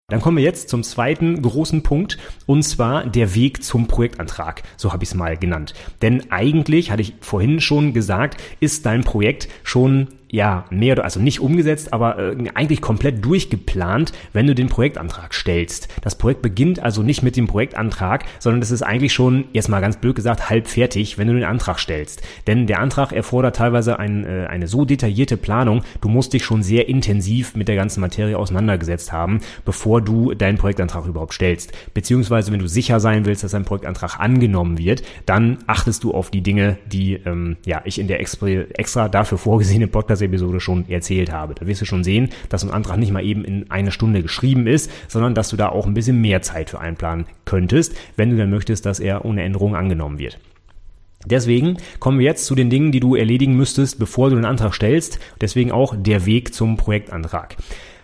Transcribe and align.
Dann 0.07 0.21
kommen 0.21 0.37
wir 0.37 0.43
jetzt 0.43 0.69
zum 0.69 0.83
zweiten 0.83 1.41
großen 1.41 1.81
Punkt 1.81 2.19
und 2.45 2.61
zwar 2.61 3.07
der 3.07 3.33
Weg 3.33 3.63
zum 3.63 3.87
Projektantrag. 3.87 4.61
So 4.77 4.93
habe 4.93 5.03
ich 5.03 5.09
es 5.09 5.15
mal 5.15 5.35
genannt. 5.35 5.73
Denn 6.03 6.31
eigentlich, 6.31 6.91
hatte 6.91 7.01
ich 7.01 7.15
vorhin 7.21 7.59
schon 7.59 7.91
gesagt, 7.91 8.39
ist 8.59 8.85
dein 8.85 9.03
Projekt 9.03 9.47
schon 9.63 10.09
ja, 10.29 10.65
mehr 10.69 10.93
oder 10.93 11.03
also 11.03 11.19
nicht 11.19 11.39
umgesetzt, 11.39 11.93
aber 11.93 12.17
äh, 12.17 12.35
eigentlich 12.55 12.81
komplett 12.81 13.23
durchgeplant, 13.23 14.11
wenn 14.33 14.47
du 14.47 14.55
den 14.55 14.67
Projektantrag 14.67 15.33
stellst. 15.33 15.87
Das 16.01 16.17
Projekt 16.17 16.41
beginnt 16.41 16.79
also 16.79 17.03
nicht 17.03 17.21
mit 17.21 17.37
dem 17.37 17.47
Projektantrag, 17.47 18.25
sondern 18.39 18.61
es 18.61 18.71
ist 18.71 18.81
eigentlich 18.81 19.13
schon, 19.13 19.45
erstmal 19.53 19.81
ganz 19.81 19.97
blöd 19.97 20.15
gesagt, 20.15 20.49
halb 20.49 20.67
fertig, 20.67 21.17
wenn 21.17 21.27
du 21.27 21.33
den 21.33 21.43
Antrag 21.43 21.79
stellst. 21.79 22.21
Denn 22.47 22.67
der 22.67 22.79
Antrag 22.79 23.11
erfordert 23.11 23.55
teilweise 23.55 23.99
ein, 23.99 24.25
äh, 24.25 24.47
eine 24.47 24.67
so 24.67 24.83
detaillierte 24.83 25.37
Planung, 25.37 25.83
du 26.01 26.09
musst 26.09 26.33
dich 26.33 26.43
schon 26.43 26.63
sehr 26.63 26.89
intensiv 26.89 27.55
mit 27.55 27.67
der 27.67 27.75
ganzen 27.75 28.01
Materie 28.01 28.37
auseinandergesetzt 28.37 29.13
haben, 29.13 29.41
bevor 29.63 30.01
du 30.01 30.33
deinen 30.33 30.57
Projektantrag 30.57 31.05
überhaupt 31.05 31.33
stellst. 31.33 31.71
Beziehungsweise, 31.93 32.51
wenn 32.51 32.59
du 32.59 32.67
sicher 32.67 32.99
sein 32.99 33.25
willst, 33.25 33.43
dass 33.43 33.51
dein 33.51 33.65
Projektantrag 33.65 34.19
angenommen 34.19 34.77
wird, 34.79 35.03
dann 35.25 35.59
achtest 35.67 36.03
du 36.03 36.13
auf 36.13 36.31
die 36.31 36.41
Dinge, 36.41 36.77
die 36.87 37.13
ähm, 37.13 37.57
ja 37.65 37.81
ich 37.85 37.99
in 37.99 38.07
der 38.07 38.19
extra, 38.19 38.47
extra 38.47 39.07
dafür 39.07 39.37
vorgesehenen 39.37 39.89
Podcast 39.89 40.24
Episode 40.25 40.59
schon 40.59 40.89
erzählt 40.89 41.31
habe. 41.31 41.55
Da 41.55 41.67
wirst 41.67 41.81
du 41.81 41.85
schon 41.85 42.03
sehen, 42.03 42.29
dass 42.49 42.63
ein 42.63 42.71
Antrag 42.71 42.97
nicht 42.97 43.11
mal 43.11 43.23
eben 43.23 43.45
in 43.45 43.71
einer 43.71 43.91
Stunde 43.91 44.21
geschrieben 44.21 44.67
ist, 44.67 44.91
sondern 45.07 45.33
dass 45.33 45.49
du 45.49 45.57
da 45.57 45.69
auch 45.69 45.85
ein 45.85 45.93
bisschen 45.93 46.21
mehr 46.21 46.41
Zeit 46.41 46.69
für 46.69 46.79
einplanen 46.79 47.25
könntest, 47.45 47.95
wenn 48.15 48.29
du 48.29 48.37
dann 48.37 48.49
möchtest, 48.49 48.85
dass 48.85 48.99
er 48.99 49.25
ohne 49.25 49.43
Änderung 49.43 49.75
angenommen 49.75 50.19
wird. 50.19 50.37
Deswegen 51.25 51.77
kommen 51.99 52.19
wir 52.19 52.25
jetzt 52.25 52.45
zu 52.45 52.55
den 52.55 52.69
Dingen, 52.69 52.91
die 52.91 52.99
du 52.99 53.15
erledigen 53.15 53.55
müsstest, 53.55 53.97
bevor 53.97 54.29
du 54.29 54.35
den 54.35 54.45
Antrag 54.45 54.75
stellst. 54.75 55.19
Deswegen 55.41 55.71
auch 55.71 55.95
der 55.97 56.25
Weg 56.25 56.53
zum 56.53 56.77
Projektantrag. 56.77 57.55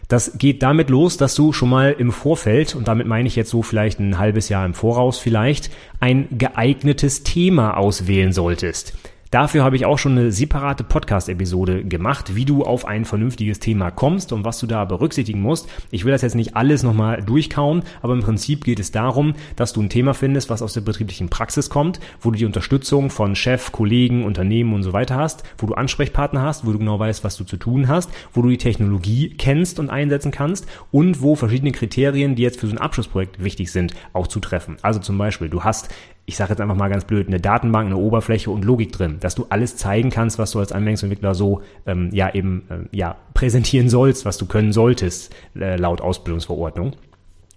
Das 0.07 0.37
geht 0.37 0.61
damit 0.61 0.89
los, 0.89 1.15
dass 1.15 1.35
du 1.35 1.53
schon 1.53 1.69
mal 1.69 1.95
im 1.97 2.11
Vorfeld, 2.11 2.75
und 2.75 2.89
damit 2.89 3.07
meine 3.07 3.27
ich 3.27 3.37
jetzt 3.37 3.49
so 3.49 3.61
vielleicht 3.61 3.99
ein 3.99 4.17
halbes 4.17 4.49
Jahr 4.49 4.65
im 4.65 4.73
Voraus 4.73 5.19
vielleicht, 5.19 5.71
ein 6.01 6.27
geeignetes 6.37 7.23
Thema 7.23 7.77
auswählen 7.77 8.33
solltest. 8.33 8.93
Dafür 9.31 9.63
habe 9.63 9.77
ich 9.77 9.85
auch 9.85 9.97
schon 9.97 10.17
eine 10.17 10.33
separate 10.33 10.83
Podcast-Episode 10.83 11.85
gemacht, 11.85 12.35
wie 12.35 12.43
du 12.43 12.65
auf 12.65 12.83
ein 12.83 13.05
vernünftiges 13.05 13.59
Thema 13.59 13.89
kommst 13.89 14.33
und 14.33 14.43
was 14.43 14.59
du 14.59 14.67
da 14.67 14.83
berücksichtigen 14.83 15.41
musst. 15.41 15.69
Ich 15.89 16.03
will 16.03 16.11
das 16.11 16.21
jetzt 16.21 16.35
nicht 16.35 16.57
alles 16.57 16.83
nochmal 16.83 17.23
durchkauen, 17.23 17.83
aber 18.01 18.11
im 18.11 18.19
Prinzip 18.19 18.65
geht 18.65 18.81
es 18.81 18.91
darum, 18.91 19.35
dass 19.55 19.71
du 19.71 19.81
ein 19.81 19.87
Thema 19.87 20.13
findest, 20.13 20.49
was 20.49 20.61
aus 20.61 20.73
der 20.73 20.81
betrieblichen 20.81 21.29
Praxis 21.29 21.69
kommt, 21.69 22.01
wo 22.19 22.31
du 22.31 22.39
die 22.39 22.45
Unterstützung 22.45 23.09
von 23.09 23.37
Chef, 23.37 23.71
Kollegen, 23.71 24.25
Unternehmen 24.25 24.73
und 24.73 24.83
so 24.83 24.91
weiter 24.91 25.15
hast, 25.15 25.43
wo 25.57 25.65
du 25.65 25.75
Ansprechpartner 25.75 26.41
hast, 26.41 26.65
wo 26.65 26.73
du 26.73 26.79
genau 26.79 26.99
weißt, 26.99 27.23
was 27.23 27.37
du 27.37 27.45
zu 27.45 27.55
tun 27.55 27.87
hast, 27.87 28.09
wo 28.33 28.41
du 28.41 28.49
die 28.49 28.57
Technologie 28.57 29.29
kennst 29.29 29.79
und 29.79 29.89
einsetzen 29.89 30.31
kannst 30.31 30.67
und 30.91 31.21
wo 31.21 31.35
verschiedene 31.35 31.71
Kriterien, 31.71 32.35
die 32.35 32.43
jetzt 32.43 32.59
für 32.59 32.67
so 32.67 32.73
ein 32.73 32.79
Abschlussprojekt 32.79 33.41
wichtig 33.41 33.71
sind, 33.71 33.93
auch 34.11 34.27
zu 34.27 34.41
treffen. 34.41 34.75
Also 34.81 34.99
zum 34.99 35.17
Beispiel, 35.17 35.47
du 35.47 35.63
hast 35.63 35.87
ich 36.31 36.37
sage 36.37 36.51
jetzt 36.51 36.61
einfach 36.61 36.77
mal 36.77 36.87
ganz 36.87 37.03
blöd, 37.03 37.27
eine 37.27 37.41
Datenbank, 37.41 37.87
eine 37.87 37.97
Oberfläche 37.97 38.51
und 38.51 38.63
Logik 38.63 38.93
drin, 38.93 39.17
dass 39.19 39.35
du 39.35 39.47
alles 39.49 39.75
zeigen 39.75 40.09
kannst, 40.11 40.39
was 40.39 40.51
du 40.51 40.59
als 40.59 40.71
Anwendungsentwickler 40.71 41.35
so 41.35 41.61
ähm, 41.85 42.09
ja 42.13 42.33
eben 42.33 42.63
äh, 42.69 42.97
ja 42.97 43.17
präsentieren 43.33 43.89
sollst, 43.89 44.23
was 44.23 44.37
du 44.37 44.45
können 44.45 44.71
solltest 44.71 45.35
äh, 45.59 45.75
laut 45.75 45.99
Ausbildungsverordnung. 45.99 46.93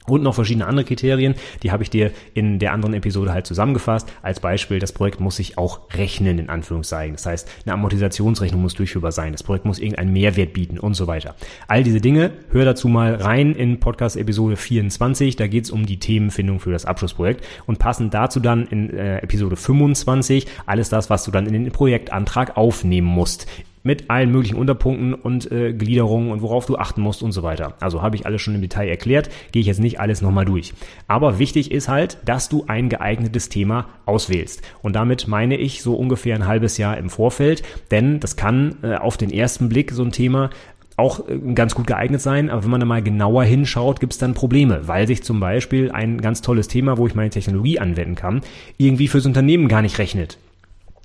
Und 0.07 0.23
noch 0.23 0.35
verschiedene 0.35 0.67
andere 0.67 0.85
Kriterien, 0.85 1.35
die 1.63 1.73
habe 1.73 1.83
ich 1.83 1.89
dir 1.89 2.11
in 2.35 2.59
der 2.59 2.73
anderen 2.73 2.93
Episode 2.95 3.33
halt 3.33 3.47
zusammengefasst. 3.47 4.13
Als 4.21 4.39
Beispiel, 4.39 4.79
das 4.79 4.93
Projekt 4.93 5.19
muss 5.19 5.37
sich 5.37 5.57
auch 5.57 5.81
rechnen, 5.95 6.39
in 6.39 6.51
Anführungszeichen. 6.51 7.15
Das 7.15 7.25
heißt, 7.25 7.49
eine 7.65 7.73
Amortisationsrechnung 7.73 8.61
muss 8.61 8.75
durchführbar 8.75 9.13
sein. 9.13 9.33
Das 9.33 9.43
Projekt 9.43 9.65
muss 9.65 9.79
irgendeinen 9.79 10.13
Mehrwert 10.13 10.53
bieten 10.53 10.79
und 10.79 10.93
so 10.93 11.07
weiter. 11.07 11.35
All 11.69 11.83
diese 11.85 12.03
Dinge, 12.03 12.33
hör 12.51 12.67
dazu 12.67 12.89
mal 12.89 13.15
rein 13.15 13.55
in 13.55 13.81
Podcast 13.81 14.17
Episode 14.17 14.57
24. 14.57 15.37
Da 15.37 15.47
geht 15.47 15.65
es 15.65 15.71
um 15.71 15.87
die 15.87 15.99
Themenfindung 15.99 16.61
für 16.61 16.71
das 16.71 16.85
Abschlussprojekt. 16.85 17.43
Und 17.65 17.79
passend 17.79 18.13
dazu 18.13 18.41
dann 18.41 18.67
in 18.67 18.91
äh, 18.91 19.21
Episode 19.21 19.57
25 19.57 20.47
alles 20.67 20.91
das, 20.91 21.09
was 21.09 21.25
du 21.25 21.31
dann 21.31 21.47
in 21.47 21.55
den 21.55 21.73
Projektantrag 21.73 22.59
aufnehmen 22.59 23.07
musst 23.07 23.47
mit 23.85 24.11
allen 24.11 24.33
möglichen 24.33 24.57
Unterpunkten 24.57 25.15
und 25.15 25.53
äh, 25.53 25.73
Gliederungen 25.73 26.33
und 26.33 26.43
worauf 26.43 26.67
du 26.67 26.77
achten 26.77 27.03
musst 27.03 27.23
und 27.23 27.31
so 27.31 27.45
weiter. 27.45 27.75
Also 27.81 28.03
habe 28.03 28.17
ich 28.17 28.27
alles 28.27 28.43
schon 28.43 28.55
im 28.55 28.63
Detail 28.63 28.89
erklärt, 28.89 29.31
gehe 29.53 29.61
ich 29.61 29.67
jetzt 29.67 29.81
nicht 29.81 30.01
alles 30.01 30.23
nochmal 30.23 30.47
durch. 30.47 30.75
Aber 31.07 31.39
wichtig 31.39 31.71
ist 31.71 31.89
halt, 31.89 32.19
dass 32.25 32.49
du 32.49 32.65
ein 32.67 32.89
geeignetes 32.89 33.51
Thema 33.51 33.87
auswählst. 34.07 34.63
Und 34.83 34.97
damit 34.97 35.29
meine 35.29 35.57
ich 35.57 35.83
so 35.83 35.95
ungefähr 35.95 36.35
ein 36.35 36.47
halbes 36.47 36.79
Jahr 36.79 36.97
im 36.97 37.11
Vorfeld, 37.11 37.63
denn 37.91 38.19
das 38.19 38.37
kann 38.37 38.77
äh, 38.83 38.97
auf 38.97 39.17
den 39.17 39.31
ersten 39.31 39.69
Blick 39.69 39.93
so 39.93 40.03
ein 40.03 40.13
Thema 40.13 40.51
auch 40.97 41.29
äh, 41.29 41.39
ganz 41.55 41.75
gut 41.75 41.87
geeignet 41.87 42.21
sein, 42.21 42.51
aber 42.51 42.65
wenn 42.65 42.71
man 42.71 42.81
da 42.81 42.87
mal 42.87 43.03
genauer 43.03 43.45
hinschaut, 43.45 44.01
gibt 44.01 44.13
es 44.13 44.19
dann 44.19 44.35
Probleme, 44.35 44.87
weil 44.89 45.07
sich 45.07 45.23
zum 45.23 45.41
Beispiel 45.41 45.91
ein 45.91 46.21
ganz 46.21 46.41
tolles 46.41 46.69
Thema, 46.69 46.99
wo 46.99 47.07
ich 47.07 47.15
meine 47.15 47.31
Technologie 47.31 47.79
anwenden 47.79 48.15
kann, 48.15 48.41
irgendwie 48.79 49.09
fürs 49.09 49.27
Unternehmen 49.27 49.69
gar 49.69 49.83
nicht 49.83 49.99
rechnet. 49.99 50.39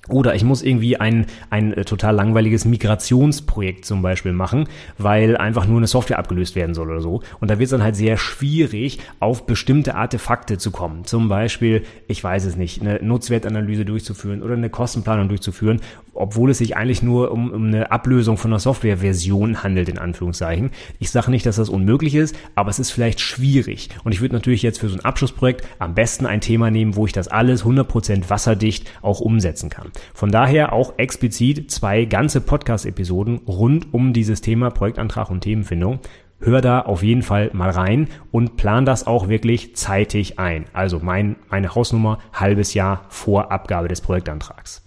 Oder 0.09 0.35
ich 0.35 0.43
muss 0.43 0.61
irgendwie 0.61 0.97
ein, 0.97 1.25
ein 1.49 1.73
äh, 1.73 1.85
total 1.85 2.15
langweiliges 2.15 2.65
Migrationsprojekt 2.65 3.85
zum 3.85 4.01
Beispiel 4.01 4.33
machen, 4.33 4.67
weil 4.97 5.37
einfach 5.37 5.67
nur 5.67 5.77
eine 5.77 5.87
Software 5.87 6.19
abgelöst 6.19 6.55
werden 6.55 6.73
soll 6.73 6.89
oder 6.89 7.01
so. 7.01 7.21
Und 7.39 7.49
da 7.49 7.59
wird 7.59 7.65
es 7.65 7.71
dann 7.71 7.83
halt 7.83 7.95
sehr 7.95 8.17
schwierig, 8.17 8.99
auf 9.19 9.45
bestimmte 9.45 9.95
Artefakte 9.95 10.57
zu 10.57 10.71
kommen. 10.71 11.05
Zum 11.05 11.29
Beispiel, 11.29 11.83
ich 12.07 12.23
weiß 12.23 12.45
es 12.45 12.55
nicht, 12.55 12.81
eine 12.81 12.99
Nutzwertanalyse 13.01 13.85
durchzuführen 13.85 14.41
oder 14.41 14.53
eine 14.53 14.69
Kostenplanung 14.69 15.29
durchzuführen, 15.29 15.81
obwohl 16.13 16.51
es 16.51 16.57
sich 16.59 16.75
eigentlich 16.75 17.01
nur 17.01 17.31
um, 17.31 17.51
um 17.51 17.65
eine 17.67 17.91
Ablösung 17.91 18.37
von 18.37 18.51
einer 18.51 18.59
Softwareversion 18.59 19.63
handelt, 19.63 19.89
in 19.89 19.97
Anführungszeichen. 19.97 20.71
Ich 20.99 21.11
sage 21.11 21.31
nicht, 21.31 21.45
dass 21.45 21.57
das 21.57 21.69
unmöglich 21.69 22.15
ist, 22.15 22.35
aber 22.55 22.69
es 22.69 22.79
ist 22.79 22.91
vielleicht 22.91 23.19
schwierig. 23.19 23.89
Und 24.03 24.11
ich 24.11 24.21
würde 24.21 24.35
natürlich 24.35 24.61
jetzt 24.61 24.79
für 24.79 24.89
so 24.89 24.97
ein 24.97 25.05
Abschlussprojekt 25.05 25.67
am 25.79 25.95
besten 25.95 26.25
ein 26.25 26.41
Thema 26.41 26.71
nehmen, 26.71 26.95
wo 26.95 27.05
ich 27.05 27.13
das 27.13 27.27
alles 27.27 27.63
100% 27.63 28.29
wasserdicht 28.29 28.89
auch 29.01 29.19
umsetzen 29.19 29.69
kann. 29.69 29.91
Von 30.13 30.31
daher 30.31 30.73
auch 30.73 30.93
explizit 30.97 31.71
zwei 31.71 32.05
ganze 32.05 32.41
Podcast-Episoden 32.41 33.41
rund 33.47 33.93
um 33.93 34.13
dieses 34.13 34.41
Thema 34.41 34.69
Projektantrag 34.69 35.29
und 35.29 35.41
Themenfindung. 35.41 35.99
Hör 36.41 36.61
da 36.61 36.81
auf 36.81 37.03
jeden 37.03 37.21
Fall 37.21 37.49
mal 37.51 37.69
rein 37.69 38.07
und 38.31 38.55
plan 38.55 38.85
das 38.85 39.05
auch 39.05 39.27
wirklich 39.27 39.75
zeitig 39.75 40.39
ein. 40.39 40.65
Also 40.71 40.99
mein, 40.99 41.35
meine 41.49 41.75
Hausnummer 41.75 42.19
halbes 42.31 42.73
Jahr 42.73 43.05
vor 43.09 43.51
Abgabe 43.51 43.89
des 43.89 43.99
Projektantrags. 43.99 44.81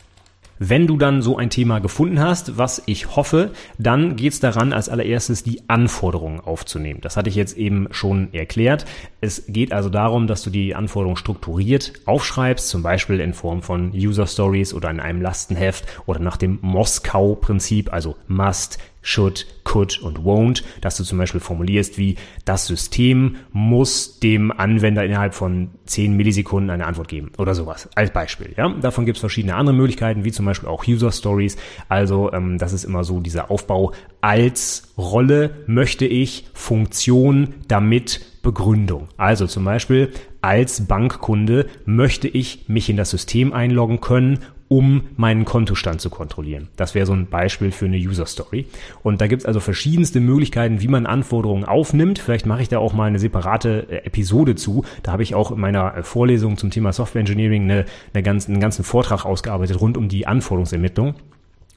Wenn 0.65 0.87
du 0.87 0.97
dann 0.97 1.23
so 1.23 1.37
ein 1.37 1.51
Thema 1.51 1.81
gefunden 1.81 2.21
hast, 2.21 2.57
was 2.57 2.85
ich 2.87 3.17
hoffe, 3.17 3.51
dann 3.79 4.15
geht 4.15 4.33
es 4.33 4.39
daran, 4.39 4.73
als 4.73 4.89
allererstes 4.89 5.43
die 5.43 5.69
Anforderungen 5.69 6.39
aufzunehmen. 6.39 7.01
Das 7.03 7.17
hatte 7.17 7.29
ich 7.29 7.35
jetzt 7.35 7.57
eben 7.57 7.89
schon 7.91 8.33
erklärt. 8.33 8.85
Es 9.21 9.47
geht 9.49 9.73
also 9.73 9.89
darum, 9.89 10.29
dass 10.29 10.43
du 10.43 10.51
die 10.51 10.77
Anforderungen 10.77 11.17
strukturiert 11.17 11.95
aufschreibst, 12.05 12.69
zum 12.69 12.85
Beispiel 12.85 13.19
in 13.19 13.35
Form 13.35 13.61
von 13.61 13.91
User 13.93 14.29
Stories 14.29 14.73
oder 14.73 14.89
in 14.89 15.01
einem 15.01 15.21
Lastenheft 15.21 15.85
oder 16.07 16.21
nach 16.21 16.37
dem 16.37 16.61
Moskau-Prinzip, 16.63 17.93
also 17.93 18.15
must, 18.29 18.79
should, 19.03 19.47
could 19.65 20.01
und 20.01 20.21
won't, 20.21 20.63
dass 20.81 20.97
du 20.97 21.05
zum 21.05 21.19
Beispiel 21.19 21.41
formulierst 21.41 21.99
wie 21.99 22.17
das 22.45 22.67
System 22.67 23.37
muss 23.53 24.21
dem 24.21 24.51
Anwender 24.53 25.05
innerhalb 25.05 25.35
von 25.35 25.71
10 25.87 26.17
Millisekunden 26.17 26.71
eine 26.71 26.87
Antwort 26.87 27.09
geben 27.09 27.33
oder 27.39 27.55
sowas 27.55 27.89
als 27.95 28.13
Beispiel. 28.13 28.55
Ja, 28.57 28.69
davon 28.69 29.05
gibt 29.05 29.17
es 29.17 29.21
verschiedene 29.21 29.55
andere 29.55 29.77
Möglichkeiten, 29.77 30.25
wie 30.25 30.33
zum 30.33 30.47
Beispiel 30.47 30.69
auch 30.69 30.87
User 30.87 31.13
Stories. 31.13 31.57
Also 31.89 32.33
ähm, 32.33 32.59
das 32.59 32.73
ist 32.73 32.85
immer 32.85 33.05
so 33.05 33.21
dieser 33.21 33.51
Aufbau 33.51 33.93
als 34.21 34.95
Rolle 34.97 35.51
möchte 35.67 36.07
ich 36.07 36.47
Funktion 36.55 37.55
damit 37.67 38.21
Begründung. 38.43 39.09
Also 39.17 39.47
zum 39.47 39.65
Beispiel 39.65 40.13
als 40.41 40.87
Bankkunde 40.87 41.67
möchte 41.85 42.29
ich 42.29 42.69
mich 42.69 42.89
in 42.89 42.97
das 42.97 43.11
System 43.11 43.53
einloggen 43.53 44.01
können 44.01 44.41
um 44.73 45.03
meinen 45.19 45.45
Kontostand 45.45 46.01
zu 46.01 46.09
kontrollieren. 46.09 46.69
Das 46.77 46.95
wäre 46.95 47.05
so 47.05 47.13
ein 47.13 47.27
Beispiel 47.27 47.73
für 47.73 47.85
eine 47.85 47.99
User 47.99 48.25
Story. 48.25 48.65
Und 49.03 49.21
da 49.21 49.27
gibt 49.27 49.43
es 49.43 49.47
also 49.47 49.61
verschiedenste 49.61 50.19
Möglichkeiten, 50.19 50.81
wie 50.81 50.89
man 50.89 51.05
Anforderungen 51.05 51.67
aufnimmt. 51.67 52.19
Vielleicht 52.19 52.47
mache 52.47 52.63
ich 52.63 52.71
da 52.71 52.79
auch 52.79 52.95
mal 52.95 53.05
eine 53.05 53.19
separate 53.19 53.87
äh, 53.91 53.97
Episode 54.07 54.55
zu. 54.55 54.87
Da 55.03 55.13
habe 55.13 55.25
ich 55.25 55.35
auch 55.35 55.51
in 55.51 55.61
meiner 55.61 55.99
äh, 55.99 56.03
Vorlesung 56.03 56.57
zum 56.57 56.71
Thema 56.71 56.95
Software 56.95 57.21
Engineering 57.21 57.65
eine, 57.65 57.85
eine 58.15 58.23
ganz, 58.23 58.49
einen 58.49 58.61
ganzen 58.61 58.83
Vortrag 58.83 59.27
ausgearbeitet 59.27 59.79
rund 59.79 59.99
um 59.99 60.09
die 60.09 60.27
Anforderungsermittlung. 60.27 61.17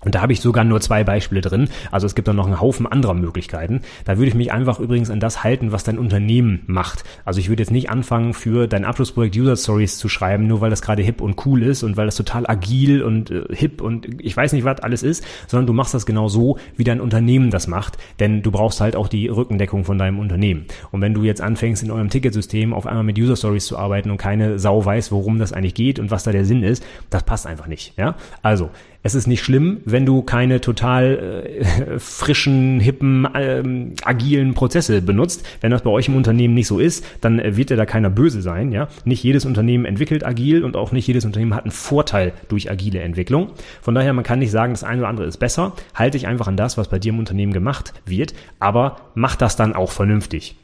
Und 0.01 0.13
da 0.13 0.21
habe 0.21 0.33
ich 0.33 0.39
sogar 0.39 0.63
nur 0.63 0.79
zwei 0.81 1.03
Beispiele 1.03 1.41
drin. 1.41 1.67
Also 1.91 2.05
es 2.05 2.13
gibt 2.13 2.27
dann 2.27 2.35
noch 2.35 2.45
einen 2.45 2.61
Haufen 2.61 2.85
anderer 2.85 3.15
Möglichkeiten. 3.15 3.81
Da 4.05 4.17
würde 4.17 4.27
ich 4.27 4.35
mich 4.35 4.51
einfach 4.51 4.79
übrigens 4.79 5.09
an 5.09 5.19
das 5.19 5.43
halten, 5.43 5.71
was 5.71 5.83
dein 5.83 5.97
Unternehmen 5.97 6.61
macht. 6.67 7.03
Also 7.25 7.39
ich 7.39 7.49
würde 7.49 7.63
jetzt 7.63 7.71
nicht 7.71 7.89
anfangen, 7.89 8.35
für 8.35 8.67
dein 8.67 8.85
Abschlussprojekt 8.85 9.35
User 9.35 9.57
Stories 9.57 9.97
zu 9.97 10.07
schreiben, 10.07 10.45
nur 10.45 10.61
weil 10.61 10.69
das 10.69 10.83
gerade 10.83 11.01
hip 11.01 11.21
und 11.21 11.43
cool 11.45 11.63
ist 11.63 11.81
und 11.81 11.97
weil 11.97 12.05
das 12.05 12.15
total 12.15 12.47
agil 12.47 13.01
und 13.01 13.31
äh, 13.31 13.45
hip 13.49 13.81
und 13.81 14.21
ich 14.21 14.37
weiß 14.37 14.53
nicht, 14.53 14.63
was 14.63 14.79
alles 14.81 15.01
ist, 15.01 15.25
sondern 15.47 15.65
du 15.65 15.73
machst 15.73 15.95
das 15.95 16.05
genau 16.05 16.27
so, 16.27 16.59
wie 16.77 16.83
dein 16.83 17.01
Unternehmen 17.01 17.49
das 17.49 17.65
macht. 17.67 17.97
Denn 18.19 18.43
du 18.43 18.51
brauchst 18.51 18.81
halt 18.81 18.95
auch 18.95 19.07
die 19.07 19.27
Rückendeckung 19.27 19.85
von 19.85 19.97
deinem 19.97 20.19
Unternehmen. 20.19 20.65
Und 20.91 21.01
wenn 21.01 21.15
du 21.15 21.23
jetzt 21.23 21.41
anfängst, 21.41 21.81
in 21.81 21.89
eurem 21.89 22.09
Ticketsystem 22.11 22.73
auf 22.73 22.85
einmal 22.85 23.03
mit 23.03 23.17
User 23.17 23.35
Stories 23.35 23.65
zu 23.65 23.77
arbeiten 23.77 24.11
und 24.11 24.17
keine 24.17 24.59
Sau 24.59 24.85
weiß, 24.85 25.11
worum 25.11 25.39
das 25.39 25.51
eigentlich 25.51 25.73
geht 25.73 25.97
und 25.97 26.11
was 26.11 26.23
da 26.23 26.31
der 26.31 26.45
Sinn 26.45 26.61
ist, 26.61 26.85
das 27.09 27.23
passt 27.23 27.47
einfach 27.47 27.65
nicht. 27.65 27.97
Ja? 27.97 28.15
Also, 28.43 28.69
es 29.05 29.13
ist 29.13 29.27
nicht 29.27 29.43
schlimm, 29.43 29.81
wenn 29.85 30.03
du 30.07 30.23
keine 30.23 30.61
total 30.61 31.45
äh, 31.45 31.99
frischen, 31.99 32.79
hippen, 32.79 33.27
ähm, 33.35 33.93
agilen 34.03 34.55
Prozesse 34.55 34.99
benutzt. 34.99 35.45
Wenn 35.61 35.69
das 35.69 35.83
bei 35.83 35.91
euch 35.91 36.07
im 36.07 36.15
Unternehmen 36.15 36.55
nicht 36.55 36.65
so 36.65 36.79
ist, 36.79 37.05
dann 37.21 37.37
äh, 37.37 37.55
wird 37.55 37.69
dir 37.69 37.77
da 37.77 37.85
keiner 37.85 38.09
böse 38.09 38.41
sein. 38.41 38.71
Ja, 38.71 38.87
nicht 39.03 39.21
jedes 39.23 39.45
Unternehmen 39.45 39.85
entwickelt 39.85 40.25
agil 40.25 40.63
und 40.63 40.75
auch 40.75 40.91
nicht 40.91 41.05
jedes 41.05 41.23
Unternehmen 41.23 41.53
hat 41.53 41.65
einen 41.65 41.71
Vorteil 41.71 42.33
durch 42.49 42.71
agile 42.71 42.99
Entwicklung. 43.01 43.51
Von 43.79 43.93
daher, 43.93 44.11
man 44.11 44.23
kann 44.23 44.39
nicht 44.39 44.49
sagen, 44.49 44.73
das 44.73 44.83
eine 44.83 45.01
oder 45.01 45.09
andere 45.09 45.27
ist 45.27 45.37
besser. 45.37 45.73
Halte 45.93 46.17
dich 46.17 46.25
einfach 46.25 46.47
an 46.47 46.57
das, 46.57 46.75
was 46.75 46.87
bei 46.87 46.97
dir 46.97 47.09
im 47.09 47.19
Unternehmen 47.19 47.53
gemacht 47.53 47.93
wird, 48.07 48.33
aber 48.57 48.97
mach 49.13 49.35
das 49.35 49.55
dann 49.55 49.75
auch 49.75 49.91
vernünftig. 49.91 50.55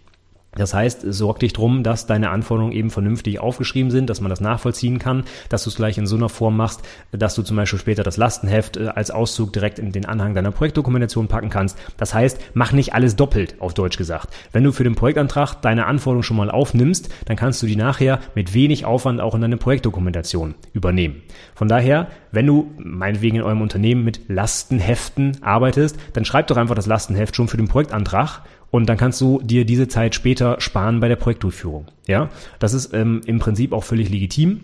Das 0.56 0.74
heißt, 0.74 1.06
sorg 1.08 1.40
dich 1.40 1.54
drum, 1.54 1.82
dass 1.82 2.08
deine 2.08 2.30
Anforderungen 2.30 2.74
eben 2.74 2.90
vernünftig 2.90 3.40
aufgeschrieben 3.40 3.90
sind, 3.90 4.10
dass 4.10 4.20
man 4.20 4.30
das 4.30 4.42
nachvollziehen 4.42 5.00
kann, 5.00 5.24
dass 5.48 5.64
du 5.64 5.70
es 5.70 5.78
gleich 5.78 5.98
in 5.98 6.06
so 6.06 6.18
einer 6.18 6.28
Form 6.28 6.58
machst, 6.58 6.82
dass 7.12 7.36
du 7.36 7.42
zum 7.42 7.56
Beispiel 7.56 7.80
später 7.80 8.04
das 8.04 8.18
Lastenheft 8.18 8.76
äh, 8.76 8.88
als 8.88 9.12
Auszug 9.12 9.54
direkt 9.54 9.80
in 9.80 9.94
den 9.94 10.06
Anhang 10.06 10.34
deiner 10.34 10.52
Projektdokumentation 10.52 11.30
packen 11.30 11.50
kannst. 11.50 11.78
Das 11.96 12.14
heißt, 12.14 12.40
mach 12.54 12.74
nicht 12.74 12.94
alles 12.94 13.16
doppelt, 13.16 13.56
auf 13.60 13.74
Deutsch 13.74 13.98
gesagt. 13.98 14.28
Wenn 14.52 14.66
du 14.66 14.74
für 14.74 14.84
den 14.84 14.96
Projektantrag 14.96 15.62
deine 15.62 15.86
Anforderungen 15.86 16.24
schon 16.24 16.38
mal 16.38 16.52
aufnimmst, 16.52 17.10
dann 17.26 17.38
kannst 17.38 17.62
du 17.62 17.66
die 17.66 17.78
nachher 17.78 18.20
mit 18.36 18.54
wenig 18.54 18.84
Aufwand 18.84 19.22
auch 19.22 19.36
in 19.36 19.42
deine 19.42 19.58
Projektdokumentation 19.58 20.56
übernehmen. 20.74 21.22
Von 21.56 21.70
daher, 21.70 22.08
wenn 22.34 22.48
du 22.48 22.72
meinetwegen 22.78 23.38
in 23.38 23.44
eurem 23.44 23.62
Unternehmen 23.62 24.04
mit 24.04 24.28
Lastenheften 24.28 25.38
arbeitest, 25.42 25.98
dann 26.12 26.26
schreib 26.26 26.48
doch 26.48 26.58
einfach 26.58 26.76
das 26.76 26.88
Lastenheft 26.88 27.38
schon 27.38 27.48
für 27.48 27.58
den 27.58 27.70
Projektantrag 27.70 28.42
und 28.72 28.88
dann 28.88 28.98
kannst 28.98 29.22
du 29.22 29.40
dir 29.44 29.66
diese 29.66 29.88
Zeit 29.88 30.16
später 30.16 30.60
sparen 30.60 31.00
bei 31.00 31.10
der 31.10 31.18
Projektdurchführung. 31.18 31.88
Ja, 32.08 32.30
das 32.60 32.74
ist 32.74 32.94
ähm, 32.94 33.22
im 33.26 33.40
Prinzip 33.40 33.74
auch 33.74 33.84
völlig 33.84 34.10
legitim. 34.10 34.62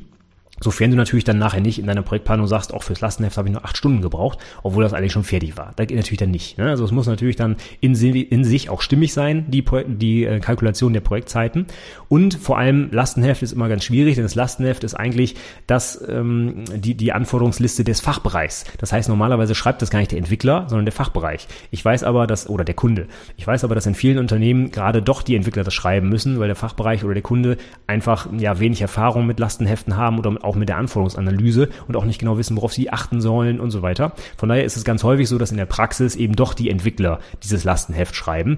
Sofern 0.59 0.91
du 0.91 0.97
natürlich 0.97 1.23
dann 1.23 1.37
nachher 1.37 1.61
nicht 1.61 1.79
in 1.79 1.85
deiner 1.85 2.01
Projektplanung 2.01 2.47
sagst, 2.47 2.73
auch 2.73 2.83
fürs 2.83 3.01
Lastenheft 3.01 3.37
habe 3.37 3.47
ich 3.47 3.53
nur 3.53 3.63
acht 3.63 3.77
Stunden 3.77 4.01
gebraucht, 4.01 4.39
obwohl 4.63 4.83
das 4.83 4.93
eigentlich 4.93 5.11
schon 5.11 5.23
fertig 5.23 5.55
war. 5.57 5.73
Das 5.75 5.87
geht 5.87 5.97
natürlich 5.97 6.17
dann 6.17 6.31
nicht. 6.31 6.57
Ne? 6.57 6.69
Also 6.69 6.83
es 6.83 6.91
muss 6.91 7.05
natürlich 7.07 7.35
dann 7.35 7.57
in, 7.79 7.93
in, 7.95 8.43
sich 8.43 8.69
auch 8.69 8.81
stimmig 8.81 9.13
sein, 9.13 9.45
die, 9.49 9.63
die 9.87 10.25
äh, 10.25 10.39
Kalkulation 10.39 10.93
der 10.93 11.01
Projektzeiten. 11.01 11.67
Und 12.09 12.33
vor 12.35 12.57
allem 12.57 12.89
Lastenheft 12.91 13.43
ist 13.43 13.51
immer 13.51 13.69
ganz 13.69 13.83
schwierig, 13.83 14.15
denn 14.15 14.23
das 14.23 14.35
Lastenheft 14.35 14.83
ist 14.83 14.95
eigentlich 14.95 15.35
das, 15.67 16.03
ähm, 16.07 16.63
die, 16.73 16.95
die 16.95 17.13
Anforderungsliste 17.13 17.83
des 17.83 17.99
Fachbereichs. 17.99 18.65
Das 18.79 18.91
heißt, 18.91 19.09
normalerweise 19.09 19.53
schreibt 19.53 19.81
das 19.81 19.89
gar 19.91 19.99
nicht 19.99 20.11
der 20.11 20.17
Entwickler, 20.17 20.65
sondern 20.67 20.85
der 20.85 20.93
Fachbereich. 20.93 21.47
Ich 21.69 21.83
weiß 21.83 22.03
aber, 22.03 22.25
dass, 22.25 22.49
oder 22.49 22.63
der 22.63 22.75
Kunde. 22.75 23.07
Ich 23.35 23.45
weiß 23.45 23.63
aber, 23.63 23.75
dass 23.75 23.85
in 23.85 23.95
vielen 23.95 24.17
Unternehmen 24.17 24.71
gerade 24.71 25.01
doch 25.01 25.21
die 25.21 25.35
Entwickler 25.35 25.63
das 25.63 25.73
schreiben 25.73 26.09
müssen, 26.09 26.39
weil 26.39 26.47
der 26.47 26.55
Fachbereich 26.55 27.03
oder 27.03 27.13
der 27.13 27.23
Kunde 27.23 27.57
einfach 27.85 28.27
ja 28.37 28.59
wenig 28.59 28.81
Erfahrung 28.81 29.27
mit 29.27 29.39
Lastenheften 29.39 29.97
haben 29.97 30.17
oder 30.17 30.46
auch 30.47 30.55
mit 30.55 30.69
der 30.69 30.77
Anforderungsanalyse 30.77 31.69
und 31.87 31.95
auch 31.95 32.05
nicht 32.05 32.19
genau 32.19 32.37
wissen, 32.37 32.57
worauf 32.57 32.73
sie 32.73 32.89
achten 32.89 33.21
sollen 33.21 33.59
und 33.59 33.71
so 33.71 33.81
weiter. 33.81 34.13
Von 34.37 34.49
daher 34.49 34.63
ist 34.63 34.77
es 34.77 34.83
ganz 34.83 35.03
häufig 35.03 35.29
so, 35.29 35.37
dass 35.37 35.51
in 35.51 35.57
der 35.57 35.65
Praxis 35.65 36.15
eben 36.15 36.35
doch 36.35 36.53
die 36.53 36.69
Entwickler 36.69 37.19
dieses 37.43 37.63
Lastenheft 37.63 38.15
schreiben. 38.15 38.57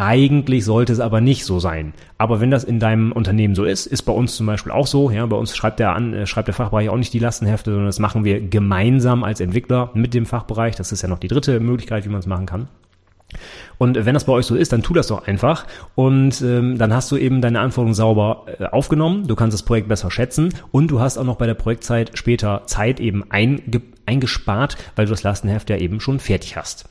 Eigentlich 0.00 0.64
sollte 0.64 0.92
es 0.92 1.00
aber 1.00 1.20
nicht 1.20 1.44
so 1.44 1.58
sein. 1.58 1.92
Aber 2.18 2.40
wenn 2.40 2.52
das 2.52 2.62
in 2.62 2.78
deinem 2.78 3.10
Unternehmen 3.10 3.56
so 3.56 3.64
ist, 3.64 3.86
ist 3.86 4.02
bei 4.02 4.12
uns 4.12 4.36
zum 4.36 4.46
Beispiel 4.46 4.70
auch 4.70 4.86
so. 4.86 5.10
Ja, 5.10 5.26
bei 5.26 5.36
uns 5.36 5.56
schreibt 5.56 5.80
der 5.80 5.92
an, 5.96 6.14
äh, 6.14 6.24
schreibt 6.24 6.46
der 6.46 6.54
Fachbereich 6.54 6.88
auch 6.88 6.96
nicht 6.96 7.12
die 7.12 7.18
Lastenhefte, 7.18 7.72
sondern 7.72 7.86
das 7.86 7.98
machen 7.98 8.22
wir 8.22 8.40
gemeinsam 8.40 9.24
als 9.24 9.40
Entwickler 9.40 9.90
mit 9.94 10.14
dem 10.14 10.24
Fachbereich. 10.24 10.76
Das 10.76 10.92
ist 10.92 11.02
ja 11.02 11.08
noch 11.08 11.18
die 11.18 11.26
dritte 11.26 11.58
Möglichkeit, 11.58 12.04
wie 12.04 12.10
man 12.10 12.20
es 12.20 12.26
machen 12.26 12.46
kann. 12.46 12.68
Und 13.76 14.04
wenn 14.04 14.14
das 14.14 14.24
bei 14.24 14.32
euch 14.32 14.46
so 14.46 14.56
ist, 14.56 14.72
dann 14.72 14.82
tu 14.82 14.94
das 14.94 15.08
doch 15.08 15.26
einfach. 15.26 15.66
Und 15.94 16.40
ähm, 16.42 16.78
dann 16.78 16.92
hast 16.92 17.10
du 17.12 17.16
eben 17.16 17.40
deine 17.40 17.60
Anforderungen 17.60 17.94
sauber 17.94 18.46
äh, 18.58 18.64
aufgenommen, 18.64 19.26
du 19.26 19.36
kannst 19.36 19.54
das 19.54 19.62
Projekt 19.62 19.88
besser 19.88 20.10
schätzen. 20.10 20.54
Und 20.72 20.90
du 20.90 21.00
hast 21.00 21.18
auch 21.18 21.24
noch 21.24 21.36
bei 21.36 21.46
der 21.46 21.54
Projektzeit 21.54 22.16
später 22.16 22.62
Zeit 22.66 23.00
eben 23.00 23.30
einge 23.30 23.82
eingespart, 24.06 24.78
weil 24.96 25.04
du 25.04 25.10
das 25.10 25.22
Lastenheft 25.22 25.68
ja 25.68 25.76
eben 25.76 26.00
schon 26.00 26.18
fertig 26.18 26.56
hast. 26.56 26.88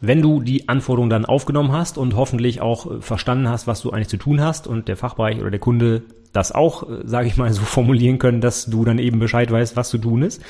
Wenn 0.00 0.20
du 0.20 0.40
die 0.40 0.68
Anforderungen 0.68 1.10
dann 1.10 1.24
aufgenommen 1.24 1.70
hast 1.70 1.96
und 1.96 2.16
hoffentlich 2.16 2.60
auch 2.60 2.90
äh, 2.90 3.00
verstanden 3.00 3.48
hast, 3.48 3.66
was 3.66 3.80
du 3.80 3.90
eigentlich 3.90 4.08
zu 4.08 4.16
tun 4.16 4.40
hast 4.40 4.66
und 4.66 4.88
der 4.88 4.96
Fachbereich 4.96 5.40
oder 5.40 5.50
der 5.50 5.60
Kunde 5.60 6.02
das 6.32 6.52
auch, 6.52 6.88
äh, 6.88 7.02
sage 7.04 7.28
ich 7.28 7.36
mal, 7.36 7.52
so 7.52 7.62
formulieren 7.62 8.18
können, 8.18 8.40
dass 8.40 8.66
du 8.66 8.84
dann 8.84 8.98
eben 8.98 9.18
Bescheid 9.18 9.50
weißt, 9.50 9.76
was 9.76 9.90
zu 9.90 9.98
tun 9.98 10.22
ist. 10.22 10.42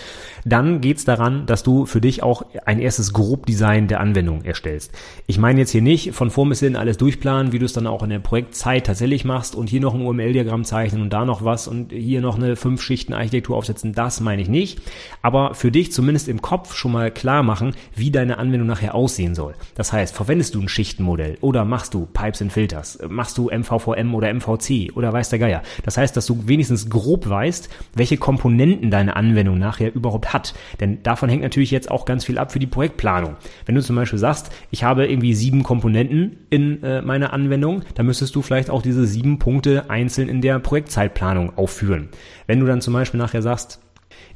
Dann 0.44 0.81
geht's 0.81 1.05
daran, 1.05 1.46
dass 1.46 1.62
du 1.62 1.87
für 1.87 2.01
dich 2.01 2.22
auch 2.22 2.43
ein 2.65 2.81
erstes 2.81 3.12
Grobdesign 3.12 3.89
der 3.89 4.01
Anwendung 4.01 4.44
erstellst. 4.44 4.93
Ich 5.27 5.39
meine 5.39 5.60
jetzt 5.60 5.70
hier 5.70 5.82
nicht 5.82 6.12
von 6.12 6.31
vor 6.31 6.48
bis 6.48 6.60
hin 6.60 6.77
alles 6.77 6.96
durchplanen, 6.96 7.53
wie 7.53 7.58
du 7.58 7.65
es 7.65 7.72
dann 7.72 7.86
auch 7.86 8.03
in 8.03 8.10
der 8.10 8.19
Projektzeit 8.19 8.86
tatsächlich 8.86 9.24
machst 9.24 9.55
und 9.55 9.69
hier 9.69 9.81
noch 9.81 9.94
ein 9.94 10.01
UML-Diagramm 10.01 10.65
zeichnen 10.65 11.03
und 11.03 11.12
da 11.12 11.24
noch 11.24 11.44
was 11.44 11.69
und 11.69 11.93
hier 11.93 12.20
noch 12.20 12.36
eine 12.36 12.56
fünf 12.56 12.82
Schichten 12.82 13.12
Architektur 13.12 13.56
aufsetzen. 13.56 13.93
Das 13.93 14.20
meine 14.20 14.43
ich 14.43 14.48
nicht. 14.48 14.81
Aber 15.22 15.55
für 15.55 15.70
dich 15.70 15.93
zumindest 15.93 16.29
im 16.29 16.43
Kopf 16.43 16.74
schon 16.74 16.93
mal 16.93 17.10
klar 17.10 17.43
machen, 17.43 17.74
wie 17.94 18.10
deine 18.10 18.39
Anwendung 18.39 18.67
nachher 18.67 18.94
aussehen 18.94 19.34
soll. 19.34 19.55
Das 19.74 19.93
heißt, 19.93 20.15
verwendest 20.15 20.55
du 20.55 20.60
ein 20.60 20.69
Schichtenmodell 20.69 21.39
oder 21.41 21.65
machst 21.65 21.94
du 21.94 22.06
Pipes 22.06 22.43
and 22.43 22.53
Filters, 22.53 22.98
machst 23.08 23.39
du 23.39 23.51
MVVM 23.51 24.15
oder 24.15 24.32
MVC 24.32 24.96
oder 24.96 25.12
weiß 25.12 25.31
der 25.31 25.39
Geier. 25.39 25.62
Das 25.84 25.96
heißt, 25.96 26.17
dass 26.17 26.26
du 26.26 26.46
wenigstens 26.46 26.91
grob 26.91 27.29
weißt, 27.29 27.69
welche 27.94 28.17
Komponenten 28.17 28.91
deine 28.91 29.17
Anwendung 29.17 29.58
nachher 29.58 29.94
überhaupt 29.94 30.32
hat. 30.32 30.55
Denn 30.81 31.02
davon 31.02 31.29
hängt 31.29 31.43
natürlich 31.43 31.70
jetzt 31.70 31.91
auch 31.91 32.05
ganz 32.05 32.24
viel 32.24 32.38
ab 32.38 32.52
für 32.52 32.58
die 32.58 32.67
Projektplanung. 32.67 33.36
Wenn 33.67 33.74
du 33.74 33.82
zum 33.82 33.96
Beispiel 33.96 34.19
sagst, 34.19 34.50
ich 34.70 34.84
habe 34.84 35.06
irgendwie 35.06 35.34
sieben 35.34 35.62
Komponenten 35.62 36.38
in 36.50 36.82
äh, 36.82 37.02
meiner 37.02 37.32
Anwendung, 37.32 37.82
dann 37.94 38.06
müsstest 38.06 38.34
du 38.34 38.43
vielleicht 38.43 38.70
auch 38.70 38.82
diese 38.82 39.06
sieben 39.06 39.38
Punkte 39.38 39.91
einzeln 39.91 40.29
in 40.29 40.41
der 40.41 40.58
Projektzeitplanung 40.58 41.56
aufführen. 41.56 42.08
Wenn 42.46 42.60
du 42.60 42.67
dann 42.67 42.81
zum 42.81 42.94
Beispiel 42.94 43.19
nachher 43.19 43.43
sagst, 43.43 43.81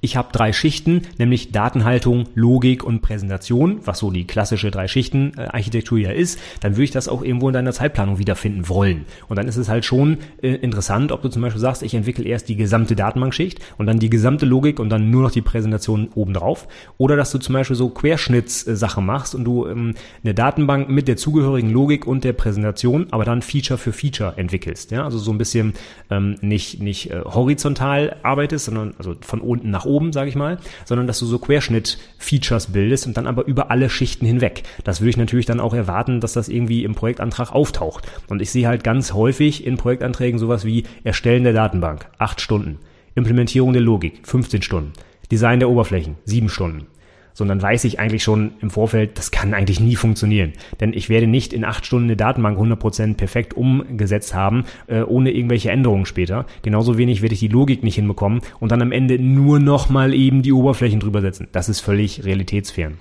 ich 0.06 0.16
habe 0.16 0.28
drei 0.32 0.52
Schichten, 0.52 1.02
nämlich 1.18 1.50
Datenhaltung, 1.50 2.28
Logik 2.36 2.84
und 2.84 3.02
Präsentation, 3.02 3.80
was 3.84 3.98
so 3.98 4.12
die 4.12 4.24
klassische 4.24 4.70
drei 4.70 4.86
Schichten 4.86 5.32
äh, 5.36 5.46
Architektur 5.46 5.98
ja 5.98 6.12
ist, 6.12 6.38
dann 6.60 6.74
würde 6.74 6.84
ich 6.84 6.90
das 6.92 7.08
auch 7.08 7.22
irgendwo 7.22 7.48
in 7.48 7.54
deiner 7.54 7.72
Zeitplanung 7.72 8.18
wiederfinden 8.18 8.68
wollen. 8.68 9.04
Und 9.28 9.36
dann 9.36 9.48
ist 9.48 9.56
es 9.56 9.68
halt 9.68 9.84
schon 9.84 10.18
äh, 10.42 10.54
interessant, 10.54 11.12
ob 11.12 11.22
du 11.22 11.28
zum 11.28 11.42
Beispiel 11.42 11.60
sagst, 11.60 11.82
ich 11.82 11.94
entwickle 11.94 12.24
erst 12.24 12.48
die 12.48 12.56
gesamte 12.56 12.94
Datenbankschicht 12.94 13.58
und 13.78 13.86
dann 13.86 13.98
die 13.98 14.08
gesamte 14.08 14.46
Logik 14.46 14.78
und 14.78 14.90
dann 14.90 15.10
nur 15.10 15.22
noch 15.22 15.32
die 15.32 15.42
Präsentation 15.42 16.08
obendrauf. 16.14 16.68
Oder 16.98 17.16
dass 17.16 17.32
du 17.32 17.38
zum 17.38 17.54
Beispiel 17.54 17.76
so 17.76 17.88
Querschnittssachen 17.88 19.04
machst 19.04 19.34
und 19.34 19.44
du 19.44 19.66
ähm, 19.66 19.94
eine 20.22 20.34
Datenbank 20.34 20.88
mit 20.88 21.08
der 21.08 21.16
zugehörigen 21.16 21.70
Logik 21.70 22.06
und 22.06 22.24
der 22.24 22.32
Präsentation, 22.32 23.08
aber 23.10 23.24
dann 23.24 23.42
Feature 23.42 23.78
für 23.78 23.92
Feature 23.92 24.34
entwickelst. 24.36 24.90
Ja, 24.90 25.04
also 25.04 25.18
so 25.18 25.32
ein 25.32 25.38
bisschen 25.38 25.74
ähm, 26.10 26.36
nicht, 26.40 26.80
nicht 26.80 27.10
äh, 27.10 27.22
horizontal 27.24 28.16
arbeitest, 28.22 28.66
sondern 28.66 28.94
also 28.98 29.16
von 29.20 29.40
unten 29.40 29.56
unten 29.56 29.70
nach 29.76 29.84
oben, 29.84 30.12
sage 30.12 30.30
ich 30.30 30.36
mal, 30.36 30.58
sondern 30.86 31.06
dass 31.06 31.18
du 31.18 31.26
so 31.26 31.38
Querschnitt-Features 31.38 32.72
bildest 32.72 33.06
und 33.06 33.16
dann 33.18 33.26
aber 33.26 33.46
über 33.46 33.70
alle 33.70 33.90
Schichten 33.90 34.24
hinweg. 34.24 34.62
Das 34.84 35.02
würde 35.02 35.10
ich 35.10 35.16
natürlich 35.18 35.44
dann 35.44 35.60
auch 35.60 35.74
erwarten, 35.74 36.20
dass 36.20 36.32
das 36.32 36.48
irgendwie 36.48 36.82
im 36.82 36.94
Projektantrag 36.94 37.52
auftaucht. 37.52 38.06
Und 38.28 38.40
ich 38.40 38.50
sehe 38.50 38.66
halt 38.66 38.84
ganz 38.84 39.12
häufig 39.12 39.66
in 39.66 39.76
Projektanträgen 39.76 40.38
sowas 40.38 40.64
wie 40.64 40.84
Erstellen 41.04 41.44
der 41.44 41.52
Datenbank, 41.52 42.06
acht 42.16 42.40
Stunden. 42.40 42.78
Implementierung 43.14 43.74
der 43.74 43.82
Logik, 43.82 44.20
15 44.26 44.62
Stunden. 44.62 44.92
Design 45.30 45.60
der 45.60 45.68
Oberflächen, 45.68 46.16
sieben 46.24 46.48
Stunden 46.48 46.86
sondern 47.36 47.60
weiß 47.60 47.84
ich 47.84 48.00
eigentlich 48.00 48.22
schon 48.22 48.52
im 48.60 48.70
Vorfeld, 48.70 49.18
das 49.18 49.30
kann 49.30 49.52
eigentlich 49.52 49.78
nie 49.78 49.94
funktionieren. 49.94 50.54
Denn 50.80 50.94
ich 50.94 51.10
werde 51.10 51.26
nicht 51.26 51.52
in 51.52 51.66
acht 51.66 51.84
Stunden 51.84 52.06
eine 52.06 52.16
Datenbank 52.16 52.58
100% 52.58 53.14
perfekt 53.14 53.54
umgesetzt 53.54 54.34
haben, 54.34 54.64
äh, 54.86 55.02
ohne 55.02 55.30
irgendwelche 55.30 55.70
Änderungen 55.70 56.06
später. 56.06 56.46
Genauso 56.62 56.96
wenig 56.96 57.20
werde 57.20 57.34
ich 57.34 57.40
die 57.40 57.48
Logik 57.48 57.84
nicht 57.84 57.96
hinbekommen 57.96 58.40
und 58.58 58.72
dann 58.72 58.80
am 58.80 58.90
Ende 58.90 59.18
nur 59.18 59.60
nochmal 59.60 60.14
eben 60.14 60.40
die 60.40 60.52
Oberflächen 60.52 60.98
drüber 60.98 61.20
setzen. 61.20 61.48
Das 61.52 61.68
ist 61.68 61.80
völlig 61.80 62.24
realitätsfern. 62.24 62.94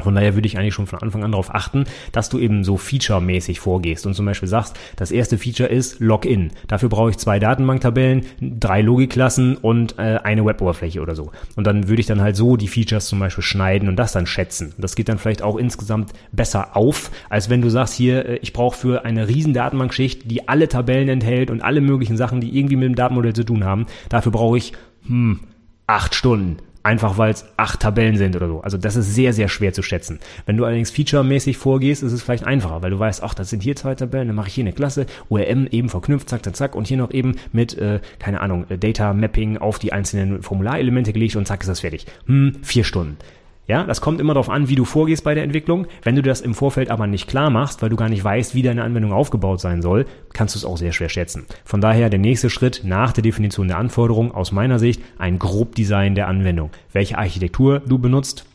Von 0.00 0.14
daher 0.14 0.34
würde 0.34 0.46
ich 0.46 0.56
eigentlich 0.56 0.72
schon 0.72 0.86
von 0.86 1.00
Anfang 1.00 1.22
an 1.22 1.32
darauf 1.32 1.54
achten, 1.54 1.84
dass 2.12 2.30
du 2.30 2.38
eben 2.38 2.64
so 2.64 2.78
featuremäßig 2.78 3.60
vorgehst 3.60 4.06
und 4.06 4.14
zum 4.14 4.24
Beispiel 4.24 4.48
sagst, 4.48 4.78
das 4.96 5.10
erste 5.10 5.36
Feature 5.36 5.68
ist 5.68 6.00
Login. 6.00 6.50
Dafür 6.66 6.88
brauche 6.88 7.10
ich 7.10 7.18
zwei 7.18 7.38
Datenbanktabellen, 7.38 8.24
drei 8.40 8.80
Logikklassen 8.80 9.58
und 9.58 9.98
äh, 9.98 10.18
eine 10.22 10.46
Weboberfläche 10.46 11.02
oder 11.02 11.14
so. 11.14 11.30
Und 11.56 11.66
dann 11.66 11.88
würde 11.88 12.00
ich 12.00 12.06
dann 12.06 12.22
halt 12.22 12.36
so 12.36 12.56
die 12.56 12.68
Features 12.68 13.06
zum 13.06 13.18
Beispiel 13.18 13.44
schneiden 13.44 13.88
und 13.90 13.96
das 13.96 14.12
dann 14.12 14.26
schätzen. 14.26 14.72
Das 14.78 14.96
geht 14.96 15.10
dann 15.10 15.18
vielleicht 15.18 15.42
auch 15.42 15.56
insgesamt 15.56 16.12
besser 16.32 16.74
auf, 16.74 17.10
als 17.28 17.50
wenn 17.50 17.60
du 17.60 17.68
sagst 17.68 17.92
hier, 17.92 18.24
äh, 18.24 18.36
ich 18.36 18.54
brauche 18.54 18.78
für 18.78 19.04
eine 19.04 19.28
riesen 19.28 19.52
Datenbankschicht, 19.52 20.30
die 20.30 20.48
alle 20.48 20.68
Tabellen 20.68 21.10
enthält 21.10 21.50
und 21.50 21.62
alle 21.62 21.82
möglichen 21.82 22.16
Sachen, 22.16 22.40
die 22.40 22.58
irgendwie 22.58 22.76
mit 22.76 22.86
dem 22.86 22.94
Datenmodell 22.94 23.34
zu 23.34 23.44
tun 23.44 23.64
haben. 23.64 23.84
Dafür 24.08 24.32
brauche 24.32 24.56
ich 24.56 24.72
hm, 25.06 25.40
acht 25.86 26.14
Stunden 26.14 26.56
einfach 26.82 27.18
weil 27.18 27.32
es 27.32 27.44
acht 27.56 27.80
Tabellen 27.80 28.16
sind 28.16 28.36
oder 28.36 28.48
so. 28.48 28.60
Also 28.60 28.78
das 28.78 28.96
ist 28.96 29.14
sehr, 29.14 29.32
sehr 29.32 29.48
schwer 29.48 29.72
zu 29.72 29.82
schätzen. 29.82 30.20
Wenn 30.46 30.56
du 30.56 30.64
allerdings 30.64 30.90
featuremäßig 30.90 31.56
vorgehst, 31.56 32.02
ist 32.02 32.12
es 32.12 32.22
vielleicht 32.22 32.44
einfacher, 32.44 32.82
weil 32.82 32.90
du 32.90 32.98
weißt, 32.98 33.22
ach, 33.22 33.34
das 33.34 33.50
sind 33.50 33.62
hier 33.62 33.76
zwei 33.76 33.94
Tabellen, 33.94 34.28
dann 34.28 34.36
mache 34.36 34.48
ich 34.48 34.54
hier 34.54 34.64
eine 34.64 34.72
Klasse, 34.72 35.06
ORM 35.28 35.66
eben 35.70 35.88
verknüpft, 35.88 36.28
zack, 36.28 36.44
zack, 36.44 36.56
zack, 36.56 36.74
und 36.74 36.86
hier 36.86 36.96
noch 36.96 37.12
eben 37.12 37.36
mit, 37.52 37.76
äh, 37.78 38.00
keine 38.18 38.40
Ahnung, 38.40 38.66
Data 38.68 39.12
Mapping 39.12 39.58
auf 39.58 39.78
die 39.78 39.92
einzelnen 39.92 40.42
Formularelemente 40.42 41.12
gelegt 41.12 41.36
und 41.36 41.46
zack, 41.46 41.60
ist 41.60 41.68
das 41.68 41.80
fertig. 41.80 42.06
Hm, 42.26 42.56
vier 42.62 42.84
Stunden. 42.84 43.16
Ja, 43.68 43.84
das 43.84 44.00
kommt 44.00 44.20
immer 44.20 44.34
darauf 44.34 44.50
an, 44.50 44.68
wie 44.68 44.74
du 44.74 44.84
vorgehst 44.84 45.22
bei 45.22 45.34
der 45.34 45.44
Entwicklung. 45.44 45.86
Wenn 46.02 46.16
du 46.16 46.22
das 46.22 46.40
im 46.40 46.54
Vorfeld 46.54 46.90
aber 46.90 47.06
nicht 47.06 47.28
klar 47.28 47.48
machst, 47.48 47.80
weil 47.80 47.90
du 47.90 47.96
gar 47.96 48.08
nicht 48.08 48.24
weißt, 48.24 48.56
wie 48.56 48.62
deine 48.62 48.82
Anwendung 48.82 49.12
aufgebaut 49.12 49.60
sein 49.60 49.82
soll, 49.82 50.04
kannst 50.32 50.54
du 50.54 50.58
es 50.58 50.64
auch 50.64 50.76
sehr 50.76 50.92
schwer 50.92 51.08
schätzen. 51.08 51.46
Von 51.64 51.80
daher 51.80 52.10
der 52.10 52.18
nächste 52.18 52.50
Schritt 52.50 52.82
nach 52.84 53.12
der 53.12 53.22
Definition 53.22 53.68
der 53.68 53.78
Anforderungen 53.78 54.32
aus 54.32 54.50
meiner 54.50 54.80
Sicht 54.80 55.00
ein 55.16 55.38
Grobdesign 55.38 56.16
der 56.16 56.26
Anwendung. 56.26 56.70
Welche 56.92 57.18
Architektur 57.18 57.80
du 57.80 57.98
benutzt, 57.98 58.46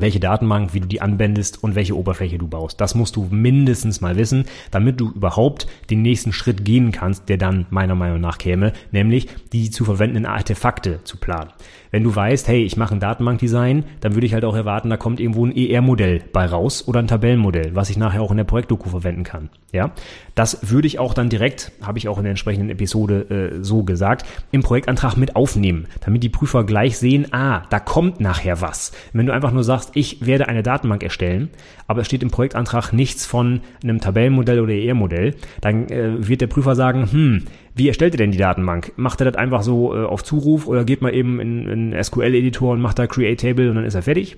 welche 0.00 0.20
Datenbank, 0.20 0.74
wie 0.74 0.80
du 0.80 0.86
die 0.86 1.00
anwendest 1.00 1.62
und 1.62 1.74
welche 1.74 1.96
Oberfläche 1.96 2.38
du 2.38 2.48
baust. 2.48 2.80
Das 2.80 2.94
musst 2.94 3.16
du 3.16 3.26
mindestens 3.30 4.00
mal 4.00 4.16
wissen, 4.16 4.44
damit 4.70 5.00
du 5.00 5.10
überhaupt 5.10 5.66
den 5.90 6.02
nächsten 6.02 6.32
Schritt 6.32 6.64
gehen 6.64 6.92
kannst, 6.92 7.28
der 7.28 7.38
dann 7.38 7.66
meiner 7.70 7.94
Meinung 7.94 8.20
nach 8.20 8.38
käme, 8.38 8.72
nämlich 8.92 9.28
die 9.52 9.70
zu 9.70 9.84
verwendenden 9.84 10.26
Artefakte 10.26 11.00
zu 11.04 11.16
planen. 11.16 11.50
Wenn 11.90 12.04
du 12.04 12.14
weißt, 12.14 12.48
hey, 12.48 12.62
ich 12.64 12.76
mache 12.76 12.94
ein 12.94 13.00
Datenbankdesign, 13.00 13.84
dann 14.00 14.14
würde 14.14 14.26
ich 14.26 14.34
halt 14.34 14.44
auch 14.44 14.54
erwarten, 14.54 14.90
da 14.90 14.96
kommt 14.96 15.20
irgendwo 15.20 15.46
ein 15.46 15.56
ER-Modell 15.56 16.22
bei 16.32 16.44
raus 16.44 16.86
oder 16.86 17.00
ein 17.00 17.06
Tabellenmodell, 17.06 17.74
was 17.74 17.90
ich 17.90 17.96
nachher 17.96 18.22
auch 18.22 18.30
in 18.30 18.36
der 18.36 18.44
Projektdoku 18.44 18.90
verwenden 18.90 19.24
kann. 19.24 19.48
Ja, 19.72 19.92
das 20.34 20.70
würde 20.70 20.86
ich 20.86 20.98
auch 20.98 21.14
dann 21.14 21.28
direkt, 21.28 21.72
habe 21.82 21.98
ich 21.98 22.08
auch 22.08 22.18
in 22.18 22.24
der 22.24 22.30
entsprechenden 22.30 22.70
Episode 22.70 23.52
äh, 23.58 23.64
so 23.64 23.82
gesagt, 23.82 24.26
im 24.50 24.62
Projektantrag 24.62 25.16
mit 25.16 25.36
aufnehmen, 25.36 25.86
damit 26.00 26.22
die 26.22 26.28
Prüfer 26.28 26.64
gleich 26.64 26.98
sehen, 26.98 27.32
ah, 27.32 27.62
da 27.70 27.80
kommt 27.80 28.20
nachher 28.20 28.60
was. 28.60 28.92
Wenn 29.12 29.26
du 29.26 29.32
einfach 29.32 29.52
nur 29.52 29.64
sagst, 29.64 29.87
ich 29.94 30.26
werde 30.26 30.48
eine 30.48 30.62
Datenbank 30.62 31.02
erstellen, 31.02 31.50
aber 31.86 32.00
es 32.00 32.06
steht 32.06 32.22
im 32.22 32.30
Projektantrag 32.30 32.92
nichts 32.92 33.26
von 33.26 33.60
einem 33.82 34.00
Tabellenmodell 34.00 34.60
oder 34.60 34.72
ER-Modell, 34.72 35.34
dann 35.60 35.88
äh, 35.88 36.28
wird 36.28 36.40
der 36.40 36.46
Prüfer 36.46 36.74
sagen, 36.74 37.10
hm, 37.10 37.44
wie 37.74 37.88
erstellt 37.88 38.14
ihr 38.14 38.18
denn 38.18 38.32
die 38.32 38.38
Datenbank? 38.38 38.92
Macht 38.96 39.20
er 39.20 39.30
das 39.30 39.36
einfach 39.36 39.62
so 39.62 39.94
äh, 39.94 40.04
auf 40.04 40.24
Zuruf 40.24 40.66
oder 40.66 40.84
geht 40.84 41.02
mal 41.02 41.14
eben 41.14 41.40
in, 41.40 41.68
in 41.68 42.04
SQL-Editor 42.04 42.72
und 42.72 42.80
macht 42.80 42.98
da 42.98 43.06
Create 43.06 43.40
Table 43.40 43.70
und 43.70 43.76
dann 43.76 43.84
ist 43.84 43.94
er 43.94 44.02
fertig? 44.02 44.36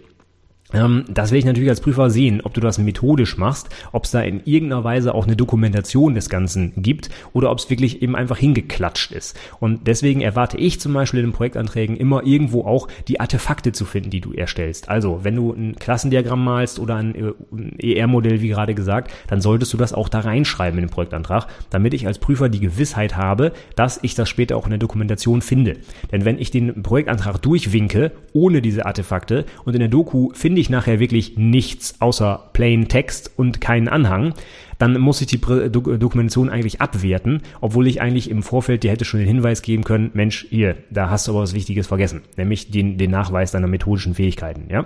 Ähm, 0.72 1.04
das 1.08 1.30
will 1.30 1.38
ich 1.38 1.44
natürlich 1.44 1.70
als 1.70 1.80
Prüfer 1.80 2.10
sehen, 2.10 2.40
ob 2.42 2.54
du 2.54 2.60
das 2.60 2.78
methodisch 2.78 3.36
machst, 3.38 3.68
ob 3.92 4.04
es 4.04 4.10
da 4.10 4.20
in 4.20 4.40
irgendeiner 4.44 4.84
Weise 4.84 5.14
auch 5.14 5.26
eine 5.26 5.36
Dokumentation 5.36 6.14
des 6.14 6.28
Ganzen 6.28 6.72
gibt 6.76 7.10
oder 7.32 7.50
ob 7.50 7.58
es 7.58 7.70
wirklich 7.70 8.02
eben 8.02 8.16
einfach 8.16 8.38
hingeklatscht 8.38 9.12
ist. 9.12 9.38
Und 9.58 9.86
deswegen 9.86 10.20
erwarte 10.20 10.56
ich 10.56 10.80
zum 10.80 10.92
Beispiel 10.92 11.20
in 11.20 11.26
den 11.26 11.32
Projektanträgen 11.32 11.96
immer 11.96 12.24
irgendwo 12.24 12.64
auch 12.64 12.88
die 13.08 13.20
Artefakte 13.20 13.72
zu 13.72 13.84
finden, 13.84 14.10
die 14.10 14.20
du 14.20 14.32
erstellst. 14.32 14.88
Also, 14.88 15.20
wenn 15.22 15.36
du 15.36 15.52
ein 15.52 15.76
Klassendiagramm 15.76 16.44
malst 16.44 16.78
oder 16.78 16.96
ein 16.96 17.14
ER-Modell, 17.78 18.40
wie 18.40 18.48
gerade 18.48 18.74
gesagt, 18.74 19.10
dann 19.28 19.40
solltest 19.40 19.72
du 19.72 19.76
das 19.76 19.92
auch 19.92 20.08
da 20.08 20.20
reinschreiben 20.20 20.78
in 20.78 20.86
den 20.86 20.90
Projektantrag, 20.90 21.46
damit 21.70 21.94
ich 21.94 22.06
als 22.06 22.18
Prüfer 22.18 22.48
die 22.48 22.60
Gewissheit 22.60 23.16
habe, 23.16 23.52
dass 23.76 23.98
ich 24.02 24.14
das 24.14 24.28
später 24.28 24.56
auch 24.56 24.64
in 24.64 24.70
der 24.70 24.78
Dokumentation 24.78 25.42
finde. 25.42 25.76
Denn 26.12 26.24
wenn 26.24 26.38
ich 26.38 26.50
den 26.50 26.82
Projektantrag 26.82 27.40
durchwinke, 27.42 28.12
ohne 28.32 28.62
diese 28.62 28.86
Artefakte 28.86 29.44
und 29.64 29.74
in 29.74 29.80
der 29.80 29.88
Doku 29.88 30.30
finde 30.34 30.59
finde 30.60 30.76
ich 30.76 30.84
nachher 30.84 31.00
wirklich 31.00 31.38
nichts 31.38 31.94
außer 32.00 32.50
plain 32.52 32.88
Text 32.88 33.30
und 33.36 33.62
keinen 33.62 33.88
Anhang, 33.88 34.34
dann 34.78 34.98
muss 35.00 35.20
ich 35.22 35.26
die 35.26 35.40
Dokumentation 35.40 36.50
eigentlich 36.50 36.82
abwerten, 36.82 37.40
obwohl 37.62 37.86
ich 37.86 38.02
eigentlich 38.02 38.28
im 38.28 38.42
Vorfeld 38.42 38.82
dir 38.82 38.90
hätte 38.90 39.06
schon 39.06 39.20
den 39.20 39.28
Hinweis 39.28 39.62
geben 39.62 39.84
können, 39.84 40.10
Mensch, 40.12 40.46
hier, 40.50 40.76
da 40.90 41.08
hast 41.08 41.26
du 41.26 41.32
aber 41.32 41.40
was 41.40 41.54
Wichtiges 41.54 41.86
vergessen, 41.86 42.22
nämlich 42.36 42.70
den, 42.70 42.98
den 42.98 43.10
Nachweis 43.10 43.52
deiner 43.52 43.68
methodischen 43.68 44.14
Fähigkeiten, 44.14 44.68
ja? 44.70 44.84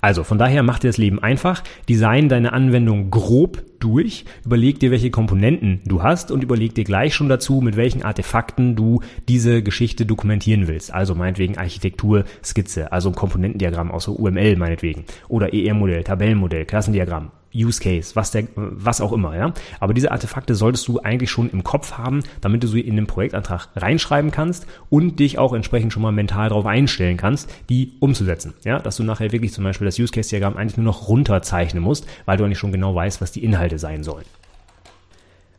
Also 0.00 0.24
von 0.24 0.38
daher 0.38 0.62
mach 0.62 0.78
dir 0.78 0.88
das 0.88 0.98
Leben 0.98 1.22
einfach, 1.22 1.62
design 1.88 2.28
deine 2.28 2.52
Anwendung 2.52 3.10
grob 3.10 3.62
durch, 3.78 4.24
überleg 4.44 4.80
dir, 4.80 4.90
welche 4.90 5.10
Komponenten 5.10 5.80
du 5.84 6.02
hast 6.02 6.30
und 6.30 6.42
überleg 6.42 6.74
dir 6.74 6.84
gleich 6.84 7.14
schon 7.14 7.28
dazu, 7.28 7.60
mit 7.60 7.76
welchen 7.76 8.02
Artefakten 8.02 8.76
du 8.76 9.00
diese 9.28 9.62
Geschichte 9.62 10.06
dokumentieren 10.06 10.68
willst. 10.68 10.92
Also 10.92 11.14
meinetwegen 11.14 11.58
Architektur, 11.58 12.24
Skizze, 12.44 12.92
also 12.92 13.08
ein 13.10 13.14
Komponentendiagramm 13.14 13.90
aus 13.90 14.08
UML 14.08 14.56
meinetwegen 14.56 15.04
oder 15.28 15.52
ER-Modell, 15.52 16.04
Tabellenmodell, 16.04 16.64
Klassendiagramm, 16.64 17.30
Use 17.54 17.80
Case, 17.80 18.14
was 18.16 18.30
der, 18.30 18.48
was 18.54 19.00
auch 19.00 19.12
immer, 19.12 19.36
ja. 19.36 19.52
Aber 19.80 19.94
diese 19.94 20.10
Artefakte 20.10 20.54
solltest 20.54 20.88
du 20.88 21.00
eigentlich 21.00 21.30
schon 21.30 21.50
im 21.50 21.64
Kopf 21.64 21.92
haben, 21.92 22.22
damit 22.40 22.62
du 22.62 22.66
sie 22.66 22.80
in 22.80 22.96
den 22.96 23.06
Projektantrag 23.06 23.68
reinschreiben 23.76 24.30
kannst 24.30 24.66
und 24.90 25.18
dich 25.18 25.38
auch 25.38 25.52
entsprechend 25.52 25.92
schon 25.92 26.02
mal 26.02 26.12
mental 26.12 26.48
darauf 26.48 26.66
einstellen 26.66 27.16
kannst, 27.16 27.50
die 27.68 27.92
umzusetzen, 28.00 28.54
ja. 28.64 28.78
Dass 28.78 28.96
du 28.96 29.02
nachher 29.02 29.32
wirklich 29.32 29.52
zum 29.52 29.64
Beispiel 29.64 29.84
das 29.84 29.98
Use 29.98 30.12
Case 30.12 30.30
Diagramm 30.30 30.56
eigentlich 30.56 30.76
nur 30.76 30.86
noch 30.86 31.08
runterzeichnen 31.08 31.82
musst, 31.82 32.06
weil 32.24 32.36
du 32.36 32.44
eigentlich 32.44 32.58
schon 32.58 32.72
genau 32.72 32.94
weißt, 32.94 33.20
was 33.20 33.32
die 33.32 33.44
Inhalte 33.44 33.78
sein 33.78 34.02
sollen. 34.02 34.24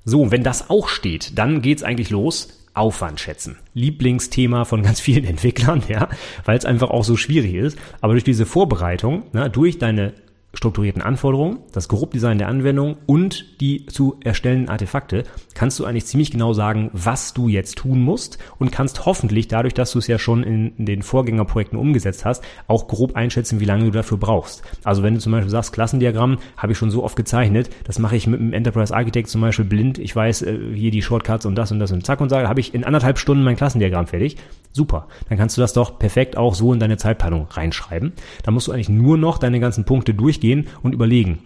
So, 0.05 0.31
wenn 0.31 0.43
das 0.43 0.69
auch 0.69 0.89
steht, 0.89 1.37
dann 1.37 1.61
geht's 1.61 1.83
eigentlich 1.83 2.09
los. 2.09 2.59
Aufwand 2.75 3.19
schätzen. 3.19 3.57
Lieblingsthema 3.75 4.65
von 4.65 4.81
ganz 4.81 4.99
vielen 4.99 5.25
Entwicklern, 5.25 5.83
ja, 5.87 6.09
weil 6.45 6.57
es 6.57 6.65
einfach 6.65 6.89
auch 6.89 7.03
so 7.03 7.17
schwierig 7.17 7.53
ist. 7.53 7.77
Aber 8.01 8.13
durch 8.13 8.23
diese 8.23 8.45
Vorbereitung, 8.45 9.23
na, 9.31 9.47
durch 9.47 9.77
deine 9.77 10.13
strukturierten 10.53 11.01
Anforderungen, 11.01 11.59
das 11.71 11.87
Grobdesign 11.87 12.37
der 12.37 12.47
Anwendung 12.47 12.97
und 13.07 13.59
die 13.59 13.87
zu 13.87 14.17
erstellenden 14.23 14.69
Artefakte 14.69 15.23
kannst 15.55 15.79
du 15.79 15.85
eigentlich 15.85 16.05
ziemlich 16.05 16.29
genau 16.29 16.53
sagen, 16.53 16.91
was 16.93 17.33
du 17.33 17.47
jetzt 17.47 17.77
tun 17.77 18.01
musst 18.01 18.37
und 18.59 18.71
kannst 18.71 19.05
hoffentlich 19.05 19.47
dadurch, 19.47 19.73
dass 19.73 19.91
du 19.91 19.99
es 19.99 20.07
ja 20.07 20.19
schon 20.19 20.43
in, 20.43 20.85
den 20.85 21.01
Vorgängerprojekten 21.01 21.77
umgesetzt 21.77 22.23
hast, 22.23 22.43
auch 22.67 22.87
grob 22.87 23.15
einschätzen, 23.15 23.59
wie 23.59 23.65
lange 23.65 23.85
du 23.85 23.91
dafür 23.91 24.17
brauchst. 24.17 24.61
Also 24.83 25.01
wenn 25.01 25.15
du 25.15 25.19
zum 25.19 25.31
Beispiel 25.31 25.49
sagst, 25.49 25.73
Klassendiagramm 25.73 26.37
habe 26.55 26.73
ich 26.73 26.77
schon 26.77 26.91
so 26.91 27.03
oft 27.03 27.15
gezeichnet, 27.15 27.71
das 27.85 27.97
mache 27.97 28.15
ich 28.15 28.27
mit 28.27 28.39
dem 28.39 28.53
Enterprise 28.53 28.95
Architect 28.95 29.29
zum 29.29 29.41
Beispiel 29.41 29.65
blind, 29.65 29.97
ich 29.97 30.15
weiß 30.15 30.43
äh, 30.43 30.59
hier 30.75 30.91
die 30.91 31.01
Shortcuts 31.01 31.47
und 31.47 31.55
das 31.55 31.71
und 31.71 31.79
das 31.79 31.91
und 31.91 32.05
zack 32.05 32.21
und 32.21 32.29
sage, 32.29 32.47
habe 32.47 32.59
ich 32.59 32.75
in 32.75 32.83
anderthalb 32.83 33.17
Stunden 33.17 33.43
mein 33.43 33.55
Klassendiagramm 33.55 34.05
fertig. 34.05 34.37
Super. 34.71 35.07
Dann 35.29 35.37
kannst 35.37 35.55
du 35.55 35.61
das 35.61 35.73
doch 35.73 35.99
perfekt 35.99 36.35
auch 36.35 36.55
so 36.55 36.73
in 36.73 36.79
deine 36.79 36.97
Zeitplanung 36.97 37.47
reinschreiben. 37.47 38.13
Da 38.41 38.49
musst 38.49 38.67
du 38.67 38.71
eigentlich 38.71 38.89
nur 38.89 39.17
noch 39.17 39.37
deine 39.37 39.59
ganzen 39.59 39.85
Punkte 39.85 40.15
durchgehen 40.43 40.67
und 40.81 40.93
überlegen, 40.93 41.39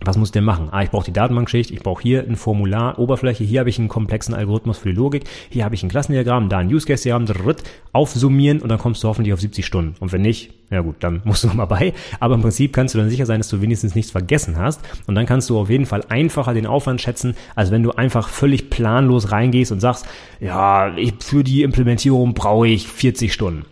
was 0.00 0.16
muss 0.16 0.28
ich 0.28 0.32
denn 0.32 0.44
machen? 0.44 0.68
Ah, 0.70 0.84
ich 0.84 0.90
brauche 0.90 1.06
die 1.06 1.12
Datenbankschicht, 1.12 1.72
ich 1.72 1.80
brauche 1.80 2.00
hier 2.00 2.22
ein 2.22 2.36
Formular, 2.36 3.00
Oberfläche, 3.00 3.42
hier 3.42 3.58
habe 3.58 3.68
ich 3.68 3.80
einen 3.80 3.88
komplexen 3.88 4.32
Algorithmus 4.32 4.78
für 4.78 4.90
die 4.90 4.94
Logik, 4.94 5.24
hier 5.50 5.64
habe 5.64 5.74
ich 5.74 5.82
ein 5.82 5.88
Klassendiagramm, 5.88 6.48
da 6.48 6.58
ein 6.58 6.72
Use 6.72 6.86
Case 6.86 7.02
Diagramm, 7.02 7.56
aufsummieren 7.92 8.60
und 8.60 8.68
dann 8.68 8.78
kommst 8.78 9.02
du 9.02 9.08
hoffentlich 9.08 9.34
auf 9.34 9.40
70 9.40 9.66
Stunden. 9.66 9.96
Und 9.98 10.12
wenn 10.12 10.22
nicht, 10.22 10.52
ja 10.70 10.82
gut, 10.82 10.96
dann 11.00 11.20
musst 11.24 11.42
du 11.42 11.48
mal 11.52 11.64
bei. 11.64 11.94
Aber 12.20 12.36
im 12.36 12.42
Prinzip 12.42 12.72
kannst 12.72 12.94
du 12.94 12.98
dann 12.98 13.10
sicher 13.10 13.26
sein, 13.26 13.40
dass 13.40 13.48
du 13.48 13.60
wenigstens 13.60 13.96
nichts 13.96 14.12
vergessen 14.12 14.56
hast. 14.56 14.80
Und 15.08 15.16
dann 15.16 15.26
kannst 15.26 15.50
du 15.50 15.58
auf 15.58 15.68
jeden 15.68 15.86
Fall 15.86 16.04
einfacher 16.08 16.54
den 16.54 16.66
Aufwand 16.66 17.00
schätzen, 17.00 17.34
als 17.56 17.72
wenn 17.72 17.82
du 17.82 17.90
einfach 17.90 18.28
völlig 18.28 18.70
planlos 18.70 19.32
reingehst 19.32 19.72
und 19.72 19.80
sagst, 19.80 20.06
ja, 20.38 20.94
für 21.18 21.42
die 21.42 21.64
Implementierung 21.64 22.34
brauche 22.34 22.68
ich 22.68 22.86
40 22.86 23.32
Stunden 23.32 23.64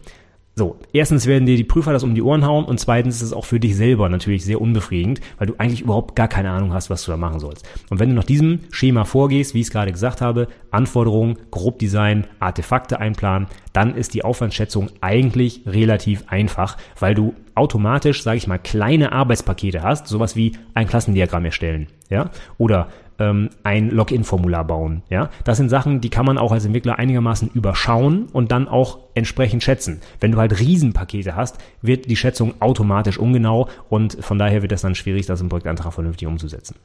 So, 0.58 0.78
erstens 0.94 1.26
werden 1.26 1.44
dir 1.44 1.58
die 1.58 1.64
Prüfer 1.64 1.92
das 1.92 2.02
um 2.02 2.14
die 2.14 2.22
Ohren 2.22 2.46
hauen 2.46 2.64
und 2.64 2.80
zweitens 2.80 3.16
ist 3.16 3.24
es 3.24 3.32
auch 3.34 3.44
für 3.44 3.60
dich 3.60 3.76
selber 3.76 4.08
natürlich 4.08 4.42
sehr 4.42 4.58
unbefriedigend, 4.58 5.20
weil 5.36 5.48
du 5.48 5.54
eigentlich 5.58 5.82
überhaupt 5.82 6.16
gar 6.16 6.28
keine 6.28 6.50
Ahnung 6.50 6.72
hast, 6.72 6.88
was 6.88 7.04
du 7.04 7.10
da 7.10 7.18
machen 7.18 7.40
sollst. 7.40 7.68
Und 7.90 8.00
wenn 8.00 8.08
du 8.08 8.14
nach 8.14 8.24
diesem 8.24 8.60
Schema 8.70 9.04
vorgehst, 9.04 9.52
wie 9.52 9.60
ich 9.60 9.66
es 9.66 9.70
gerade 9.70 9.92
gesagt 9.92 10.22
habe, 10.22 10.48
Anforderungen, 10.70 11.36
Grobdesign, 11.50 12.26
Artefakte 12.40 12.98
einplanen, 12.98 13.48
dann 13.74 13.94
ist 13.94 14.14
die 14.14 14.24
Aufwandschätzung 14.24 14.88
eigentlich 15.02 15.60
relativ 15.66 16.24
einfach, 16.28 16.78
weil 16.98 17.14
du 17.14 17.34
automatisch, 17.56 18.22
sage 18.22 18.36
ich 18.36 18.46
mal, 18.46 18.58
kleine 18.58 19.12
Arbeitspakete 19.12 19.82
hast, 19.82 20.06
sowas 20.06 20.36
wie 20.36 20.52
ein 20.74 20.86
Klassendiagramm 20.86 21.44
erstellen, 21.44 21.88
ja, 22.10 22.30
oder 22.58 22.88
ähm, 23.18 23.50
ein 23.64 23.90
Login-Formular 23.90 24.64
bauen. 24.64 25.02
Ja, 25.08 25.30
das 25.44 25.56
sind 25.56 25.68
Sachen, 25.68 26.00
die 26.00 26.10
kann 26.10 26.26
man 26.26 26.38
auch 26.38 26.52
als 26.52 26.64
Entwickler 26.64 26.98
einigermaßen 26.98 27.50
überschauen 27.54 28.26
und 28.32 28.52
dann 28.52 28.68
auch 28.68 28.98
entsprechend 29.14 29.62
schätzen. 29.62 30.00
Wenn 30.20 30.32
du 30.32 30.38
halt 30.38 30.58
Riesenpakete 30.58 31.34
hast, 31.34 31.58
wird 31.82 32.10
die 32.10 32.16
Schätzung 32.16 32.54
automatisch 32.60 33.18
ungenau 33.18 33.68
und 33.88 34.22
von 34.22 34.38
daher 34.38 34.62
wird 34.62 34.72
es 34.72 34.82
dann 34.82 34.94
schwierig, 34.94 35.26
das 35.26 35.40
im 35.40 35.48
Projektantrag 35.48 35.92
vernünftig 35.92 36.28
umzusetzen. 36.28 36.76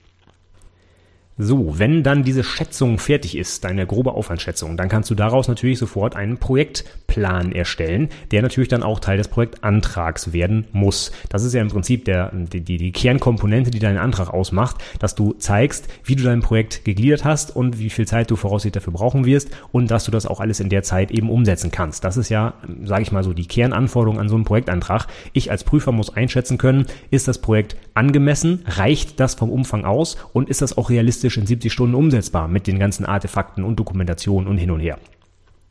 So, 1.37 1.79
wenn 1.79 2.03
dann 2.03 2.23
diese 2.23 2.43
Schätzung 2.43 2.99
fertig 2.99 3.37
ist, 3.37 3.63
deine 3.63 3.87
grobe 3.87 4.11
Aufwandschätzung, 4.13 4.75
dann 4.75 4.89
kannst 4.89 5.09
du 5.09 5.15
daraus 5.15 5.47
natürlich 5.47 5.79
sofort 5.79 6.15
einen 6.15 6.37
Projektplan 6.37 7.53
erstellen, 7.53 8.09
der 8.31 8.41
natürlich 8.41 8.67
dann 8.67 8.83
auch 8.83 8.99
Teil 8.99 9.17
des 9.17 9.29
Projektantrags 9.29 10.33
werden 10.33 10.67
muss. 10.73 11.13
Das 11.29 11.43
ist 11.43 11.53
ja 11.53 11.61
im 11.61 11.69
Prinzip 11.69 12.03
der, 12.03 12.31
die, 12.33 12.59
die, 12.59 12.91
Kernkomponente, 12.91 13.71
die 13.71 13.79
deinen 13.79 13.97
Antrag 13.97 14.29
ausmacht, 14.29 14.75
dass 14.99 15.15
du 15.15 15.31
zeigst, 15.33 15.87
wie 16.03 16.17
du 16.17 16.23
dein 16.23 16.41
Projekt 16.41 16.83
gegliedert 16.83 17.23
hast 17.23 17.55
und 17.55 17.79
wie 17.79 17.89
viel 17.89 18.05
Zeit 18.05 18.29
du 18.29 18.35
voraussichtlich 18.35 18.83
dafür 18.83 18.93
brauchen 18.93 19.25
wirst 19.25 19.49
und 19.71 19.89
dass 19.89 20.03
du 20.03 20.11
das 20.11 20.25
auch 20.25 20.41
alles 20.41 20.59
in 20.59 20.69
der 20.69 20.83
Zeit 20.83 21.11
eben 21.11 21.29
umsetzen 21.29 21.71
kannst. 21.71 22.03
Das 22.03 22.17
ist 22.17 22.27
ja, 22.27 22.55
sage 22.83 23.03
ich 23.03 23.13
mal 23.13 23.23
so, 23.23 23.31
die 23.31 23.47
Kernanforderung 23.47 24.19
an 24.19 24.27
so 24.27 24.35
einen 24.35 24.43
Projektantrag. 24.43 25.07
Ich 25.31 25.49
als 25.49 25.63
Prüfer 25.63 25.93
muss 25.93 26.15
einschätzen 26.15 26.57
können, 26.57 26.87
ist 27.09 27.29
das 27.29 27.39
Projekt 27.39 27.77
angemessen, 27.93 28.63
reicht 28.65 29.19
das 29.19 29.35
vom 29.35 29.49
Umfang 29.49 29.85
aus 29.85 30.17
und 30.33 30.49
ist 30.49 30.61
das 30.61 30.77
auch 30.77 30.89
realistisch 30.89 31.20
realistisch 31.21 31.37
in 31.37 31.47
70 31.47 31.71
Stunden 31.71 31.95
umsetzbar 31.95 32.47
mit 32.47 32.67
den 32.67 32.79
ganzen 32.79 33.05
Artefakten 33.05 33.63
und 33.63 33.77
Dokumentationen 33.77 34.49
und 34.49 34.57
hin 34.57 34.71
und 34.71 34.79
her. 34.79 34.97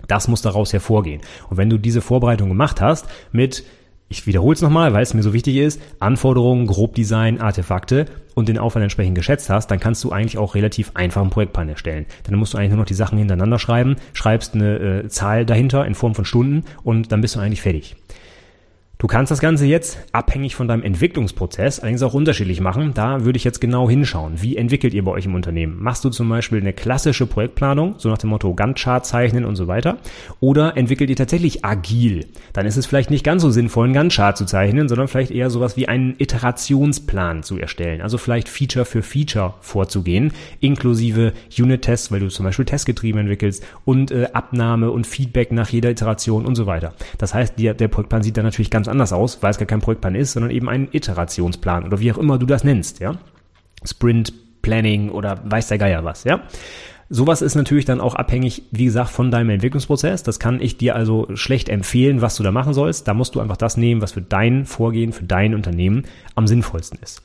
Das 0.06 0.28
muss 0.28 0.42
daraus 0.42 0.72
hervorgehen. 0.72 1.20
Und 1.50 1.56
wenn 1.56 1.70
du 1.70 1.78
diese 1.78 2.00
Vorbereitung 2.00 2.48
gemacht 2.48 2.80
hast 2.80 3.06
mit 3.32 3.64
ich 4.12 4.26
wiederhole 4.26 4.54
es 4.54 4.60
nochmal, 4.60 4.92
weil 4.92 5.04
es 5.04 5.14
mir 5.14 5.22
so 5.22 5.32
wichtig 5.32 5.56
ist, 5.56 5.80
Anforderungen, 6.00 6.66
Grobdesign, 6.66 7.40
Artefakte 7.40 8.06
und 8.34 8.48
den 8.48 8.58
Aufwand 8.58 8.82
entsprechend 8.82 9.14
geschätzt 9.14 9.50
hast, 9.50 9.68
dann 9.68 9.78
kannst 9.78 10.02
du 10.02 10.10
eigentlich 10.10 10.36
auch 10.36 10.56
relativ 10.56 10.90
einfach 10.94 11.20
einen 11.20 11.30
Projektplan 11.30 11.68
erstellen. 11.68 12.06
Dann 12.24 12.34
musst 12.34 12.52
du 12.52 12.58
eigentlich 12.58 12.70
nur 12.70 12.78
noch 12.80 12.86
die 12.86 12.94
Sachen 12.94 13.18
hintereinander 13.18 13.60
schreiben, 13.60 13.94
schreibst 14.12 14.56
eine 14.56 15.04
äh, 15.04 15.08
Zahl 15.08 15.46
dahinter 15.46 15.86
in 15.86 15.94
Form 15.94 16.16
von 16.16 16.24
Stunden 16.24 16.64
und 16.82 17.12
dann 17.12 17.20
bist 17.20 17.36
du 17.36 17.38
eigentlich 17.38 17.62
fertig. 17.62 17.94
Du 19.00 19.06
kannst 19.06 19.30
das 19.30 19.40
Ganze 19.40 19.64
jetzt 19.64 19.98
abhängig 20.12 20.54
von 20.54 20.68
deinem 20.68 20.82
Entwicklungsprozess 20.82 21.80
allerdings 21.80 22.02
auch 22.02 22.12
unterschiedlich 22.12 22.60
machen. 22.60 22.92
Da 22.92 23.24
würde 23.24 23.38
ich 23.38 23.44
jetzt 23.44 23.58
genau 23.58 23.88
hinschauen. 23.88 24.42
Wie 24.42 24.58
entwickelt 24.58 24.92
ihr 24.92 25.02
bei 25.02 25.10
euch 25.10 25.24
im 25.24 25.34
Unternehmen? 25.34 25.78
Machst 25.80 26.04
du 26.04 26.10
zum 26.10 26.28
Beispiel 26.28 26.60
eine 26.60 26.74
klassische 26.74 27.26
Projektplanung, 27.26 27.94
so 27.96 28.10
nach 28.10 28.18
dem 28.18 28.28
Motto 28.28 28.54
Gantt-Chart 28.54 29.06
zeichnen 29.06 29.46
und 29.46 29.56
so 29.56 29.68
weiter? 29.68 29.96
Oder 30.40 30.76
entwickelt 30.76 31.08
ihr 31.08 31.16
tatsächlich 31.16 31.64
agil? 31.64 32.26
Dann 32.52 32.66
ist 32.66 32.76
es 32.76 32.84
vielleicht 32.84 33.10
nicht 33.10 33.24
ganz 33.24 33.40
so 33.40 33.48
sinnvoll, 33.48 33.86
einen 33.86 33.94
Gantt-Chart 33.94 34.36
zu 34.36 34.44
zeichnen, 34.44 34.86
sondern 34.86 35.08
vielleicht 35.08 35.30
eher 35.30 35.48
sowas 35.48 35.78
wie 35.78 35.88
einen 35.88 36.16
Iterationsplan 36.18 37.42
zu 37.42 37.58
erstellen. 37.58 38.02
Also 38.02 38.18
vielleicht 38.18 38.50
Feature 38.50 38.84
für 38.84 39.00
Feature 39.00 39.54
vorzugehen, 39.62 40.34
inklusive 40.60 41.32
Unit-Tests, 41.58 42.12
weil 42.12 42.20
du 42.20 42.28
zum 42.28 42.44
Beispiel 42.44 42.66
testgetrieben 42.66 43.22
entwickelst 43.22 43.64
und 43.86 44.10
äh, 44.10 44.28
Abnahme 44.34 44.90
und 44.90 45.06
Feedback 45.06 45.52
nach 45.52 45.70
jeder 45.70 45.88
Iteration 45.88 46.44
und 46.44 46.54
so 46.54 46.66
weiter. 46.66 46.92
Das 47.16 47.32
heißt, 47.32 47.58
der, 47.58 47.72
der 47.72 47.88
Projektplan 47.88 48.22
sieht 48.22 48.36
dann 48.36 48.44
natürlich 48.44 48.68
ganz 48.70 48.89
anders 48.90 49.12
aus, 49.12 49.42
weil 49.42 49.50
es 49.50 49.58
gar 49.58 49.66
kein 49.66 49.80
Projektplan 49.80 50.14
ist, 50.14 50.32
sondern 50.32 50.50
eben 50.50 50.68
ein 50.68 50.88
Iterationsplan 50.92 51.84
oder 51.84 52.00
wie 52.00 52.12
auch 52.12 52.18
immer 52.18 52.38
du 52.38 52.46
das 52.46 52.64
nennst, 52.64 53.00
ja. 53.00 53.16
Sprint 53.84 54.32
Planning 54.62 55.10
oder 55.10 55.40
weiß 55.44 55.68
der 55.68 55.78
Geier 55.78 56.04
was, 56.04 56.24
ja. 56.24 56.42
Sowas 57.12 57.42
ist 57.42 57.56
natürlich 57.56 57.86
dann 57.86 58.00
auch 58.00 58.14
abhängig, 58.14 58.62
wie 58.70 58.84
gesagt, 58.84 59.10
von 59.10 59.32
deinem 59.32 59.50
Entwicklungsprozess. 59.50 60.22
Das 60.22 60.38
kann 60.38 60.60
ich 60.60 60.76
dir 60.76 60.94
also 60.94 61.26
schlecht 61.34 61.68
empfehlen, 61.68 62.22
was 62.22 62.36
du 62.36 62.44
da 62.44 62.52
machen 62.52 62.72
sollst. 62.72 63.08
Da 63.08 63.14
musst 63.14 63.34
du 63.34 63.40
einfach 63.40 63.56
das 63.56 63.76
nehmen, 63.76 64.00
was 64.00 64.12
für 64.12 64.22
dein 64.22 64.64
Vorgehen, 64.64 65.12
für 65.12 65.24
dein 65.24 65.56
Unternehmen 65.56 66.04
am 66.36 66.46
sinnvollsten 66.46 67.00
ist. 67.02 67.20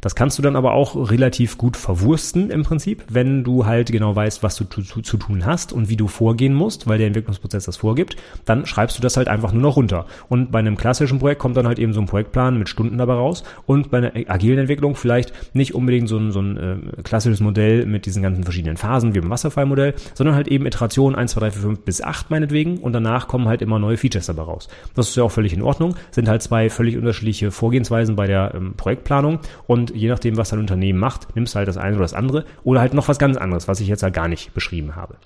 Das 0.00 0.14
kannst 0.14 0.38
du 0.38 0.42
dann 0.42 0.56
aber 0.56 0.72
auch 0.72 1.10
relativ 1.10 1.58
gut 1.58 1.76
verwursten 1.76 2.50
im 2.50 2.62
Prinzip, 2.62 3.04
wenn 3.08 3.44
du 3.44 3.66
halt 3.66 3.90
genau 3.90 4.14
weißt, 4.14 4.42
was 4.42 4.56
du 4.56 4.64
zu, 4.64 4.82
zu, 4.82 5.02
zu, 5.02 5.16
tun 5.16 5.44
hast 5.44 5.72
und 5.72 5.88
wie 5.88 5.96
du 5.96 6.06
vorgehen 6.06 6.54
musst, 6.54 6.86
weil 6.86 6.98
der 6.98 7.08
Entwicklungsprozess 7.08 7.64
das 7.64 7.76
vorgibt, 7.76 8.16
dann 8.44 8.66
schreibst 8.66 8.96
du 8.98 9.02
das 9.02 9.16
halt 9.16 9.28
einfach 9.28 9.52
nur 9.52 9.62
noch 9.62 9.76
runter. 9.76 10.06
Und 10.28 10.50
bei 10.50 10.58
einem 10.58 10.76
klassischen 10.76 11.18
Projekt 11.18 11.40
kommt 11.40 11.56
dann 11.56 11.66
halt 11.66 11.78
eben 11.78 11.92
so 11.92 12.00
ein 12.00 12.06
Projektplan 12.06 12.58
mit 12.58 12.68
Stunden 12.68 12.98
dabei 12.98 13.14
raus 13.14 13.42
und 13.66 13.90
bei 13.90 13.98
einer 13.98 14.12
agilen 14.30 14.58
Entwicklung 14.58 14.94
vielleicht 14.94 15.32
nicht 15.54 15.74
unbedingt 15.74 16.08
so 16.08 16.18
ein, 16.18 16.32
so 16.32 16.40
ein 16.40 16.56
äh, 16.56 17.02
klassisches 17.02 17.40
Modell 17.40 17.86
mit 17.86 18.06
diesen 18.06 18.22
ganzen 18.22 18.44
verschiedenen 18.44 18.76
Phasen 18.76 19.14
wie 19.14 19.20
beim 19.20 19.30
Wasserfallmodell, 19.30 19.94
sondern 20.14 20.36
halt 20.36 20.48
eben 20.48 20.66
Iterationen 20.66 21.16
1, 21.16 21.32
2, 21.32 21.40
3, 21.40 21.50
4, 21.50 21.62
5 21.62 21.80
bis 21.80 22.02
8 22.02 22.30
meinetwegen 22.30 22.78
und 22.78 22.92
danach 22.92 23.28
kommen 23.28 23.48
halt 23.48 23.62
immer 23.62 23.78
neue 23.78 23.96
Features 23.96 24.26
dabei 24.26 24.42
raus. 24.42 24.68
Das 24.94 25.08
ist 25.08 25.16
ja 25.16 25.24
auch 25.24 25.32
völlig 25.32 25.52
in 25.52 25.62
Ordnung, 25.62 25.96
sind 26.10 26.28
halt 26.28 26.42
zwei 26.42 26.70
völlig 26.70 26.96
unterschiedliche 26.96 27.50
Vorgehensweisen 27.50 28.16
bei 28.16 28.26
der 28.26 28.54
ähm, 28.54 28.74
Projektplanung 28.76 29.40
und 29.66 29.87
je 29.90 30.08
nachdem, 30.08 30.36
was 30.36 30.50
dein 30.50 30.60
Unternehmen 30.60 30.98
macht, 30.98 31.34
nimmst 31.34 31.54
du 31.54 31.58
halt 31.58 31.68
das 31.68 31.76
eine 31.76 31.96
oder 31.96 32.04
das 32.04 32.14
andere 32.14 32.44
oder 32.64 32.80
halt 32.80 32.94
noch 32.94 33.08
was 33.08 33.18
ganz 33.18 33.36
anderes, 33.36 33.68
was 33.68 33.80
ich 33.80 33.88
jetzt 33.88 34.02
halt 34.02 34.14
gar 34.14 34.28
nicht 34.28 34.54
beschrieben 34.54 34.96
habe. 34.96 35.16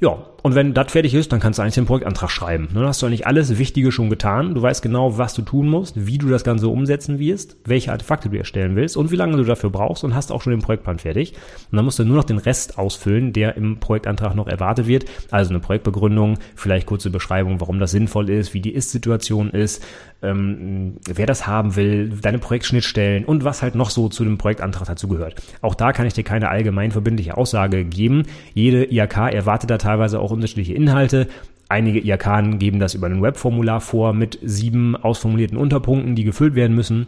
Ja, 0.00 0.26
und 0.42 0.54
wenn 0.54 0.72
das 0.72 0.92
fertig 0.92 1.14
ist, 1.14 1.32
dann 1.32 1.40
kannst 1.40 1.58
du 1.58 1.62
eigentlich 1.62 1.74
den 1.74 1.86
Projektantrag 1.86 2.30
schreiben. 2.30 2.68
Dann 2.72 2.86
hast 2.86 3.02
du 3.02 3.06
eigentlich 3.06 3.26
alles 3.26 3.58
Wichtige 3.58 3.90
schon 3.90 4.08
getan. 4.08 4.54
Du 4.54 4.62
weißt 4.62 4.82
genau, 4.82 5.18
was 5.18 5.34
du 5.34 5.42
tun 5.42 5.68
musst, 5.68 6.06
wie 6.06 6.16
du 6.16 6.28
das 6.28 6.44
Ganze 6.44 6.68
umsetzen 6.68 7.18
wirst, 7.18 7.56
welche 7.64 7.90
Artefakte 7.90 8.28
du 8.30 8.38
erstellen 8.38 8.76
willst 8.76 8.96
und 8.96 9.10
wie 9.10 9.16
lange 9.16 9.36
du 9.36 9.42
dafür 9.42 9.70
brauchst 9.70 10.04
und 10.04 10.14
hast 10.14 10.30
auch 10.30 10.40
schon 10.40 10.52
den 10.52 10.62
Projektplan 10.62 11.00
fertig. 11.00 11.32
Und 11.72 11.76
dann 11.76 11.84
musst 11.84 11.98
du 11.98 12.04
nur 12.04 12.16
noch 12.16 12.24
den 12.24 12.38
Rest 12.38 12.78
ausfüllen, 12.78 13.32
der 13.32 13.56
im 13.56 13.80
Projektantrag 13.80 14.36
noch 14.36 14.46
erwartet 14.46 14.86
wird. 14.86 15.06
Also 15.32 15.50
eine 15.50 15.58
Projektbegründung, 15.58 16.38
vielleicht 16.54 16.86
kurze 16.86 17.10
Beschreibung, 17.10 17.60
warum 17.60 17.80
das 17.80 17.90
sinnvoll 17.90 18.30
ist, 18.30 18.54
wie 18.54 18.60
die 18.60 18.74
Ist-Situation 18.74 19.50
ist, 19.50 19.84
ähm, 20.22 20.96
wer 21.06 21.26
das 21.26 21.46
haben 21.46 21.76
will, 21.76 22.10
deine 22.20 22.38
Projektschnittstellen 22.38 23.24
und 23.24 23.44
was 23.44 23.62
halt 23.62 23.74
noch 23.74 23.90
so 23.90 24.08
zu 24.08 24.24
dem 24.24 24.38
Projektantrag 24.38 24.86
dazu 24.86 25.08
gehört. 25.08 25.40
Auch 25.62 25.74
da 25.74 25.92
kann 25.92 26.06
ich 26.06 26.14
dir 26.14 26.24
keine 26.24 26.48
allgemein 26.48 26.90
verbindliche 26.90 27.36
Aussage 27.36 27.84
geben. 27.84 28.24
Jede 28.54 28.84
IAK 28.84 29.32
erwartet 29.32 29.70
da 29.70 29.78
teilweise 29.78 30.20
auch 30.20 30.27
unterschiedliche 30.30 30.74
Inhalte. 30.74 31.28
Einige 31.68 32.00
IAK 32.00 32.58
geben 32.58 32.78
das 32.78 32.94
über 32.94 33.06
ein 33.08 33.22
Webformular 33.22 33.80
vor 33.80 34.14
mit 34.14 34.38
sieben 34.42 34.96
ausformulierten 34.96 35.58
Unterpunkten, 35.58 36.14
die 36.14 36.24
gefüllt 36.24 36.54
werden 36.54 36.74
müssen. 36.74 37.06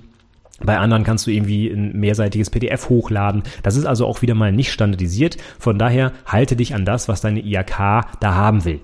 Bei 0.63 0.77
anderen 0.77 1.05
kannst 1.05 1.27
du 1.27 1.31
irgendwie 1.31 1.69
ein 1.69 1.99
mehrseitiges 1.99 2.51
PDF 2.51 2.91
hochladen. 2.91 3.43
Das 3.63 3.77
ist 3.77 3.87
also 3.87 4.07
auch 4.07 4.21
wieder 4.21 4.35
mal 4.35 4.53
nicht 4.53 4.71
standardisiert. 4.71 5.39
Von 5.59 5.79
daher 5.79 6.13
halte 6.27 6.55
dich 6.57 6.75
an 6.75 6.85
das, 6.85 7.09
was 7.09 7.23
deine 7.23 7.41
IAK 7.41 8.05
da 8.21 8.35
haben 8.35 8.67
will. 8.67 8.81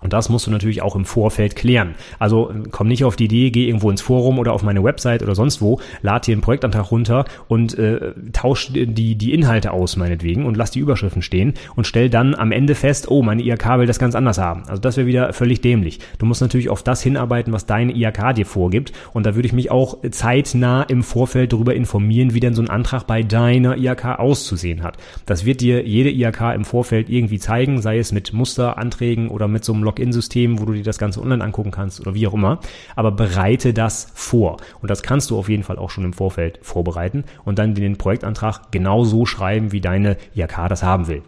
Und 0.00 0.12
das 0.12 0.28
musst 0.28 0.46
du 0.46 0.50
natürlich 0.52 0.80
auch 0.80 0.94
im 0.94 1.04
Vorfeld 1.04 1.56
klären. 1.56 1.94
Also 2.20 2.52
komm 2.70 2.86
nicht 2.86 3.04
auf 3.04 3.16
die 3.16 3.24
Idee, 3.24 3.50
geh 3.50 3.66
irgendwo 3.66 3.90
ins 3.90 4.00
Forum 4.00 4.38
oder 4.38 4.52
auf 4.52 4.62
meine 4.62 4.84
Website 4.84 5.22
oder 5.22 5.34
sonst 5.34 5.60
wo, 5.60 5.80
lad 6.02 6.26
dir 6.26 6.32
einen 6.32 6.40
Projektantrag 6.40 6.90
runter 6.92 7.24
und 7.48 7.76
äh, 7.76 8.12
tausch 8.32 8.70
die, 8.72 9.16
die 9.16 9.34
Inhalte 9.34 9.72
aus, 9.72 9.96
meinetwegen, 9.96 10.46
und 10.46 10.56
lass 10.56 10.70
die 10.70 10.78
Überschriften 10.78 11.20
stehen 11.22 11.54
und 11.74 11.86
stell 11.86 12.10
dann 12.10 12.36
am 12.36 12.52
Ende 12.52 12.76
fest, 12.76 13.10
oh, 13.10 13.22
meine 13.22 13.42
IHK 13.42 13.78
will 13.78 13.86
das 13.86 13.98
ganz 13.98 14.14
anders 14.14 14.38
haben. 14.38 14.62
Also 14.68 14.80
das 14.80 14.96
wäre 14.96 15.08
wieder 15.08 15.32
völlig 15.32 15.62
dämlich. 15.62 15.98
Du 16.18 16.26
musst 16.26 16.42
natürlich 16.42 16.68
auf 16.68 16.84
das 16.84 17.02
hinarbeiten, 17.02 17.52
was 17.52 17.66
deine 17.66 17.92
IHK 17.92 18.34
dir 18.36 18.46
vorgibt. 18.46 18.92
Und 19.12 19.26
da 19.26 19.34
würde 19.34 19.46
ich 19.46 19.52
mich 19.52 19.72
auch 19.72 19.98
zeitnah 20.10 20.84
im 20.84 21.02
Vorfeld 21.02 21.52
darüber 21.52 21.74
informieren, 21.74 22.34
wie 22.34 22.40
denn 22.40 22.54
so 22.54 22.62
ein 22.62 22.70
Antrag 22.70 23.04
bei 23.08 23.24
deiner 23.24 23.76
IHK 23.76 24.18
auszusehen 24.18 24.84
hat. 24.84 24.96
Das 25.26 25.44
wird 25.44 25.60
dir 25.60 25.84
jede 25.84 26.10
IHK 26.10 26.54
im 26.54 26.64
Vorfeld 26.64 27.10
irgendwie 27.10 27.40
zeigen, 27.40 27.82
sei 27.82 27.98
es 27.98 28.12
mit 28.12 28.32
Musteranträgen 28.32 29.28
oder 29.28 29.48
mit 29.48 29.64
so 29.64 29.72
einem 29.72 29.87
Login-System, 29.88 30.60
wo 30.60 30.64
du 30.64 30.72
dir 30.72 30.84
das 30.84 30.98
Ganze 30.98 31.20
online 31.20 31.42
angucken 31.42 31.70
kannst 31.70 32.00
oder 32.00 32.14
wie 32.14 32.26
auch 32.26 32.34
immer. 32.34 32.60
Aber 32.94 33.10
bereite 33.10 33.72
das 33.74 34.10
vor. 34.14 34.58
Und 34.80 34.90
das 34.90 35.02
kannst 35.02 35.30
du 35.30 35.38
auf 35.38 35.48
jeden 35.48 35.62
Fall 35.64 35.78
auch 35.78 35.90
schon 35.90 36.04
im 36.04 36.12
Vorfeld 36.12 36.60
vorbereiten 36.62 37.24
und 37.44 37.58
dann 37.58 37.74
den 37.74 37.96
Projektantrag 37.96 38.70
genauso 38.70 39.26
schreiben, 39.26 39.72
wie 39.72 39.80
deine 39.80 40.16
IHK 40.34 40.68
das 40.68 40.82
haben 40.82 41.08
will. 41.08 41.22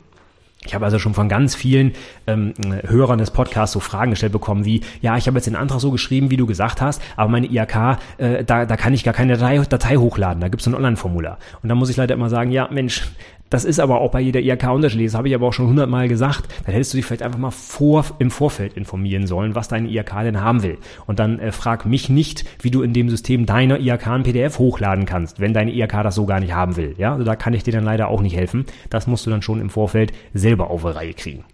Ich 0.67 0.75
habe 0.75 0.85
also 0.85 0.99
schon 0.99 1.15
von 1.15 1.29
ganz 1.29 1.55
vielen 1.55 1.93
ähm, 2.27 2.53
Hörern 2.87 3.19
des 3.19 3.31
Podcasts 3.31 3.73
so 3.73 3.81
Fragen 3.81 4.11
gestellt 4.11 4.33
bekommen 4.33 4.67
wie, 4.67 4.83
ja, 5.01 5.17
ich 5.17 5.27
habe 5.27 5.39
jetzt 5.39 5.47
den 5.47 5.57
Antrag 5.57 5.81
so 5.81 5.91
geschrieben, 5.91 6.31
wie 6.31 6.37
du 6.37 6.47
gesagt 6.47 6.83
hast, 6.83 7.01
aber 7.17 7.31
meine 7.31 7.47
IAK, 7.47 7.99
äh, 8.19 8.45
da, 8.45 8.67
da 8.67 8.77
kann 8.77 8.93
ich 8.93 9.03
gar 9.03 9.15
keine 9.15 9.39
Datei, 9.39 9.59
Datei 9.59 9.97
hochladen, 9.97 10.43
da 10.43 10.49
gibt 10.49 10.61
es 10.61 10.67
ein 10.67 10.75
Online-Formular. 10.75 11.39
Und 11.63 11.71
da 11.71 11.75
muss 11.75 11.89
ich 11.89 11.97
leider 11.97 12.15
immer 12.15 12.29
sagen, 12.29 12.51
ja, 12.51 12.69
Mensch, 12.71 13.11
das 13.51 13.65
ist 13.65 13.81
aber 13.81 14.01
auch 14.01 14.13
bei 14.13 14.21
jeder 14.21 14.41
IHK 14.41 14.71
unterschiedlich. 14.71 15.09
Das 15.09 15.17
habe 15.17 15.29
ich 15.29 15.35
aber 15.35 15.49
auch 15.49 15.53
schon 15.53 15.67
hundertmal 15.67 16.09
gesagt. 16.09 16.45
Dann 16.65 16.73
hättest 16.73 16.93
du 16.93 16.97
dich 16.97 17.05
vielleicht 17.05 17.23
einfach 17.23 17.39
mal 17.39 17.51
vor, 17.51 18.05
im 18.19 18.31
Vorfeld 18.31 18.75
informieren 18.75 19.27
sollen, 19.27 19.57
was 19.57 19.69
deine 19.69 19.89
IHK 19.89 20.23
denn 20.23 20.41
haben 20.41 20.63
will. 20.63 20.79
Und 21.07 21.19
dann 21.19 21.41
äh, 21.41 21.51
frag 21.53 21.85
mich 21.85 22.09
nicht, 22.09 22.45
wie 22.63 22.71
du 22.71 22.83
in 22.83 22.93
dem 22.93 23.11
System 23.11 23.47
deiner 23.47 23.81
IHK 23.81 24.07
ein 24.07 24.23
PDF 24.23 24.59
hochladen 24.59 25.05
kannst, 25.05 25.41
wenn 25.41 25.53
deine 25.53 25.73
IHK 25.73 26.03
das 26.05 26.15
so 26.15 26.27
gar 26.27 26.39
nicht 26.41 26.55
haben 26.55 26.77
will. 26.77 26.95
Ja, 26.97 27.13
also 27.13 27.25
da 27.25 27.35
kann 27.35 27.53
ich 27.53 27.65
dir 27.65 27.73
dann 27.73 27.85
leider 27.85 28.09
auch 28.09 28.23
nicht 28.23 28.37
helfen. 28.37 28.67
Das 28.89 29.09
musst 29.09 29.27
du 29.27 29.31
dann 29.31 29.43
schon 29.43 29.61
im 29.61 29.69
Vorfeld 29.69 30.13
selber 30.33 30.71
auf 30.71 30.83
die 30.83 30.89
Reihe 30.89 31.15
kriegen. 31.15 31.45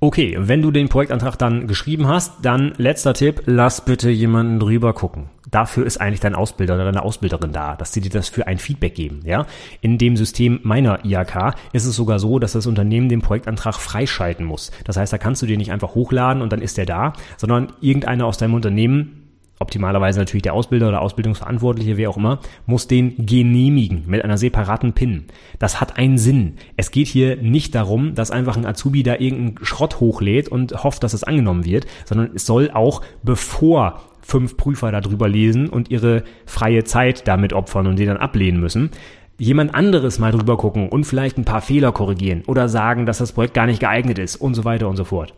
Okay, 0.00 0.36
wenn 0.38 0.62
du 0.62 0.70
den 0.70 0.88
Projektantrag 0.88 1.36
dann 1.38 1.66
geschrieben 1.66 2.08
hast, 2.08 2.44
dann 2.44 2.72
letzter 2.78 3.14
Tipp, 3.14 3.42
lass 3.46 3.84
bitte 3.84 4.10
jemanden 4.10 4.60
drüber 4.60 4.92
gucken. 4.92 5.30
Dafür 5.54 5.86
ist 5.86 6.00
eigentlich 6.00 6.18
dein 6.18 6.34
Ausbilder 6.34 6.74
oder 6.74 6.84
deine 6.84 7.02
Ausbilderin 7.02 7.52
da, 7.52 7.76
dass 7.76 7.92
sie 7.92 8.00
dir 8.00 8.10
das 8.10 8.28
für 8.28 8.48
ein 8.48 8.58
Feedback 8.58 8.96
geben, 8.96 9.20
ja? 9.24 9.46
In 9.80 9.98
dem 9.98 10.16
System 10.16 10.58
meiner 10.64 11.04
IAK 11.04 11.54
ist 11.72 11.84
es 11.84 11.94
sogar 11.94 12.18
so, 12.18 12.40
dass 12.40 12.54
das 12.54 12.66
Unternehmen 12.66 13.08
den 13.08 13.22
Projektantrag 13.22 13.76
freischalten 13.76 14.44
muss. 14.44 14.72
Das 14.82 14.96
heißt, 14.96 15.12
da 15.12 15.18
kannst 15.18 15.42
du 15.42 15.46
dir 15.46 15.56
nicht 15.56 15.70
einfach 15.70 15.94
hochladen 15.94 16.42
und 16.42 16.52
dann 16.52 16.60
ist 16.60 16.76
der 16.76 16.86
da, 16.86 17.12
sondern 17.36 17.72
irgendeiner 17.80 18.26
aus 18.26 18.36
deinem 18.36 18.54
Unternehmen 18.54 19.23
optimalerweise 19.58 20.18
natürlich 20.18 20.42
der 20.42 20.54
Ausbilder 20.54 20.88
oder 20.88 21.02
Ausbildungsverantwortliche, 21.02 21.96
wer 21.96 22.10
auch 22.10 22.16
immer, 22.16 22.40
muss 22.66 22.86
den 22.88 23.14
genehmigen 23.24 24.04
mit 24.06 24.24
einer 24.24 24.36
separaten 24.36 24.92
PIN. 24.92 25.24
Das 25.58 25.80
hat 25.80 25.96
einen 25.96 26.18
Sinn. 26.18 26.54
Es 26.76 26.90
geht 26.90 27.06
hier 27.06 27.36
nicht 27.36 27.74
darum, 27.74 28.14
dass 28.14 28.30
einfach 28.30 28.56
ein 28.56 28.66
Azubi 28.66 29.02
da 29.02 29.14
irgendeinen 29.14 29.64
Schrott 29.64 30.00
hochlädt 30.00 30.48
und 30.48 30.84
hofft, 30.84 31.02
dass 31.04 31.14
es 31.14 31.24
angenommen 31.24 31.64
wird, 31.64 31.86
sondern 32.04 32.30
es 32.34 32.46
soll 32.46 32.70
auch 32.72 33.02
bevor 33.22 34.00
fünf 34.20 34.56
Prüfer 34.56 34.90
darüber 34.90 35.28
lesen 35.28 35.68
und 35.68 35.90
ihre 35.90 36.24
freie 36.46 36.84
Zeit 36.84 37.28
damit 37.28 37.52
opfern 37.52 37.86
und 37.86 37.98
die 37.98 38.06
dann 38.06 38.16
ablehnen 38.16 38.60
müssen, 38.60 38.90
jemand 39.38 39.74
anderes 39.74 40.18
mal 40.18 40.32
drüber 40.32 40.56
gucken 40.56 40.88
und 40.88 41.04
vielleicht 41.04 41.38
ein 41.38 41.44
paar 41.44 41.60
Fehler 41.60 41.92
korrigieren 41.92 42.42
oder 42.46 42.68
sagen, 42.68 43.06
dass 43.06 43.18
das 43.18 43.32
Projekt 43.32 43.54
gar 43.54 43.66
nicht 43.66 43.80
geeignet 43.80 44.18
ist 44.18 44.36
und 44.36 44.54
so 44.54 44.64
weiter 44.64 44.88
und 44.88 44.96
so 44.96 45.04
fort. 45.04 45.34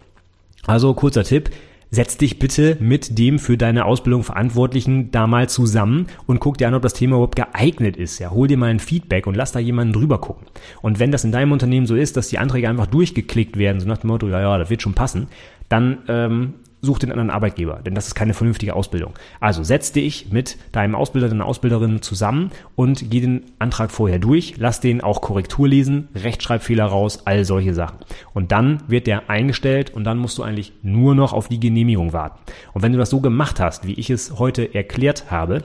Also 0.66 0.94
kurzer 0.94 1.24
Tipp, 1.24 1.50
setz 1.90 2.16
dich 2.16 2.38
bitte 2.38 2.76
mit 2.80 3.18
dem 3.18 3.38
für 3.38 3.56
deine 3.56 3.84
Ausbildung 3.84 4.22
Verantwortlichen 4.22 5.10
da 5.10 5.26
mal 5.26 5.48
zusammen 5.48 6.06
und 6.26 6.40
guck 6.40 6.58
dir 6.58 6.68
an, 6.68 6.74
ob 6.74 6.82
das 6.82 6.94
Thema 6.94 7.16
überhaupt 7.16 7.36
geeignet 7.36 7.96
ist. 7.96 8.18
Ja, 8.18 8.30
hol 8.30 8.48
dir 8.48 8.56
mal 8.56 8.70
ein 8.70 8.80
Feedback 8.80 9.26
und 9.26 9.36
lass 9.36 9.52
da 9.52 9.58
jemanden 9.58 9.92
drüber 9.92 10.20
gucken. 10.20 10.46
Und 10.82 10.98
wenn 10.98 11.12
das 11.12 11.24
in 11.24 11.32
deinem 11.32 11.52
Unternehmen 11.52 11.86
so 11.86 11.94
ist, 11.94 12.16
dass 12.16 12.28
die 12.28 12.38
Anträge 12.38 12.68
einfach 12.68 12.86
durchgeklickt 12.86 13.56
werden, 13.56 13.80
so 13.80 13.88
nach 13.88 13.98
dem 13.98 14.08
Motto, 14.08 14.28
ja, 14.28 14.40
ja, 14.40 14.58
das 14.58 14.70
wird 14.70 14.82
schon 14.82 14.94
passen, 14.94 15.28
dann 15.68 15.98
ähm, 16.08 16.54
such 16.82 16.98
den 16.98 17.10
anderen 17.10 17.30
Arbeitgeber, 17.30 17.80
denn 17.84 17.94
das 17.94 18.06
ist 18.06 18.14
keine 18.14 18.34
vernünftige 18.34 18.74
Ausbildung. 18.74 19.14
Also 19.40 19.62
setz 19.62 19.92
dich 19.92 20.30
mit 20.30 20.56
deinem 20.72 20.94
Ausbilder, 20.94 21.28
deiner 21.28 21.46
Ausbilderin 21.46 22.02
zusammen 22.02 22.50
und 22.74 23.10
geh 23.10 23.20
den 23.20 23.42
Antrag 23.58 23.90
vorher 23.90 24.18
durch, 24.18 24.54
lass 24.58 24.80
den 24.80 25.00
auch 25.00 25.20
Korrektur 25.20 25.68
lesen, 25.68 26.08
Rechtschreibfehler 26.14 26.84
raus, 26.84 27.22
all 27.24 27.44
solche 27.44 27.74
Sachen. 27.74 27.98
Und 28.34 28.52
dann 28.52 28.82
wird 28.88 29.06
der 29.06 29.30
eingestellt 29.30 29.94
und 29.94 30.04
dann 30.04 30.18
musst 30.18 30.38
du 30.38 30.42
eigentlich 30.42 30.72
nur 30.82 31.14
noch 31.14 31.32
auf 31.32 31.48
die 31.48 31.60
Genehmigung 31.60 32.12
warten. 32.12 32.38
Und 32.72 32.82
wenn 32.82 32.92
du 32.92 32.98
das 32.98 33.10
so 33.10 33.20
gemacht 33.20 33.58
hast, 33.60 33.86
wie 33.86 33.94
ich 33.94 34.10
es 34.10 34.38
heute 34.38 34.74
erklärt 34.74 35.30
habe, 35.30 35.62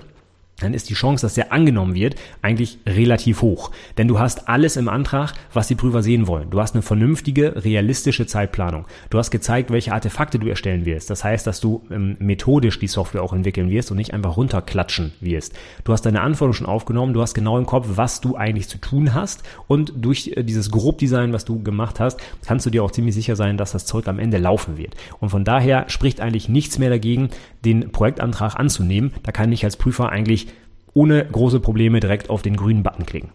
dann 0.64 0.74
ist 0.74 0.90
die 0.90 0.94
Chance, 0.94 1.26
dass 1.26 1.34
der 1.34 1.52
angenommen 1.52 1.96
wird, 1.96 2.16
eigentlich 2.42 2.80
relativ 2.86 3.42
hoch. 3.42 3.72
Denn 3.98 4.08
du 4.08 4.20
hast 4.20 4.48
alles 4.50 4.78
im 4.78 4.90
Antrag, 4.90 5.34
was 5.54 5.68
die 5.68 5.76
Prüfer 5.76 6.04
sehen 6.04 6.28
wollen. 6.28 6.50
Du 6.50 6.60
hast 6.60 6.76
eine 6.76 6.82
vernünftige, 6.82 7.64
realistische 7.64 8.26
Zeitplanung. 8.26 8.86
Du 9.10 9.18
hast 9.18 9.32
gezeigt, 9.32 9.72
welche 9.72 9.94
Artefakte 9.94 10.40
du 10.40 10.48
erstellen 10.48 10.86
wirst. 10.86 11.10
Das 11.10 11.24
heißt, 11.24 11.46
dass 11.48 11.60
du 11.60 11.82
ähm, 11.92 12.18
methodisch 12.20 12.80
die 12.80 12.88
Software 12.88 13.24
auch 13.24 13.34
entwickeln 13.34 13.70
wirst 13.70 13.92
und 13.92 13.98
nicht 13.98 14.14
einfach 14.14 14.38
runterklatschen 14.38 15.14
wirst. 15.20 15.54
Du 15.84 15.94
hast 15.94 16.06
deine 16.06 16.22
Anforderungen 16.22 16.54
schon 16.54 16.68
aufgenommen. 16.68 17.14
Du 17.14 17.22
hast 17.22 17.34
genau 17.34 17.58
im 17.58 17.66
Kopf, 17.66 17.88
was 17.96 18.22
du 18.22 18.36
eigentlich 18.36 18.68
zu 18.68 18.78
tun 18.78 19.14
hast. 19.14 19.44
Und 19.68 19.94
durch 19.96 20.34
äh, 20.36 20.44
dieses 20.44 20.72
Grobdesign, 20.72 21.34
was 21.34 21.46
du 21.46 21.62
gemacht 21.62 22.00
hast, 22.00 22.20
kannst 22.46 22.66
du 22.66 22.70
dir 22.70 22.84
auch 22.84 22.92
ziemlich 22.92 23.16
sicher 23.16 23.36
sein, 23.36 23.58
dass 23.58 23.72
das 23.72 23.86
Zeug 23.86 24.08
am 24.08 24.20
Ende 24.20 24.38
laufen 24.38 24.78
wird. 24.78 24.96
Und 25.20 25.30
von 25.30 25.44
daher 25.44 25.90
spricht 25.90 26.22
eigentlich 26.22 26.50
nichts 26.50 26.78
mehr 26.78 26.90
dagegen, 26.90 27.30
den 27.66 27.92
Projektantrag 27.92 28.56
anzunehmen. 28.56 29.14
Da 29.24 29.32
kann 29.32 29.52
ich 29.52 29.64
als 29.64 29.78
Prüfer 29.78 30.10
eigentlich 30.10 30.48
ohne 30.94 31.26
große 31.26 31.60
Probleme 31.60 32.00
direkt 32.00 32.30
auf 32.30 32.42
den 32.42 32.56
grünen 32.56 32.84
Button 32.84 33.06
klicken. 33.06 33.30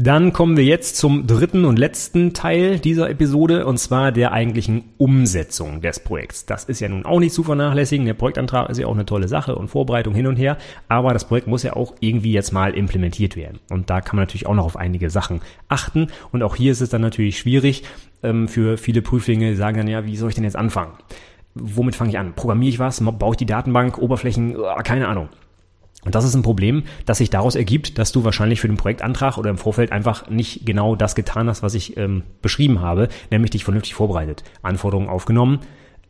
Dann 0.00 0.32
kommen 0.32 0.56
wir 0.56 0.62
jetzt 0.62 0.96
zum 0.96 1.26
dritten 1.26 1.64
und 1.64 1.76
letzten 1.76 2.32
Teil 2.32 2.78
dieser 2.78 3.10
Episode 3.10 3.66
und 3.66 3.78
zwar 3.78 4.12
der 4.12 4.30
eigentlichen 4.30 4.84
Umsetzung 4.96 5.80
des 5.80 5.98
Projekts. 5.98 6.46
Das 6.46 6.62
ist 6.62 6.78
ja 6.78 6.88
nun 6.88 7.04
auch 7.04 7.18
nicht 7.18 7.34
zu 7.34 7.42
vernachlässigen. 7.42 8.06
Der 8.06 8.14
Projektantrag 8.14 8.70
ist 8.70 8.78
ja 8.78 8.86
auch 8.86 8.94
eine 8.94 9.06
tolle 9.06 9.26
Sache 9.26 9.56
und 9.56 9.66
Vorbereitung 9.66 10.14
hin 10.14 10.28
und 10.28 10.36
her, 10.36 10.56
aber 10.86 11.12
das 11.12 11.24
Projekt 11.24 11.48
muss 11.48 11.64
ja 11.64 11.72
auch 11.72 11.94
irgendwie 11.98 12.30
jetzt 12.30 12.52
mal 12.52 12.74
implementiert 12.74 13.34
werden. 13.34 13.58
Und 13.70 13.90
da 13.90 14.00
kann 14.00 14.14
man 14.14 14.22
natürlich 14.22 14.46
auch 14.46 14.54
noch 14.54 14.66
auf 14.66 14.76
einige 14.76 15.10
Sachen 15.10 15.40
achten. 15.66 16.06
Und 16.30 16.44
auch 16.44 16.54
hier 16.54 16.70
ist 16.70 16.80
es 16.80 16.90
dann 16.90 17.02
natürlich 17.02 17.36
schwierig 17.36 17.82
ähm, 18.22 18.46
für 18.46 18.78
viele 18.78 19.02
Prüflinge, 19.02 19.50
die 19.50 19.56
sagen 19.56 19.78
dann 19.78 19.88
ja, 19.88 20.06
wie 20.06 20.16
soll 20.16 20.28
ich 20.28 20.36
denn 20.36 20.44
jetzt 20.44 20.54
anfangen? 20.54 20.92
Womit 21.56 21.96
fange 21.96 22.10
ich 22.10 22.18
an? 22.20 22.34
Programmiere 22.34 22.70
ich 22.70 22.78
was? 22.78 23.00
Baue 23.00 23.32
ich 23.32 23.38
die 23.38 23.46
Datenbank? 23.46 23.98
Oberflächen? 23.98 24.56
Keine 24.84 25.08
Ahnung. 25.08 25.28
Und 26.04 26.14
das 26.14 26.24
ist 26.24 26.34
ein 26.34 26.42
Problem, 26.42 26.84
das 27.06 27.18
sich 27.18 27.30
daraus 27.30 27.56
ergibt, 27.56 27.98
dass 27.98 28.12
du 28.12 28.24
wahrscheinlich 28.24 28.60
für 28.60 28.68
den 28.68 28.76
Projektantrag 28.76 29.36
oder 29.36 29.50
im 29.50 29.58
Vorfeld 29.58 29.90
einfach 29.90 30.30
nicht 30.30 30.64
genau 30.64 30.94
das 30.94 31.14
getan 31.14 31.48
hast, 31.48 31.62
was 31.62 31.74
ich 31.74 31.96
ähm, 31.96 32.22
beschrieben 32.40 32.80
habe, 32.80 33.08
nämlich 33.30 33.50
dich 33.50 33.64
vernünftig 33.64 33.94
vorbereitet. 33.94 34.44
Anforderungen 34.62 35.08
aufgenommen, 35.08 35.58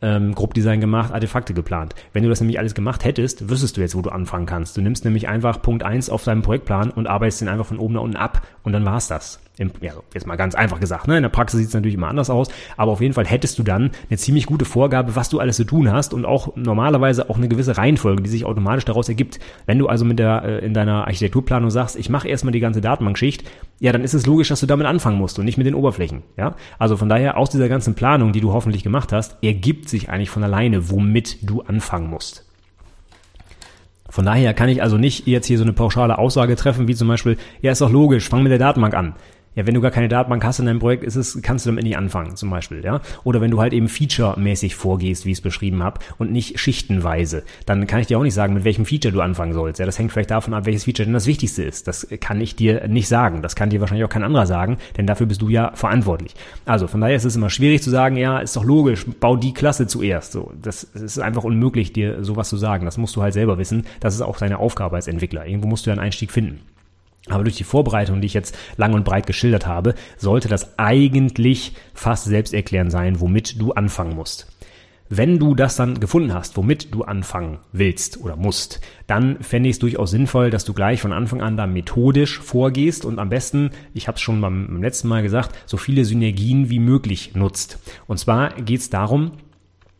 ähm, 0.01 0.35
Grobdesign 0.35 0.79
gemacht, 0.79 1.11
Artefakte 1.11 1.53
geplant. 1.53 1.95
Wenn 2.13 2.23
du 2.23 2.29
das 2.29 2.39
nämlich 2.39 2.59
alles 2.59 2.75
gemacht 2.75 3.03
hättest, 3.03 3.49
wüsstest 3.49 3.77
du 3.77 3.81
jetzt, 3.81 3.95
wo 3.95 4.01
du 4.01 4.11
anfangen 4.11 4.45
kannst. 4.45 4.77
Du 4.77 4.81
nimmst 4.81 5.05
nämlich 5.05 5.27
einfach 5.27 5.61
Punkt 5.61 5.83
eins 5.83 6.09
auf 6.09 6.23
deinem 6.23 6.43
Projektplan 6.43 6.91
und 6.91 7.07
arbeitest 7.07 7.41
den 7.41 7.49
einfach 7.49 7.65
von 7.65 7.79
oben 7.79 7.95
nach 7.95 8.01
unten 8.01 8.17
ab 8.17 8.45
und 8.63 8.73
dann 8.73 8.85
war's 8.85 9.07
das. 9.07 9.41
Im, 9.59 9.71
ja, 9.81 9.91
jetzt 10.13 10.25
mal 10.25 10.37
ganz 10.37 10.55
einfach 10.55 10.79
gesagt, 10.79 11.07
ne? 11.07 11.17
in 11.17 11.23
der 11.23 11.29
Praxis 11.29 11.59
sieht 11.59 11.67
es 11.67 11.73
natürlich 11.73 11.95
immer 11.95 12.07
anders 12.07 12.29
aus, 12.29 12.47
aber 12.77 12.93
auf 12.93 13.01
jeden 13.01 13.13
Fall 13.13 13.25
hättest 13.25 13.59
du 13.59 13.63
dann 13.63 13.91
eine 14.09 14.17
ziemlich 14.17 14.45
gute 14.45 14.63
Vorgabe, 14.65 15.15
was 15.17 15.27
du 15.27 15.39
alles 15.39 15.57
zu 15.57 15.65
tun 15.65 15.91
hast 15.91 16.13
und 16.13 16.25
auch 16.25 16.55
normalerweise 16.55 17.29
auch 17.29 17.37
eine 17.37 17.49
gewisse 17.49 17.77
Reihenfolge, 17.77 18.23
die 18.23 18.29
sich 18.29 18.45
automatisch 18.45 18.85
daraus 18.85 19.09
ergibt. 19.09 19.39
Wenn 19.65 19.77
du 19.77 19.87
also 19.87 20.05
mit 20.05 20.17
der 20.17 20.43
äh, 20.43 20.65
in 20.65 20.73
deiner 20.73 21.05
Architekturplanung 21.07 21.69
sagst, 21.69 21.97
ich 21.97 22.09
mache 22.09 22.27
erstmal 22.27 22.53
die 22.53 22.61
ganze 22.61 22.79
Datenbankschicht, 22.79 23.43
ja, 23.79 23.91
dann 23.91 24.03
ist 24.03 24.13
es 24.13 24.25
logisch, 24.25 24.47
dass 24.47 24.61
du 24.61 24.65
damit 24.65 24.87
anfangen 24.87 25.17
musst 25.17 25.37
und 25.39 25.45
nicht 25.45 25.57
mit 25.57 25.67
den 25.67 25.75
Oberflächen. 25.75 26.23
Ja, 26.37 26.55
also 26.77 26.95
von 26.95 27.09
daher 27.09 27.37
aus 27.37 27.49
dieser 27.49 27.67
ganzen 27.67 27.95
Planung, 27.95 28.31
die 28.31 28.41
du 28.41 28.53
hoffentlich 28.53 28.83
gemacht 28.83 29.11
hast, 29.11 29.37
ergibt 29.43 29.89
sich 29.89 30.09
eigentlich 30.09 30.29
von 30.29 30.43
alleine, 30.43 30.89
womit 30.89 31.37
du 31.41 31.61
anfangen 31.61 32.09
musst. 32.09 32.45
Von 34.09 34.25
daher 34.25 34.53
kann 34.53 34.69
ich 34.69 34.81
also 34.81 34.97
nicht 34.97 35.27
jetzt 35.27 35.45
hier 35.45 35.57
so 35.57 35.63
eine 35.63 35.73
pauschale 35.73 36.17
Aussage 36.17 36.55
treffen, 36.55 36.87
wie 36.87 36.95
zum 36.95 37.07
Beispiel, 37.07 37.37
ja, 37.61 37.71
ist 37.71 37.81
doch 37.81 37.91
logisch, 37.91 38.27
fang 38.27 38.41
mit 38.41 38.51
der 38.51 38.59
Datenbank 38.59 38.95
an. 38.95 39.13
Ja, 39.55 39.65
wenn 39.65 39.73
du 39.73 39.81
gar 39.81 39.91
keine 39.91 40.07
Datenbank 40.07 40.43
hast 40.43 40.59
in 40.59 40.67
deinem 40.67 40.79
Projekt, 40.79 41.03
ist 41.03 41.15
es, 41.15 41.41
kannst 41.41 41.65
du 41.65 41.71
damit 41.71 41.83
nicht 41.83 41.97
anfangen, 41.97 42.35
zum 42.35 42.49
Beispiel, 42.49 42.83
ja. 42.83 43.01
Oder 43.23 43.41
wenn 43.41 43.51
du 43.51 43.59
halt 43.59 43.73
eben 43.73 43.87
featuremäßig 43.87 44.75
vorgehst, 44.75 45.25
wie 45.25 45.31
ich 45.31 45.39
es 45.39 45.41
beschrieben 45.41 45.83
habe, 45.83 45.99
und 46.17 46.31
nicht 46.31 46.59
schichtenweise, 46.59 47.43
dann 47.65 47.87
kann 47.87 47.99
ich 47.99 48.07
dir 48.07 48.19
auch 48.19 48.23
nicht 48.23 48.33
sagen, 48.33 48.53
mit 48.53 48.63
welchem 48.63 48.85
Feature 48.85 49.13
du 49.13 49.21
anfangen 49.21 49.53
sollst. 49.53 49.79
Ja, 49.79 49.85
das 49.85 49.97
hängt 49.97 50.11
vielleicht 50.11 50.31
davon 50.31 50.53
ab, 50.53 50.65
welches 50.65 50.83
Feature 50.83 51.05
denn 51.05 51.13
das 51.13 51.25
Wichtigste 51.25 51.63
ist. 51.63 51.87
Das 51.87 52.07
kann 52.19 52.39
ich 52.41 52.55
dir 52.55 52.87
nicht 52.87 53.07
sagen. 53.07 53.41
Das 53.41 53.55
kann 53.55 53.69
dir 53.69 53.81
wahrscheinlich 53.81 54.05
auch 54.05 54.09
kein 54.09 54.23
anderer 54.23 54.45
sagen, 54.45 54.77
denn 54.97 55.07
dafür 55.07 55.25
bist 55.25 55.41
du 55.41 55.49
ja 55.49 55.71
verantwortlich. 55.73 56.35
Also 56.65 56.87
von 56.87 57.01
daher 57.01 57.15
ist 57.15 57.25
es 57.25 57.35
immer 57.35 57.49
schwierig 57.49 57.81
zu 57.81 57.89
sagen, 57.89 58.17
ja, 58.17 58.39
ist 58.39 58.55
doch 58.55 58.63
logisch, 58.63 59.05
bau 59.19 59.35
die 59.35 59.53
Klasse 59.53 59.87
zuerst. 59.87 60.31
So, 60.31 60.53
das, 60.61 60.83
ist 60.83 61.19
einfach 61.19 61.43
unmöglich, 61.43 61.91
dir 61.93 62.23
sowas 62.23 62.49
zu 62.49 62.57
sagen. 62.57 62.85
Das 62.85 62.97
musst 62.97 63.15
du 63.15 63.21
halt 63.21 63.33
selber 63.33 63.57
wissen. 63.57 63.85
Das 63.99 64.13
ist 64.13 64.21
auch 64.21 64.37
deine 64.37 64.59
Aufgabe 64.59 64.95
als 64.95 65.07
Entwickler. 65.07 65.45
Irgendwo 65.45 65.67
musst 65.67 65.85
du 65.85 65.89
ja 65.89 65.93
einen 65.93 66.01
Einstieg 66.01 66.31
finden. 66.31 66.59
Aber 67.27 67.43
durch 67.43 67.57
die 67.57 67.63
Vorbereitung, 67.63 68.21
die 68.21 68.27
ich 68.27 68.33
jetzt 68.33 68.57
lang 68.77 68.93
und 68.93 69.03
breit 69.03 69.27
geschildert 69.27 69.67
habe, 69.67 69.95
sollte 70.17 70.47
das 70.47 70.77
eigentlich 70.79 71.73
fast 71.93 72.25
selbsterklärend 72.25 72.91
sein, 72.91 73.19
womit 73.19 73.61
du 73.61 73.73
anfangen 73.73 74.15
musst. 74.15 74.47
Wenn 75.11 75.39
du 75.39 75.55
das 75.55 75.75
dann 75.75 75.99
gefunden 75.99 76.35
hast, 76.35 76.55
womit 76.55 76.93
du 76.93 77.03
anfangen 77.03 77.57
willst 77.71 78.21
oder 78.21 78.35
musst, 78.35 78.79
dann 79.07 79.41
fände 79.41 79.67
ich 79.67 79.77
es 79.77 79.79
durchaus 79.79 80.11
sinnvoll, 80.11 80.51
dass 80.51 80.65
du 80.65 80.73
gleich 80.73 81.01
von 81.01 81.13
Anfang 81.13 81.41
an 81.41 81.57
da 81.57 81.65
methodisch 81.65 82.39
vorgehst 82.39 83.05
und 83.05 83.17
am 83.17 83.29
besten, 83.29 83.71
ich 83.95 84.07
habe 84.07 84.17
es 84.17 84.21
schon 84.21 84.39
beim, 84.39 84.83
letzten 84.83 85.07
Mal 85.07 85.23
gesagt, 85.23 85.55
so 85.65 85.77
viele 85.77 86.05
Synergien 86.05 86.69
wie 86.69 86.77
möglich 86.77 87.33
nutzt. 87.33 87.79
Und 88.05 88.19
zwar 88.19 88.51
geht 88.61 88.81
es 88.81 88.91
darum, 88.91 89.31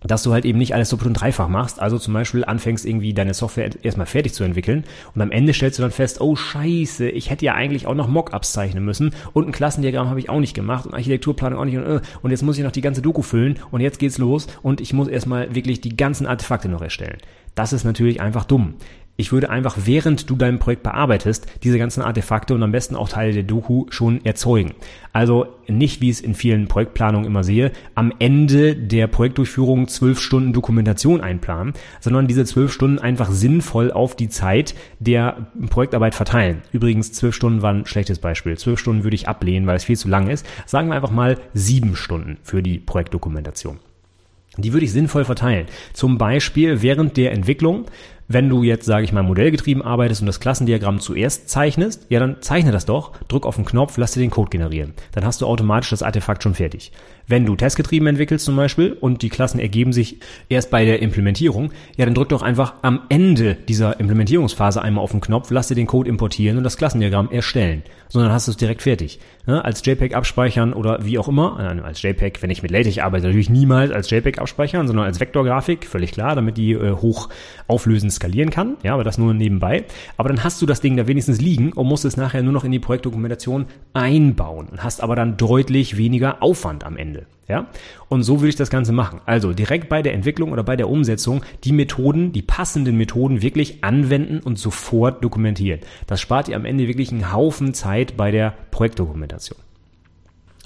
dass 0.01 0.23
du 0.23 0.31
halt 0.31 0.45
eben 0.45 0.57
nicht 0.57 0.73
alles 0.73 0.89
doppelt 0.89 1.07
und 1.07 1.13
dreifach 1.13 1.47
machst. 1.47 1.79
Also 1.79 1.97
zum 1.97 2.13
Beispiel 2.13 2.45
anfängst 2.45 2.85
irgendwie 2.85 3.13
deine 3.13 3.33
Software 3.33 3.69
erstmal 3.83 4.05
fertig 4.05 4.33
zu 4.33 4.43
entwickeln 4.43 4.85
und 5.13 5.21
am 5.21 5.31
Ende 5.31 5.53
stellst 5.53 5.79
du 5.79 5.83
dann 5.83 5.91
fest, 5.91 6.21
oh 6.21 6.35
scheiße, 6.35 7.09
ich 7.09 7.29
hätte 7.29 7.45
ja 7.45 7.53
eigentlich 7.53 7.87
auch 7.87 7.95
noch 7.95 8.07
Mockups 8.07 8.53
zeichnen 8.53 8.85
müssen 8.85 9.13
und 9.33 9.47
ein 9.47 9.51
Klassendiagramm 9.51 10.09
habe 10.09 10.19
ich 10.19 10.29
auch 10.29 10.39
nicht 10.39 10.53
gemacht 10.53 10.85
und 10.85 10.93
Architekturplanung 10.93 11.59
auch 11.59 11.65
nicht 11.65 11.77
und, 11.77 11.83
äh, 11.83 12.01
und 12.21 12.31
jetzt 12.31 12.43
muss 12.43 12.57
ich 12.57 12.63
noch 12.63 12.71
die 12.71 12.81
ganze 12.81 13.01
Doku 13.01 13.21
füllen 13.21 13.59
und 13.71 13.81
jetzt 13.81 13.99
geht's 13.99 14.17
los 14.17 14.47
und 14.61 14.81
ich 14.81 14.93
muss 14.93 15.07
erstmal 15.07 15.53
wirklich 15.53 15.81
die 15.81 15.95
ganzen 15.95 16.27
Artefakte 16.27 16.69
noch 16.69 16.81
erstellen. 16.81 17.17
Das 17.55 17.73
ist 17.73 17.83
natürlich 17.83 18.21
einfach 18.21 18.45
dumm. 18.45 18.75
Ich 19.19 19.33
würde 19.33 19.49
einfach, 19.49 19.75
während 19.83 20.29
du 20.29 20.37
dein 20.37 20.59
Projekt 20.59 20.81
bearbeitest, 20.83 21.45
diese 21.63 21.77
ganzen 21.77 22.01
Artefakte 22.01 22.53
und 22.55 22.63
am 22.63 22.71
besten 22.71 22.95
auch 22.95 23.09
Teile 23.09 23.33
der 23.33 23.43
Doku 23.43 23.85
schon 23.89 24.23
erzeugen. 24.23 24.75
Also 25.11 25.47
nicht, 25.67 25.99
wie 25.99 26.09
ich 26.09 26.15
es 26.15 26.21
in 26.21 26.35
vielen 26.35 26.69
Projektplanungen 26.69 27.27
immer 27.27 27.43
sehe, 27.43 27.73
am 27.95 28.13
Ende 28.19 28.77
der 28.77 29.07
Projektdurchführung 29.07 29.89
zwölf 29.89 30.21
Stunden 30.21 30.53
Dokumentation 30.53 31.19
einplanen, 31.19 31.73
sondern 31.99 32.27
diese 32.27 32.45
zwölf 32.45 32.71
Stunden 32.71 32.97
einfach 32.97 33.29
sinnvoll 33.29 33.91
auf 33.91 34.15
die 34.15 34.29
Zeit 34.29 34.73
der 34.99 35.47
Projektarbeit 35.69 36.15
verteilen. 36.15 36.61
Übrigens, 36.71 37.11
zwölf 37.11 37.35
Stunden 37.35 37.61
war 37.61 37.73
ein 37.73 37.85
schlechtes 37.85 38.19
Beispiel. 38.19 38.57
Zwölf 38.57 38.79
Stunden 38.79 39.03
würde 39.03 39.15
ich 39.15 39.27
ablehnen, 39.27 39.67
weil 39.67 39.75
es 39.75 39.83
viel 39.83 39.97
zu 39.97 40.07
lang 40.07 40.29
ist. 40.29 40.45
Sagen 40.65 40.87
wir 40.87 40.95
einfach 40.95 41.11
mal 41.11 41.37
sieben 41.53 41.97
Stunden 41.97 42.37
für 42.41 42.63
die 42.63 42.79
Projektdokumentation. 42.79 43.79
Die 44.57 44.73
würde 44.73 44.85
ich 44.85 44.93
sinnvoll 44.93 45.25
verteilen. 45.25 45.67
Zum 45.93 46.17
Beispiel 46.17 46.81
während 46.81 47.17
der 47.17 47.33
Entwicklung 47.33 47.85
Wenn 48.31 48.47
du 48.47 48.61
jetzt, 48.61 48.85
sage 48.85 49.03
ich 49.03 49.11
mal, 49.11 49.23
modellgetrieben 49.23 49.81
arbeitest 49.81 50.21
und 50.21 50.27
das 50.27 50.39
Klassendiagramm 50.39 50.99
zuerst 50.99 51.49
zeichnest, 51.49 52.05
ja, 52.09 52.19
dann 52.19 52.43
zeichne 52.43 52.71
das 52.71 52.85
doch, 52.85 53.11
drück 53.27 53.43
auf 53.43 53.55
den 53.55 53.65
Knopf, 53.65 53.97
lass 53.97 54.11
dir 54.11 54.19
den 54.19 54.29
Code 54.29 54.51
generieren. 54.51 54.93
Dann 55.13 55.25
hast 55.25 55.41
du 55.41 55.47
automatisch 55.47 55.89
das 55.89 56.03
Artefakt 56.03 56.43
schon 56.43 56.53
fertig. 56.53 56.91
Wenn 57.25 57.45
du 57.45 57.55
testgetrieben 57.55 58.07
entwickelst 58.07 58.45
zum 58.45 58.55
Beispiel 58.55 58.93
und 58.93 59.23
die 59.23 59.29
Klassen 59.29 59.59
ergeben 59.59 59.93
sich 59.93 60.19
erst 60.47 60.69
bei 60.69 60.85
der 60.85 61.01
Implementierung, 61.01 61.71
ja, 61.97 62.05
dann 62.05 62.13
drück 62.13 62.29
doch 62.29 62.43
einfach 62.43 62.75
am 62.83 63.01
Ende 63.09 63.55
dieser 63.55 63.99
Implementierungsphase 63.99 64.81
einmal 64.81 65.03
auf 65.03 65.11
den 65.11 65.21
Knopf, 65.21 65.49
lass 65.49 65.67
dir 65.67 65.75
den 65.75 65.87
Code 65.87 66.09
importieren 66.09 66.57
und 66.57 66.63
das 66.63 66.77
Klassendiagramm 66.77 67.31
erstellen. 67.31 67.83
Sondern 68.09 68.31
hast 68.31 68.47
du 68.47 68.51
es 68.51 68.57
direkt 68.57 68.81
fertig. 68.81 69.19
Ja, 69.45 69.61
als 69.61 69.85
JPEG 69.85 70.15
abspeichern 70.15 70.73
oder 70.73 71.05
wie 71.05 71.19
auch 71.19 71.27
immer, 71.27 71.59
äh, 71.59 71.81
als 71.81 72.01
JPEG, 72.01 72.41
wenn 72.41 72.49
ich 72.49 72.63
mit 72.63 72.71
LaTeX 72.71 72.97
arbeite, 72.97 73.27
natürlich 73.27 73.49
niemals 73.51 73.91
als 73.91 74.09
JPEG 74.09 74.39
abspeichern, 74.39 74.87
sondern 74.87 75.05
als 75.05 75.19
Vektorgrafik, 75.19 75.85
völlig 75.85 76.11
klar, 76.11 76.35
damit 76.35 76.57
die 76.57 76.71
äh, 76.71 76.93
hoch 76.93 77.29
auflösend 77.67 78.11
skalieren 78.19 78.49
kann. 78.49 78.77
Ja, 78.83 78.93
aber 78.93 79.03
das 79.03 79.17
nur 79.17 79.33
nebenbei. 79.33 79.85
Aber 80.17 80.29
dann 80.29 80.43
hast 80.43 80.61
du 80.61 80.65
das 80.65 80.81
Ding 80.81 80.97
da 80.97 81.07
wenigstens 81.07 81.39
liegen 81.39 81.71
und 81.71 81.87
musst 81.87 82.05
es 82.05 82.17
nachher 82.17 82.43
nur 82.43 82.53
noch 82.53 82.65
in 82.65 82.71
die 82.71 82.79
Projektdokumentation 82.79 83.65
einbauen 83.93 84.67
und 84.67 84.83
hast 84.83 85.01
aber 85.01 85.15
dann 85.15 85.37
deutlich 85.37 85.97
weniger 85.97 86.43
Aufwand 86.43 86.83
am 86.83 86.97
Ende. 86.97 87.25
Ja? 87.47 87.67
Und 88.09 88.23
so 88.23 88.41
würde 88.41 88.49
ich 88.49 88.55
das 88.55 88.69
Ganze 88.69 88.91
machen. 88.91 89.21
Also 89.25 89.53
direkt 89.53 89.89
bei 89.89 90.01
der 90.01 90.13
Entwicklung 90.13 90.51
oder 90.51 90.63
bei 90.63 90.75
der 90.75 90.89
Umsetzung 90.89 91.43
die 91.63 91.71
Methoden, 91.71 92.31
die 92.31 92.41
passenden 92.41 92.97
Methoden 92.97 93.41
wirklich 93.41 93.83
anwenden 93.83 94.39
und 94.39 94.59
sofort 94.59 95.23
dokumentieren. 95.23 95.79
Das 96.05 96.21
spart 96.21 96.49
ihr 96.49 96.55
am 96.55 96.65
Ende 96.65 96.87
wirklich 96.87 97.11
einen 97.11 97.33
Haufen 97.33 97.73
Zeit 97.73 98.17
bei 98.17 98.31
der 98.31 98.53
Projektdokumentation. 98.71 99.57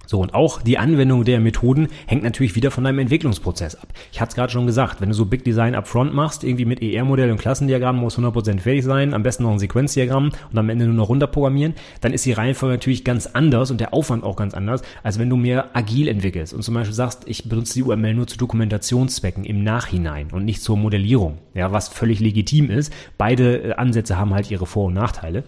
So, 0.05 0.19
und 0.19 0.33
auch 0.33 0.61
die 0.61 0.77
Anwendung 0.77 1.23
der 1.23 1.39
Methoden 1.39 1.87
hängt 2.07 2.23
natürlich 2.23 2.55
wieder 2.55 2.71
von 2.71 2.83
deinem 2.83 2.99
Entwicklungsprozess 2.99 3.75
ab. 3.75 3.87
Ich 4.11 4.19
hatte 4.19 4.29
es 4.29 4.35
gerade 4.35 4.51
schon 4.51 4.65
gesagt, 4.65 4.99
wenn 4.99 5.09
du 5.09 5.15
so 5.15 5.25
Big 5.25 5.43
Design 5.45 5.75
upfront 5.75 6.13
machst, 6.13 6.43
irgendwie 6.43 6.65
mit 6.65 6.81
ER-Modell 6.81 7.31
und 7.31 7.39
Klassendiagramm 7.39 7.97
muss 7.97 8.17
100% 8.17 8.59
fertig 8.59 8.83
sein, 8.83 9.13
am 9.13 9.23
besten 9.23 9.43
noch 9.43 9.51
ein 9.51 9.59
Sequenzdiagramm 9.59 10.31
und 10.51 10.57
am 10.57 10.69
Ende 10.69 10.85
nur 10.85 10.95
noch 10.95 11.09
runterprogrammieren, 11.09 11.73
dann 12.01 12.13
ist 12.13 12.25
die 12.25 12.33
Reihenfolge 12.33 12.75
natürlich 12.75 13.05
ganz 13.05 13.27
anders 13.27 13.71
und 13.71 13.79
der 13.79 13.93
Aufwand 13.93 14.23
auch 14.23 14.35
ganz 14.35 14.53
anders, 14.53 14.81
als 15.03 15.19
wenn 15.19 15.29
du 15.29 15.37
mehr 15.37 15.75
agil 15.75 16.07
entwickelst 16.07 16.53
und 16.53 16.63
zum 16.63 16.73
Beispiel 16.73 16.93
sagst, 16.93 17.23
ich 17.25 17.47
benutze 17.47 17.73
die 17.75 17.83
UML 17.83 18.13
nur 18.13 18.27
zu 18.27 18.37
Dokumentationszwecken 18.37 19.45
im 19.45 19.63
Nachhinein 19.63 20.27
und 20.31 20.43
nicht 20.45 20.61
zur 20.61 20.77
Modellierung, 20.77 21.37
ja, 21.53 21.71
was 21.71 21.87
völlig 21.87 22.19
legitim 22.19 22.69
ist. 22.69 22.91
Beide 23.17 23.63
äh, 23.63 23.73
Ansätze 23.73 24.17
haben 24.17 24.33
halt 24.33 24.51
ihre 24.51 24.65
Vor- 24.65 24.85
und 24.85 24.93
Nachteile. 24.93 25.43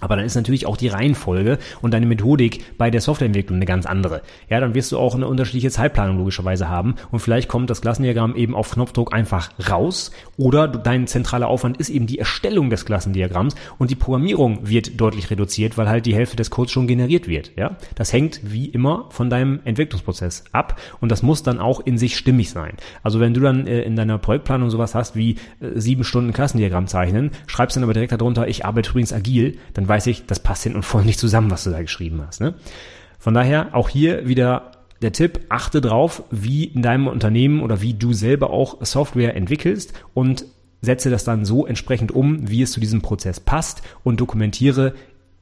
Aber 0.00 0.16
dann 0.16 0.24
ist 0.24 0.34
natürlich 0.34 0.66
auch 0.66 0.76
die 0.76 0.88
Reihenfolge 0.88 1.58
und 1.82 1.92
deine 1.92 2.06
Methodik 2.06 2.76
bei 2.78 2.90
der 2.90 3.00
Softwareentwicklung 3.00 3.56
eine 3.56 3.66
ganz 3.66 3.86
andere. 3.86 4.22
Ja, 4.48 4.60
dann 4.60 4.74
wirst 4.74 4.92
du 4.92 4.98
auch 4.98 5.14
eine 5.14 5.26
unterschiedliche 5.26 5.70
Zeitplanung 5.70 6.18
logischerweise 6.18 6.68
haben 6.68 6.94
und 7.10 7.20
vielleicht 7.20 7.48
kommt 7.48 7.70
das 7.70 7.80
Klassendiagramm 7.80 8.36
eben 8.36 8.54
auf 8.54 8.70
Knopfdruck 8.70 9.12
einfach 9.12 9.50
raus 9.68 10.12
oder 10.36 10.68
dein 10.68 11.06
zentraler 11.06 11.48
Aufwand 11.48 11.78
ist 11.78 11.90
eben 11.90 12.06
die 12.06 12.18
Erstellung 12.18 12.70
des 12.70 12.84
Klassendiagramms 12.84 13.56
und 13.78 13.90
die 13.90 13.96
Programmierung 13.96 14.68
wird 14.68 15.00
deutlich 15.00 15.30
reduziert, 15.30 15.76
weil 15.76 15.88
halt 15.88 16.06
die 16.06 16.14
Hälfte 16.14 16.36
des 16.36 16.50
Codes 16.50 16.72
schon 16.72 16.86
generiert 16.86 17.28
wird. 17.28 17.52
Ja, 17.56 17.76
das 17.94 18.12
hängt 18.12 18.40
wie 18.44 18.66
immer 18.66 19.06
von 19.10 19.30
deinem 19.30 19.60
Entwicklungsprozess 19.64 20.44
ab 20.52 20.80
und 21.00 21.10
das 21.10 21.22
muss 21.22 21.42
dann 21.42 21.58
auch 21.58 21.80
in 21.80 21.98
sich 21.98 22.16
stimmig 22.16 22.50
sein. 22.50 22.74
Also 23.02 23.20
wenn 23.20 23.34
du 23.34 23.40
dann 23.40 23.66
äh, 23.66 23.82
in 23.82 23.96
deiner 23.96 24.18
Projektplanung 24.18 24.70
sowas 24.70 24.94
hast 24.94 25.16
wie 25.16 25.36
äh, 25.60 25.70
sieben 25.74 26.04
Stunden 26.04 26.32
Klassendiagramm 26.32 26.86
zeichnen, 26.86 27.30
schreibst 27.46 27.76
dann 27.76 27.82
aber 27.82 27.94
direkt 27.94 28.12
darunter, 28.12 28.46
ich 28.46 28.64
arbeite 28.64 28.90
übrigens 28.90 29.12
agil, 29.12 29.58
dann 29.74 29.87
weiß 29.88 30.06
ich, 30.08 30.26
das 30.26 30.40
passt 30.40 30.64
hin 30.64 30.74
und 30.74 30.84
voll 30.84 31.04
nicht 31.04 31.18
zusammen, 31.18 31.50
was 31.50 31.64
du 31.64 31.70
da 31.70 31.80
geschrieben 31.80 32.22
hast. 32.26 32.40
Ne? 32.40 32.54
Von 33.18 33.34
daher 33.34 33.74
auch 33.74 33.88
hier 33.88 34.28
wieder 34.28 34.72
der 35.02 35.12
Tipp, 35.12 35.40
achte 35.48 35.80
drauf, 35.80 36.24
wie 36.30 36.64
in 36.64 36.82
deinem 36.82 37.06
Unternehmen 37.06 37.62
oder 37.62 37.80
wie 37.80 37.94
du 37.94 38.12
selber 38.12 38.50
auch 38.50 38.84
Software 38.84 39.36
entwickelst 39.36 39.92
und 40.14 40.44
setze 40.80 41.10
das 41.10 41.24
dann 41.24 41.44
so 41.44 41.66
entsprechend 41.66 42.12
um, 42.12 42.48
wie 42.48 42.62
es 42.62 42.72
zu 42.72 42.80
diesem 42.80 43.02
Prozess 43.02 43.40
passt 43.40 43.82
und 44.04 44.20
dokumentiere 44.20 44.94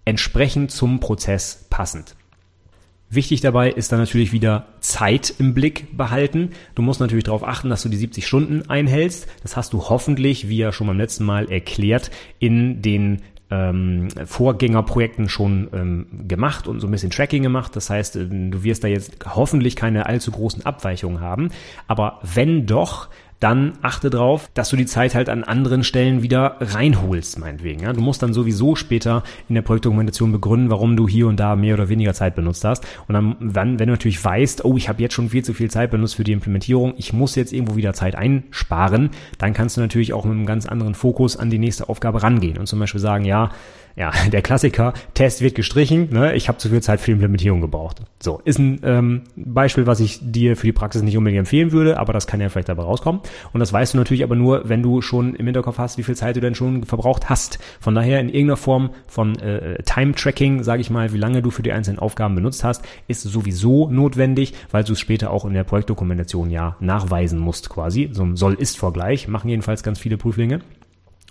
entsprechend 0.04 0.70
zum 0.70 1.00
Prozess 1.00 1.66
passend. 1.68 2.14
Wichtig 3.08 3.40
dabei 3.40 3.70
ist 3.70 3.92
dann 3.92 4.00
natürlich 4.00 4.32
wieder 4.32 4.66
Zeit 4.80 5.34
im 5.38 5.54
Blick 5.54 5.96
behalten. 5.96 6.50
Du 6.74 6.82
musst 6.82 7.00
natürlich 7.00 7.24
darauf 7.24 7.44
achten, 7.44 7.70
dass 7.70 7.82
du 7.82 7.88
die 7.88 7.96
70 7.96 8.26
Stunden 8.26 8.68
einhältst. 8.68 9.28
Das 9.42 9.56
hast 9.56 9.72
du 9.72 9.88
hoffentlich, 9.88 10.48
wie 10.48 10.56
ja 10.56 10.72
schon 10.72 10.88
beim 10.88 10.98
letzten 10.98 11.24
Mal 11.24 11.50
erklärt, 11.50 12.10
in 12.40 12.82
den 12.82 13.22
ähm, 13.50 14.08
Vorgängerprojekten 14.24 15.28
schon 15.28 15.68
ähm, 15.72 16.06
gemacht 16.26 16.66
und 16.66 16.80
so 16.80 16.88
ein 16.88 16.90
bisschen 16.90 17.10
Tracking 17.10 17.42
gemacht. 17.42 17.76
Das 17.76 17.90
heißt, 17.90 18.16
äh, 18.16 18.26
du 18.26 18.62
wirst 18.64 18.82
da 18.82 18.88
jetzt 18.88 19.24
hoffentlich 19.24 19.76
keine 19.76 20.06
allzu 20.06 20.32
großen 20.32 20.66
Abweichungen 20.66 21.20
haben. 21.20 21.50
Aber 21.86 22.20
wenn 22.22 22.66
doch, 22.66 23.08
dann 23.40 23.74
achte 23.82 24.10
drauf, 24.10 24.50
dass 24.54 24.70
du 24.70 24.76
die 24.76 24.86
Zeit 24.86 25.14
halt 25.14 25.28
an 25.28 25.44
anderen 25.44 25.84
Stellen 25.84 26.22
wieder 26.22 26.56
reinholst, 26.60 27.38
meinetwegen. 27.38 27.82
Ja? 27.82 27.92
Du 27.92 28.00
musst 28.00 28.22
dann 28.22 28.32
sowieso 28.32 28.76
später 28.76 29.22
in 29.48 29.54
der 29.54 29.62
Projektdokumentation 29.62 30.32
begründen, 30.32 30.70
warum 30.70 30.96
du 30.96 31.06
hier 31.06 31.26
und 31.26 31.38
da 31.38 31.56
mehr 31.56 31.74
oder 31.74 31.88
weniger 31.88 32.14
Zeit 32.14 32.34
benutzt 32.34 32.64
hast. 32.64 32.86
Und 33.08 33.14
dann, 33.14 33.36
wenn, 33.40 33.78
wenn 33.78 33.88
du 33.88 33.92
natürlich 33.92 34.22
weißt, 34.24 34.64
oh, 34.64 34.76
ich 34.76 34.88
habe 34.88 35.02
jetzt 35.02 35.14
schon 35.14 35.28
viel 35.28 35.44
zu 35.44 35.52
viel 35.52 35.70
Zeit 35.70 35.90
benutzt 35.90 36.16
für 36.16 36.24
die 36.24 36.32
Implementierung, 36.32 36.94
ich 36.96 37.12
muss 37.12 37.34
jetzt 37.34 37.52
irgendwo 37.52 37.76
wieder 37.76 37.92
Zeit 37.92 38.14
einsparen, 38.14 39.10
dann 39.38 39.52
kannst 39.52 39.76
du 39.76 39.80
natürlich 39.80 40.12
auch 40.12 40.24
mit 40.24 40.34
einem 40.34 40.46
ganz 40.46 40.66
anderen 40.66 40.94
Fokus 40.94 41.36
an 41.36 41.50
die 41.50 41.58
nächste 41.58 41.88
Aufgabe 41.88 42.22
rangehen 42.22 42.58
und 42.58 42.66
zum 42.66 42.78
Beispiel 42.78 43.00
sagen, 43.00 43.24
ja, 43.24 43.50
ja, 43.96 44.12
der 44.32 44.42
Klassiker, 44.42 44.92
Test 45.14 45.40
wird 45.40 45.54
gestrichen, 45.54 46.10
ne? 46.12 46.34
ich 46.34 46.48
habe 46.48 46.58
zu 46.58 46.68
viel 46.68 46.82
Zeit 46.82 47.00
für 47.00 47.06
die 47.06 47.12
Implementierung 47.12 47.60
gebraucht. 47.60 48.02
So, 48.22 48.40
ist 48.44 48.58
ein 48.58 48.80
ähm, 48.84 49.22
Beispiel, 49.36 49.86
was 49.86 50.00
ich 50.00 50.20
dir 50.22 50.56
für 50.56 50.66
die 50.66 50.72
Praxis 50.72 51.02
nicht 51.02 51.16
unbedingt 51.16 51.40
empfehlen 51.40 51.72
würde, 51.72 51.98
aber 51.98 52.12
das 52.12 52.26
kann 52.26 52.40
ja 52.40 52.48
vielleicht 52.48 52.68
dabei 52.68 52.82
rauskommen. 52.82 53.22
Und 53.52 53.60
das 53.60 53.72
weißt 53.72 53.94
du 53.94 53.98
natürlich 53.98 54.22
aber 54.22 54.36
nur, 54.36 54.68
wenn 54.68 54.82
du 54.82 55.00
schon 55.00 55.34
im 55.34 55.46
Hinterkopf 55.46 55.78
hast, 55.78 55.98
wie 55.98 56.02
viel 56.02 56.14
Zeit 56.14 56.36
du 56.36 56.40
denn 56.40 56.54
schon 56.54 56.84
verbraucht 56.84 57.30
hast. 57.30 57.58
Von 57.80 57.94
daher 57.94 58.20
in 58.20 58.28
irgendeiner 58.28 58.58
Form 58.58 58.90
von 59.06 59.38
äh, 59.38 59.82
Time-Tracking, 59.82 60.62
sage 60.62 60.82
ich 60.82 60.90
mal, 60.90 61.12
wie 61.12 61.18
lange 61.18 61.40
du 61.42 61.50
für 61.50 61.62
die 61.62 61.72
einzelnen 61.72 61.98
Aufgaben 61.98 62.34
benutzt 62.34 62.64
hast, 62.64 62.84
ist 63.08 63.22
sowieso 63.22 63.88
notwendig, 63.88 64.52
weil 64.70 64.84
du 64.84 64.92
es 64.92 65.00
später 65.00 65.30
auch 65.30 65.44
in 65.46 65.54
der 65.54 65.64
Projektdokumentation 65.64 66.50
ja 66.50 66.76
nachweisen 66.80 67.38
musst 67.38 67.70
quasi. 67.70 68.10
So 68.12 68.24
ein 68.24 68.36
Soll-Ist-Vergleich 68.36 69.28
machen 69.28 69.48
jedenfalls 69.48 69.82
ganz 69.82 69.98
viele 69.98 70.18
Prüflinge. 70.18 70.60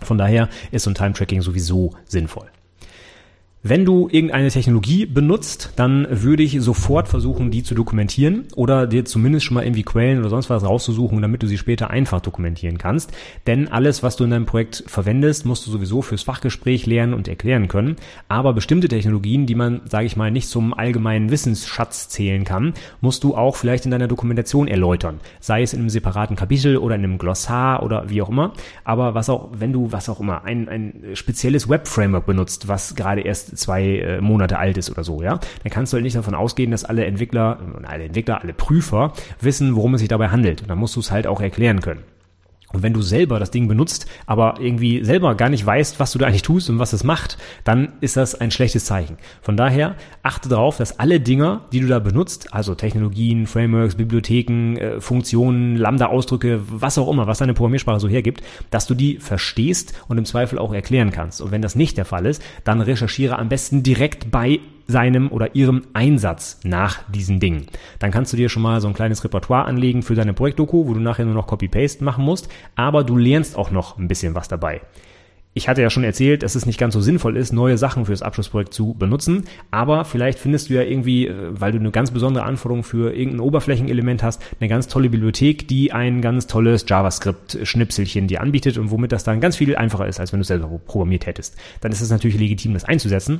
Von 0.01 0.17
daher 0.17 0.49
ist 0.71 0.83
so 0.83 0.91
ein 0.91 0.95
Time-Tracking 0.95 1.41
sowieso 1.41 1.93
sinnvoll. 2.05 2.47
Wenn 3.67 3.83
du 3.83 4.07
irgendeine 4.11 4.51
Technologie 4.51 5.07
benutzt, 5.07 5.71
dann 5.75 6.05
würde 6.11 6.43
ich 6.43 6.61
sofort 6.61 7.07
versuchen, 7.07 7.49
die 7.49 7.63
zu 7.63 7.73
dokumentieren 7.73 8.45
oder 8.55 8.85
dir 8.85 9.05
zumindest 9.05 9.43
schon 9.43 9.55
mal 9.55 9.63
irgendwie 9.63 9.81
Quellen 9.81 10.19
oder 10.19 10.29
sonst 10.29 10.51
was 10.51 10.63
rauszusuchen, 10.63 11.19
damit 11.19 11.41
du 11.41 11.47
sie 11.47 11.57
später 11.57 11.89
einfach 11.89 12.21
dokumentieren 12.21 12.77
kannst. 12.77 13.11
Denn 13.47 13.67
alles, 13.67 14.03
was 14.03 14.17
du 14.17 14.23
in 14.23 14.29
deinem 14.29 14.45
Projekt 14.45 14.83
verwendest, 14.85 15.47
musst 15.47 15.65
du 15.65 15.71
sowieso 15.71 16.03
fürs 16.03 16.21
Fachgespräch 16.21 16.85
lernen 16.85 17.15
und 17.15 17.27
erklären 17.27 17.67
können. 17.67 17.95
Aber 18.27 18.53
bestimmte 18.53 18.87
Technologien, 18.87 19.47
die 19.47 19.55
man, 19.55 19.81
sage 19.89 20.05
ich 20.05 20.15
mal, 20.15 20.29
nicht 20.29 20.47
zum 20.47 20.75
allgemeinen 20.75 21.31
Wissensschatz 21.31 22.07
zählen 22.09 22.43
kann, 22.43 22.75
musst 23.01 23.23
du 23.23 23.33
auch 23.35 23.55
vielleicht 23.55 23.85
in 23.85 23.89
deiner 23.89 24.07
Dokumentation 24.07 24.67
erläutern. 24.67 25.19
Sei 25.39 25.63
es 25.63 25.73
in 25.73 25.79
einem 25.79 25.89
separaten 25.89 26.35
Kapitel 26.35 26.77
oder 26.77 26.93
in 26.93 27.03
einem 27.03 27.17
Glossar 27.17 27.81
oder 27.81 28.11
wie 28.11 28.21
auch 28.21 28.29
immer. 28.29 28.53
Aber 28.83 29.15
was 29.15 29.27
auch, 29.27 29.49
wenn 29.57 29.73
du, 29.73 29.91
was 29.91 30.07
auch 30.07 30.19
immer, 30.19 30.43
ein, 30.43 30.69
ein 30.69 31.01
spezielles 31.15 31.67
Web-Framework 31.67 32.27
benutzt, 32.27 32.67
was 32.67 32.93
gerade 32.93 33.21
erst 33.21 33.54
zwei 33.55 33.83
äh, 33.99 34.21
Monate 34.21 34.57
alt 34.57 34.77
ist 34.77 34.89
oder 34.89 35.03
so, 35.03 35.21
ja, 35.21 35.39
dann 35.63 35.71
kannst 35.71 35.93
du 35.93 35.95
halt 35.95 36.03
nicht 36.03 36.15
davon 36.15 36.35
ausgehen, 36.35 36.71
dass 36.71 36.85
alle 36.85 37.05
Entwickler, 37.05 37.59
alle 37.83 38.05
Entwickler, 38.05 38.41
alle 38.41 38.53
Prüfer 38.53 39.13
wissen, 39.41 39.75
worum 39.75 39.95
es 39.95 39.99
sich 40.01 40.09
dabei 40.09 40.29
handelt. 40.29 40.61
Und 40.61 40.69
dann 40.69 40.77
musst 40.77 40.95
du 40.95 40.99
es 40.99 41.11
halt 41.11 41.27
auch 41.27 41.41
erklären 41.41 41.81
können. 41.81 42.03
Und 42.73 42.83
wenn 42.83 42.93
du 42.93 43.01
selber 43.01 43.39
das 43.39 43.51
Ding 43.51 43.67
benutzt, 43.67 44.05
aber 44.25 44.55
irgendwie 44.59 45.03
selber 45.03 45.35
gar 45.35 45.49
nicht 45.49 45.65
weißt, 45.65 45.99
was 45.99 46.11
du 46.11 46.19
da 46.19 46.25
eigentlich 46.25 46.41
tust 46.41 46.69
und 46.69 46.79
was 46.79 46.93
es 46.93 47.03
macht, 47.03 47.37
dann 47.63 47.93
ist 48.01 48.17
das 48.17 48.35
ein 48.35 48.51
schlechtes 48.51 48.85
Zeichen. 48.85 49.17
Von 49.41 49.55
daher 49.55 49.95
achte 50.23 50.49
darauf, 50.49 50.77
dass 50.77 50.99
alle 50.99 51.19
Dinge, 51.19 51.61
die 51.71 51.79
du 51.79 51.87
da 51.87 51.99
benutzt, 51.99 52.53
also 52.53 52.75
Technologien, 52.75 53.47
Frameworks, 53.47 53.95
Bibliotheken, 53.95 54.75
äh, 54.77 55.01
Funktionen, 55.01 55.77
Lambda-Ausdrücke, 55.77 56.61
was 56.67 56.97
auch 56.97 57.09
immer, 57.09 57.27
was 57.27 57.37
deine 57.37 57.53
Programmiersprache 57.53 57.99
so 57.99 58.07
hergibt, 58.07 58.41
dass 58.71 58.87
du 58.87 58.93
die 58.93 59.17
verstehst 59.19 59.93
und 60.07 60.17
im 60.17 60.25
Zweifel 60.25 60.59
auch 60.59 60.73
erklären 60.73 61.11
kannst. 61.11 61.41
Und 61.41 61.51
wenn 61.51 61.61
das 61.61 61.75
nicht 61.75 61.97
der 61.97 62.05
Fall 62.05 62.25
ist, 62.25 62.41
dann 62.63 62.81
recherchiere 62.81 63.39
am 63.39 63.49
besten 63.49 63.83
direkt 63.83 64.31
bei 64.31 64.59
seinem 64.87 65.31
oder 65.31 65.55
ihrem 65.55 65.83
Einsatz 65.93 66.59
nach 66.63 66.99
diesen 67.09 67.39
Dingen. 67.39 67.67
Dann 67.99 68.11
kannst 68.11 68.33
du 68.33 68.37
dir 68.37 68.49
schon 68.49 68.63
mal 68.63 68.81
so 68.81 68.87
ein 68.87 68.93
kleines 68.93 69.23
Repertoire 69.23 69.65
anlegen 69.65 70.03
für 70.03 70.15
deine 70.15 70.33
Projektdoku, 70.33 70.87
wo 70.87 70.93
du 70.93 70.99
nachher 70.99 71.25
nur 71.25 71.33
noch 71.33 71.47
Copy-Paste 71.47 72.03
machen 72.03 72.23
musst, 72.23 72.49
aber 72.75 73.03
du 73.03 73.17
lernst 73.17 73.57
auch 73.57 73.71
noch 73.71 73.97
ein 73.97 74.07
bisschen 74.07 74.35
was 74.35 74.47
dabei. 74.47 74.81
Ich 75.57 75.69
hatte 75.69 75.81
ja 75.81 75.89
schon 75.89 76.03
erzählt, 76.03 76.43
dass 76.43 76.55
es 76.55 76.65
nicht 76.65 76.77
ganz 76.77 76.93
so 76.93 76.99
sinnvoll 76.99 77.37
ist, 77.37 77.53
neue 77.53 77.77
Sachen 77.77 78.05
fürs 78.05 78.21
Abschlussprojekt 78.21 78.73
zu 78.73 78.93
benutzen, 78.93 79.45
aber 79.71 80.03
vielleicht 80.03 80.37
findest 80.37 80.69
du 80.69 80.73
ja 80.73 80.81
irgendwie, 80.81 81.27
äh, 81.27 81.33
weil 81.49 81.71
du 81.71 81.79
eine 81.79 81.91
ganz 81.91 82.11
besondere 82.11 82.43
Anforderung 82.43 82.83
für 82.83 83.15
irgendein 83.15 83.39
Oberflächenelement 83.39 84.21
hast, 84.21 84.43
eine 84.59 84.67
ganz 84.67 84.89
tolle 84.89 85.09
Bibliothek, 85.09 85.69
die 85.69 85.93
ein 85.93 86.21
ganz 86.21 86.47
tolles 86.47 86.83
JavaScript-Schnipselchen 86.85 88.27
dir 88.27 88.41
anbietet 88.41 88.77
und 88.77 88.91
womit 88.91 89.13
das 89.13 89.23
dann 89.23 89.39
ganz 89.39 89.55
viel 89.55 89.77
einfacher 89.77 90.07
ist, 90.07 90.19
als 90.19 90.33
wenn 90.33 90.39
du 90.39 90.41
es 90.41 90.49
selber 90.49 90.67
programmiert 90.85 91.25
hättest. 91.25 91.55
Dann 91.79 91.93
ist 91.93 92.01
es 92.01 92.09
natürlich 92.09 92.37
legitim, 92.37 92.73
das 92.73 92.83
einzusetzen. 92.83 93.39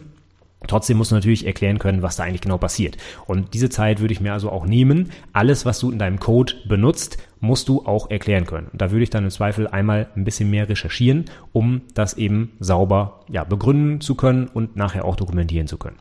Trotzdem 0.68 0.98
musst 0.98 1.12
du 1.12 1.16
natürlich 1.16 1.46
erklären 1.46 1.80
können, 1.80 2.02
was 2.02 2.16
da 2.16 2.24
eigentlich 2.24 2.42
genau 2.42 2.58
passiert. 2.58 2.98
Und 3.28 3.54
diese 3.54 3.70
Zeit 3.70 4.00
würde 4.00 4.14
ich 4.14 4.22
mir 4.22 4.34
also 4.34 4.50
auch 4.50 4.66
nehmen. 4.66 5.12
Alles, 5.34 5.66
was 5.66 5.80
du 5.80 5.92
in 5.92 6.00
deinem 6.00 6.20
Code 6.20 6.54
benutzt, 6.68 7.18
musst 7.40 7.70
du 7.70 7.86
auch 7.86 8.10
erklären 8.10 8.46
können. 8.46 8.68
Und 8.72 8.82
da 8.82 8.92
würde 8.92 9.04
ich 9.04 9.10
dann 9.10 9.24
im 9.24 9.30
Zweifel 9.30 9.68
einmal 9.68 10.08
ein 10.16 10.24
bisschen 10.24 10.50
mehr 10.50 10.68
recherchieren, 10.68 11.26
um 11.54 11.82
das 11.94 12.16
eben 12.16 12.52
sauber 12.60 13.22
ja, 13.30 13.44
begründen 13.44 14.02
zu 14.02 14.16
können 14.16 14.48
und 14.48 14.76
nachher 14.76 15.06
auch 15.06 15.16
dokumentieren 15.16 15.68
zu 15.68 15.78
können. 15.78 15.98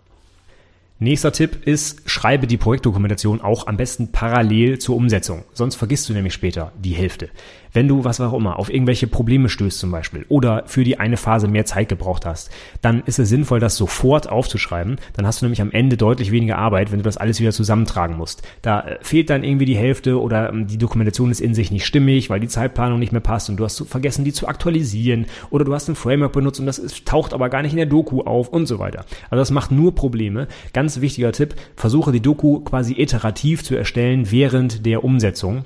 Nächster 1.01 1.33
Tipp 1.33 1.67
ist, 1.67 2.09
schreibe 2.09 2.47
die 2.47 2.57
Projektdokumentation 2.57 3.41
auch 3.41 3.67
am 3.67 3.77
besten 3.77 4.13
parallel 4.13 4.79
zur 4.79 4.95
Umsetzung. 4.95 5.45
Sonst 5.53 5.75
vergisst 5.75 6.09
du 6.09 6.13
nämlich 6.13 6.33
später 6.33 6.73
die 6.79 6.95
Hälfte. 6.95 7.31
Wenn 7.75 7.89
du, 7.89 8.05
was 8.05 8.21
auch 8.21 8.33
immer, 8.33 8.61
auf 8.61 8.73
irgendwelche 8.73 9.09
Probleme 9.09 9.49
stößt 9.49 9.81
zum 9.81 9.91
Beispiel 9.91 10.25
oder 10.29 10.63
für 10.67 10.85
die 10.85 11.01
eine 11.01 11.17
Phase 11.17 11.49
mehr 11.49 11.65
Zeit 11.65 11.89
gebraucht 11.89 12.25
hast, 12.25 12.51
dann 12.81 13.03
ist 13.05 13.19
es 13.19 13.29
sinnvoll, 13.29 13.59
das 13.59 13.77
sofort 13.77 14.29
aufzuschreiben. 14.29 14.97
Dann 15.15 15.27
hast 15.27 15.43
du 15.43 15.47
nämlich 15.47 15.61
am 15.61 15.73
Ende 15.73 15.97
deutlich 15.97 16.31
weniger 16.31 16.57
Arbeit, 16.57 16.93
wenn 16.93 17.01
du 17.01 17.05
das 17.05 17.17
alles 17.17 17.41
wieder 17.41 17.51
zusammentragen 17.51 18.17
musst. 18.17 18.43
Da 18.63 18.81
äh, 18.83 18.99
fehlt 19.03 19.29
dann 19.29 19.43
irgendwie 19.43 19.65
die 19.65 19.77
Hälfte 19.77 20.21
oder 20.21 20.51
ähm, 20.51 20.69
die 20.69 20.79
Dokumentation 20.79 21.33
ist 21.33 21.41
in 21.41 21.53
sich 21.53 21.73
nicht 21.73 21.85
stimmig, 21.85 22.31
weil 22.31 22.39
die 22.39 22.47
Zeitplanung 22.47 23.01
nicht 23.01 23.11
mehr 23.11 23.21
passt 23.21 23.51
und 23.51 23.57
du 23.57 23.65
hast 23.65 23.85
vergessen, 23.89 24.25
die 24.25 24.33
zu 24.33 24.47
aktualisieren 24.47 25.27
oder 25.51 25.65
du 25.65 25.75
hast 25.75 25.89
ein 25.89 25.97
Framework 25.97 26.33
benutzt 26.33 26.61
und 26.61 26.67
das 26.67 26.81
taucht 27.05 27.35
aber 27.35 27.49
gar 27.49 27.63
nicht 27.63 27.73
in 27.73 27.79
der 27.79 27.87
Doku 27.87 28.21
auf 28.21 28.51
und 28.51 28.67
so 28.67 28.79
weiter. 28.79 29.05
Also 29.31 29.41
das 29.41 29.51
macht 29.51 29.73
nur 29.73 29.97
Probleme. 29.97 30.47
Ganz 30.73 31.01
wichtiger 31.01 31.33
Tipp, 31.33 31.57
versuche 31.75 32.13
die 32.13 32.23
Doku 32.23 32.61
quasi 32.61 32.95
iterativ 32.97 33.65
zu 33.65 33.75
erstellen 33.75 34.31
während 34.31 34.87
der 34.87 35.03
Umsetzung 35.03 35.65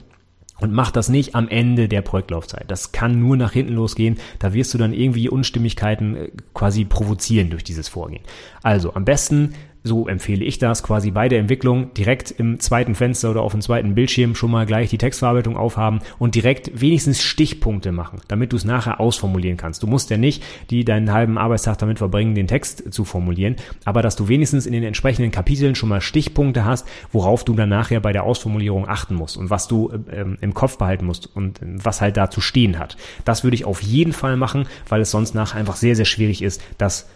und 0.60 0.72
mach 0.72 0.90
das 0.90 1.08
nicht 1.08 1.34
am 1.34 1.48
Ende 1.48 1.88
der 1.88 2.02
Projektlaufzeit. 2.02 2.64
Das 2.68 2.92
kann 2.92 3.20
nur 3.20 3.36
nach 3.36 3.52
hinten 3.52 3.74
losgehen. 3.74 4.18
Da 4.38 4.52
wirst 4.52 4.74
du 4.74 4.78
dann 4.78 4.92
irgendwie 4.92 5.28
Unstimmigkeiten 5.28 6.16
äh, 6.16 6.30
quasi 6.54 6.84
provozieren 6.84 7.50
durch 7.50 7.64
dieses 7.64 7.88
Vorgehen. 7.88 8.22
Also 8.62 8.94
am 8.94 9.04
besten 9.04 9.54
so 9.84 10.08
empfehle 10.08 10.44
ich 10.44 10.58
das, 10.58 10.82
quasi 10.82 11.10
bei 11.10 11.28
der 11.28 11.38
Entwicklung 11.38 11.92
direkt 11.94 12.30
im 12.30 12.60
zweiten 12.60 12.94
Fenster 12.94 13.30
oder 13.30 13.42
auf 13.42 13.52
dem 13.52 13.60
zweiten 13.60 13.94
Bildschirm 13.94 14.34
schon 14.34 14.50
mal 14.50 14.66
gleich 14.66 14.90
die 14.90 14.98
Textverarbeitung 14.98 15.56
aufhaben 15.56 16.00
und 16.18 16.34
direkt 16.34 16.80
wenigstens 16.80 17.22
Stichpunkte 17.22 17.92
machen, 17.92 18.20
damit 18.28 18.52
du 18.52 18.56
es 18.56 18.64
nachher 18.64 19.00
ausformulieren 19.00 19.56
kannst. 19.56 19.82
Du 19.82 19.86
musst 19.86 20.10
ja 20.10 20.16
nicht 20.16 20.42
die 20.70 20.84
deinen 20.84 21.12
halben 21.12 21.38
Arbeitstag 21.38 21.78
damit 21.78 21.98
verbringen, 21.98 22.34
den 22.34 22.48
Text 22.48 22.92
zu 22.92 23.04
formulieren, 23.04 23.56
aber 23.84 24.02
dass 24.02 24.16
du 24.16 24.28
wenigstens 24.28 24.66
in 24.66 24.72
den 24.72 24.84
entsprechenden 24.84 25.30
Kapiteln 25.30 25.74
schon 25.74 25.88
mal 25.88 26.00
Stichpunkte 26.00 26.64
hast, 26.64 26.86
worauf 27.12 27.44
du 27.44 27.54
dann 27.54 27.68
nachher 27.68 28.00
bei 28.00 28.12
der 28.12 28.24
Ausformulierung 28.24 28.88
achten 28.88 29.14
musst 29.14 29.36
und 29.36 29.50
was 29.50 29.68
du 29.68 29.92
ähm, 30.10 30.38
im 30.40 30.54
Kopf 30.54 30.78
behalten 30.78 31.06
musst 31.06 31.34
und 31.34 31.62
ähm, 31.62 31.84
was 31.84 32.00
halt 32.00 32.16
da 32.16 32.30
zu 32.30 32.40
stehen 32.40 32.78
hat. 32.78 32.96
Das 33.24 33.44
würde 33.44 33.54
ich 33.54 33.64
auf 33.64 33.82
jeden 33.82 34.12
Fall 34.12 34.36
machen, 34.36 34.66
weil 34.88 35.00
es 35.00 35.10
sonst 35.10 35.34
nachher 35.34 35.58
einfach 35.58 35.76
sehr, 35.76 35.96
sehr 35.96 36.04
schwierig 36.04 36.42
ist, 36.42 36.62
das 36.78 37.08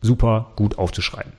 super 0.00 0.52
gut 0.56 0.78
aufzuschreiben. 0.78 1.32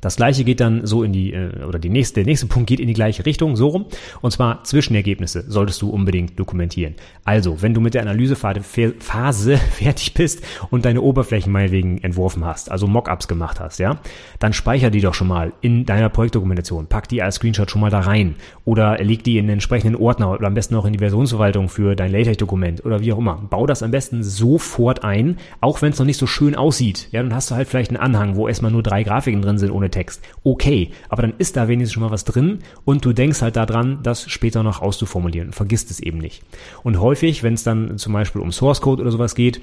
Das 0.00 0.16
gleiche 0.16 0.44
geht 0.44 0.60
dann 0.60 0.86
so 0.86 1.02
in 1.02 1.12
die, 1.12 1.32
äh, 1.32 1.64
oder 1.64 1.78
die 1.78 1.88
nächste, 1.88 2.20
der 2.20 2.26
nächste 2.26 2.46
Punkt 2.46 2.68
geht 2.68 2.78
in 2.78 2.86
die 2.86 2.94
gleiche 2.94 3.26
Richtung, 3.26 3.56
so 3.56 3.68
rum. 3.68 3.86
Und 4.20 4.30
zwar 4.30 4.62
Zwischenergebnisse 4.64 5.44
solltest 5.48 5.82
du 5.82 5.90
unbedingt 5.90 6.38
dokumentieren. 6.38 6.94
Also, 7.24 7.62
wenn 7.62 7.74
du 7.74 7.80
mit 7.80 7.94
der 7.94 8.02
Analysephase 8.02 9.56
fertig 9.70 10.14
bist 10.14 10.44
und 10.70 10.84
deine 10.84 11.02
Oberflächen 11.02 11.52
meinetwegen 11.52 11.98
entworfen 11.98 12.44
hast, 12.44 12.70
also 12.70 12.86
Mockups 12.86 13.28
gemacht 13.28 13.60
hast, 13.60 13.78
ja, 13.78 13.98
dann 14.38 14.52
speicher 14.52 14.90
die 14.90 15.00
doch 15.00 15.14
schon 15.14 15.28
mal 15.28 15.52
in 15.62 15.84
deiner 15.84 16.08
Projektdokumentation. 16.08 16.86
Pack 16.86 17.08
die 17.08 17.22
als 17.22 17.36
Screenshot 17.36 17.70
schon 17.70 17.80
mal 17.80 17.90
da 17.90 18.00
rein. 18.00 18.36
Oder 18.64 18.98
leg 18.98 19.24
die 19.24 19.38
in 19.38 19.46
den 19.46 19.54
entsprechenden 19.54 19.96
Ordner 19.96 20.30
oder 20.30 20.46
am 20.46 20.54
besten 20.54 20.76
auch 20.76 20.84
in 20.84 20.92
die 20.92 20.98
Versionsverwaltung 20.98 21.68
für 21.68 21.96
dein 21.96 22.12
LaTeX-Dokument 22.12 22.84
oder 22.84 23.00
wie 23.00 23.12
auch 23.12 23.18
immer. 23.18 23.36
Bau 23.50 23.66
das 23.66 23.82
am 23.82 23.90
besten 23.90 24.22
sofort 24.22 25.02
ein, 25.02 25.38
auch 25.60 25.82
wenn 25.82 25.92
es 25.92 25.98
noch 25.98 26.06
nicht 26.06 26.18
so 26.18 26.26
schön 26.26 26.54
aussieht. 26.54 27.08
Ja, 27.10 27.22
dann 27.22 27.34
hast 27.34 27.50
du 27.50 27.56
halt 27.56 27.68
vielleicht 27.68 27.90
einen 27.90 28.00
Anhang, 28.00 28.36
wo 28.36 28.46
erstmal 28.46 28.70
nur 28.70 28.82
drei 28.82 29.02
Grafiken 29.02 29.42
drin 29.42 29.58
sind 29.58 29.70
ohne 29.78 29.90
Text. 29.90 30.22
Okay, 30.44 30.90
aber 31.08 31.22
dann 31.22 31.34
ist 31.38 31.56
da 31.56 31.68
wenigstens 31.68 31.94
schon 31.94 32.02
mal 32.02 32.10
was 32.10 32.24
drin 32.24 32.58
und 32.84 33.04
du 33.04 33.12
denkst 33.12 33.40
halt 33.40 33.56
daran, 33.56 34.00
das 34.02 34.28
später 34.30 34.62
noch 34.62 34.82
auszuformulieren. 34.82 35.52
Vergisst 35.52 35.90
es 35.90 36.00
eben 36.00 36.18
nicht. 36.18 36.42
Und 36.82 37.00
häufig, 37.00 37.42
wenn 37.42 37.54
es 37.54 37.62
dann 37.62 37.98
zum 37.98 38.12
Beispiel 38.12 38.42
um 38.42 38.52
Source 38.52 38.80
Code 38.80 39.02
oder 39.02 39.10
sowas 39.10 39.34
geht, 39.34 39.60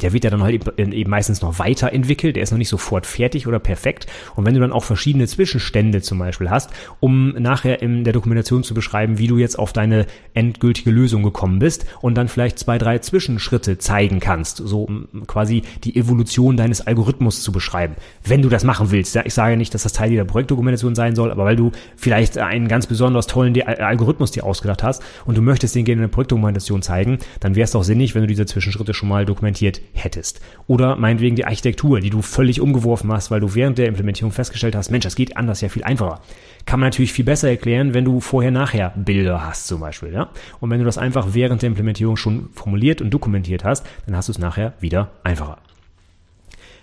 der 0.00 0.12
wird 0.12 0.24
ja 0.24 0.30
dann 0.30 0.42
halt 0.42 0.78
eben 0.78 1.10
meistens 1.10 1.40
noch 1.42 1.58
weiterentwickelt, 1.58 2.36
der 2.36 2.42
ist 2.42 2.50
noch 2.50 2.58
nicht 2.58 2.68
sofort 2.68 3.06
fertig 3.06 3.46
oder 3.46 3.58
perfekt. 3.58 4.06
Und 4.34 4.46
wenn 4.46 4.54
du 4.54 4.60
dann 4.60 4.72
auch 4.72 4.84
verschiedene 4.84 5.26
Zwischenstände 5.26 6.02
zum 6.02 6.18
Beispiel 6.18 6.50
hast, 6.50 6.70
um 7.00 7.30
nachher 7.30 7.82
in 7.82 8.04
der 8.04 8.12
Dokumentation 8.12 8.62
zu 8.62 8.74
beschreiben, 8.74 9.18
wie 9.18 9.26
du 9.26 9.38
jetzt 9.38 9.58
auf 9.58 9.72
deine 9.72 10.06
endgültige 10.34 10.90
Lösung 10.90 11.22
gekommen 11.22 11.58
bist 11.58 11.86
und 12.00 12.16
dann 12.16 12.28
vielleicht 12.28 12.58
zwei, 12.58 12.78
drei 12.78 12.98
Zwischenschritte 12.98 13.78
zeigen 13.78 14.20
kannst, 14.20 14.58
so 14.58 14.84
um 14.84 15.08
quasi 15.26 15.62
die 15.84 15.96
Evolution 15.96 16.56
deines 16.56 16.86
Algorithmus 16.86 17.42
zu 17.42 17.52
beschreiben. 17.52 17.96
Wenn 18.24 18.42
du 18.42 18.48
das 18.48 18.64
machen 18.64 18.90
willst, 18.90 19.16
ich 19.16 19.34
sage 19.34 19.56
nicht, 19.56 19.72
dass 19.74 19.82
das 19.82 19.92
Teil 19.92 20.10
dieser 20.10 20.24
Projektdokumentation 20.24 20.94
sein 20.94 21.14
soll, 21.14 21.30
aber 21.30 21.44
weil 21.44 21.56
du 21.56 21.72
vielleicht 21.96 22.38
einen 22.38 22.68
ganz 22.68 22.86
besonders 22.86 23.26
tollen 23.26 23.60
Algorithmus 23.62 24.30
dir 24.30 24.44
ausgedacht 24.44 24.82
hast 24.82 25.02
und 25.24 25.36
du 25.36 25.42
möchtest 25.42 25.74
den 25.74 25.84
gerne 25.84 26.02
in 26.02 26.08
der 26.08 26.14
Projektdokumentation 26.14 26.82
zeigen, 26.82 27.18
dann 27.40 27.54
wäre 27.54 27.64
es 27.64 27.72
doch 27.72 27.82
sinnig, 27.82 28.14
wenn 28.14 28.22
du 28.22 28.28
diese 28.28 28.46
Zwischenschritte 28.46 28.94
schon 28.94 29.08
mal 29.08 29.24
dokumentiert 29.24 29.80
hättest. 29.92 30.40
Oder 30.66 30.96
meinetwegen 30.96 31.36
die 31.36 31.44
Architektur, 31.44 32.00
die 32.00 32.10
du 32.10 32.22
völlig 32.22 32.60
umgeworfen 32.60 33.12
hast, 33.12 33.30
weil 33.30 33.40
du 33.40 33.54
während 33.54 33.78
der 33.78 33.86
Implementierung 33.86 34.32
festgestellt 34.32 34.74
hast, 34.74 34.90
Mensch, 34.90 35.04
das 35.04 35.16
geht 35.16 35.36
anders 35.36 35.60
ja 35.60 35.68
viel 35.68 35.84
einfacher. 35.84 36.20
Kann 36.64 36.80
man 36.80 36.88
natürlich 36.88 37.12
viel 37.12 37.24
besser 37.24 37.48
erklären, 37.48 37.94
wenn 37.94 38.04
du 38.04 38.20
vorher-nachher 38.20 38.92
Bilder 38.96 39.44
hast 39.46 39.66
zum 39.66 39.80
Beispiel. 39.80 40.12
Ja? 40.12 40.30
Und 40.60 40.70
wenn 40.70 40.80
du 40.80 40.84
das 40.84 40.98
einfach 40.98 41.28
während 41.32 41.62
der 41.62 41.68
Implementierung 41.68 42.16
schon 42.16 42.48
formuliert 42.52 43.00
und 43.00 43.10
dokumentiert 43.10 43.64
hast, 43.64 43.86
dann 44.06 44.16
hast 44.16 44.28
du 44.28 44.32
es 44.32 44.38
nachher 44.38 44.74
wieder 44.80 45.10
einfacher. 45.22 45.58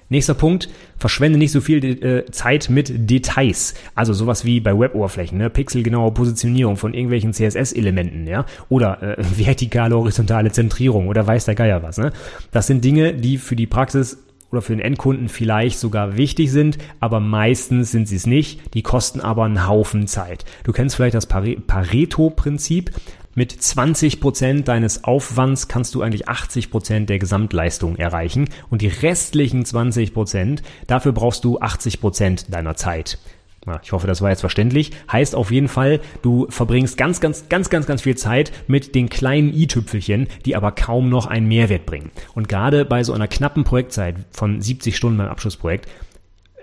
Nächster 0.10 0.34
Punkt, 0.34 0.70
verschwende 0.98 1.38
nicht 1.38 1.52
so 1.52 1.62
viel 1.62 1.84
äh, 1.84 2.26
Zeit 2.32 2.70
mit 2.70 3.10
Details. 3.10 3.74
Also 3.96 4.14
sowas 4.14 4.46
wie 4.46 4.60
bei 4.60 4.78
Web-Oberflächen, 4.78 5.38
ne? 5.38 5.50
pixelgenaue 5.50 6.12
Positionierung 6.12 6.78
von 6.78 6.94
irgendwelchen 6.94 7.34
CSS-Elementen, 7.34 8.28
ja, 8.28 8.46
oder 8.70 9.02
äh, 9.02 9.16
vertikale, 9.38 9.96
horizontale 9.96 10.52
Zentrierung 10.52 11.08
oder 11.08 11.26
weiß 11.26 11.46
der 11.46 11.56
Geier 11.56 11.84
was. 11.84 11.98
Ne? 11.98 12.12
Das 12.52 12.68
sind 12.68 12.84
Dinge, 12.84 13.14
die 13.14 13.38
für 13.38 13.56
die 13.56 13.68
Praxis 13.68 14.24
oder 14.54 14.62
für 14.62 14.76
den 14.76 14.86
Endkunden 14.86 15.30
vielleicht 15.30 15.80
sogar 15.80 16.16
wichtig 16.16 16.52
sind, 16.52 16.78
aber 17.00 17.20
meistens 17.20 17.92
sind 17.92 18.08
sie 18.08 18.16
es 18.16 18.28
nicht. 18.28 18.76
Die 18.76 18.84
kosten 18.84 19.20
aber 19.20 19.46
einen 19.46 19.68
Haufen 19.68 20.06
Zeit. 20.06 20.46
Du 20.64 20.72
kennst 20.72 20.96
vielleicht 20.96 21.16
das 21.16 21.26
Pareto-Prinzip. 21.26 22.92
Mit 23.36 23.52
20 23.52 24.20
Prozent 24.20 24.68
deines 24.68 25.06
Aufwands 25.06 25.68
kannst 25.68 25.96
du 25.96 26.04
eigentlich 26.04 26.30
80 26.30 26.70
Prozent 26.70 27.10
der 27.10 27.18
Gesamtleistung 27.18 27.96
erreichen 27.96 28.48
und 28.70 28.84
die 28.84 28.90
restlichen 28.90 29.66
20 29.66 30.14
Prozent, 30.14 30.62
dafür 30.86 31.14
brauchst 31.14 31.44
du 31.44 31.60
80 31.60 32.00
Prozent 32.00 32.54
deiner 32.54 32.76
Zeit. 32.76 33.18
Ich 33.82 33.92
hoffe, 33.92 34.06
das 34.06 34.22
war 34.22 34.30
jetzt 34.30 34.42
verständlich. 34.42 34.92
Heißt 35.12 35.36
auf 35.36 35.50
jeden 35.50 35.70
Fall, 35.70 36.02
du 36.22 36.46
verbringst 36.50 36.96
ganz, 36.96 37.22
ganz, 37.22 37.50
ganz, 37.50 37.72
ganz, 37.72 37.88
ganz 37.88 38.04
viel 38.04 38.16
Zeit 38.16 38.52
mit 38.68 38.94
den 38.94 39.10
kleinen 39.10 39.52
i-Tüpfelchen, 39.54 40.28
die 40.46 40.56
aber 40.56 40.72
kaum 40.72 41.10
noch 41.10 41.26
einen 41.26 41.48
Mehrwert 41.48 41.88
bringen. 41.88 42.12
Und 42.36 42.50
gerade 42.50 42.86
bei 42.86 43.04
so 43.04 43.14
einer 43.14 43.28
knappen 43.28 43.64
Projektzeit 43.64 44.18
von 44.32 44.62
70 44.62 44.96
Stunden 44.96 45.18
beim 45.18 45.30
Abschlussprojekt 45.30 45.88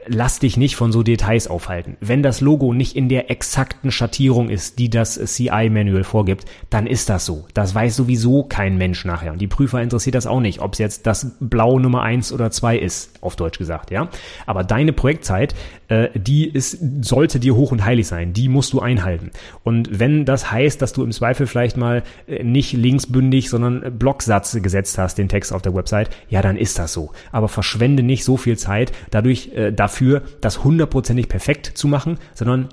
lass 0.06 0.38
dich 0.38 0.56
nicht 0.56 0.76
von 0.76 0.92
so 0.92 1.02
Details 1.02 1.48
aufhalten. 1.48 1.96
Wenn 2.00 2.22
das 2.22 2.40
Logo 2.40 2.72
nicht 2.72 2.96
in 2.96 3.08
der 3.08 3.30
exakten 3.30 3.90
Schattierung 3.90 4.48
ist, 4.48 4.78
die 4.78 4.90
das 4.90 5.14
CI-Manual 5.14 6.04
vorgibt, 6.04 6.44
dann 6.70 6.86
ist 6.86 7.08
das 7.08 7.26
so. 7.26 7.46
Das 7.54 7.74
weiß 7.74 7.96
sowieso 7.96 8.44
kein 8.44 8.76
Mensch 8.78 9.04
nachher. 9.04 9.32
Und 9.32 9.40
die 9.40 9.46
Prüfer 9.46 9.82
interessiert 9.82 10.14
das 10.14 10.26
auch 10.26 10.40
nicht, 10.40 10.60
ob 10.60 10.74
es 10.74 10.78
jetzt 10.78 11.06
das 11.06 11.36
Blau 11.40 11.78
Nummer 11.78 12.02
eins 12.02 12.32
oder 12.32 12.50
zwei 12.50 12.78
ist, 12.78 13.09
auf 13.20 13.36
Deutsch 13.36 13.58
gesagt, 13.58 13.90
ja. 13.90 14.08
Aber 14.46 14.64
deine 14.64 14.92
Projektzeit, 14.92 15.54
äh, 15.88 16.08
die 16.14 16.48
ist, 16.48 16.78
sollte 17.02 17.40
dir 17.40 17.54
hoch 17.54 17.72
und 17.72 17.84
heilig 17.84 18.06
sein. 18.06 18.32
Die 18.32 18.48
musst 18.48 18.72
du 18.72 18.80
einhalten. 18.80 19.30
Und 19.62 19.98
wenn 19.98 20.24
das 20.24 20.50
heißt, 20.50 20.80
dass 20.80 20.92
du 20.92 21.02
im 21.04 21.12
Zweifel 21.12 21.46
vielleicht 21.46 21.76
mal 21.76 22.02
äh, 22.26 22.42
nicht 22.44 22.72
linksbündig, 22.72 23.50
sondern 23.50 23.98
Blocksatz 23.98 24.60
gesetzt 24.62 24.98
hast, 24.98 25.18
den 25.18 25.28
Text 25.28 25.52
auf 25.52 25.62
der 25.62 25.74
Website, 25.74 26.10
ja, 26.28 26.42
dann 26.42 26.56
ist 26.56 26.78
das 26.78 26.92
so. 26.92 27.12
Aber 27.32 27.48
verschwende 27.48 28.02
nicht 28.02 28.24
so 28.24 28.36
viel 28.36 28.58
Zeit 28.58 28.92
dadurch, 29.10 29.52
äh, 29.54 29.72
dafür, 29.72 30.22
das 30.40 30.64
hundertprozentig 30.64 31.28
perfekt 31.28 31.66
zu 31.66 31.88
machen, 31.88 32.18
sondern 32.34 32.68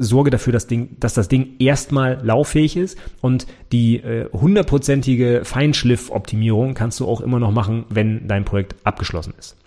sorge 0.00 0.30
dafür, 0.30 0.52
dass, 0.52 0.66
Ding, 0.66 0.96
dass 0.98 1.14
das 1.14 1.28
Ding 1.28 1.56
erstmal 1.58 2.18
lauffähig 2.22 2.76
ist 2.76 2.98
und 3.20 3.46
die 3.70 3.96
äh, 3.96 4.30
hundertprozentige 4.32 5.42
Feinschliff-Optimierung 5.44 6.74
kannst 6.74 7.00
du 7.00 7.06
auch 7.06 7.20
immer 7.20 7.38
noch 7.38 7.52
machen, 7.52 7.84
wenn 7.90 8.26
dein 8.26 8.46
Projekt 8.46 8.74
abgeschlossen 8.84 9.34
ist. 9.38 9.59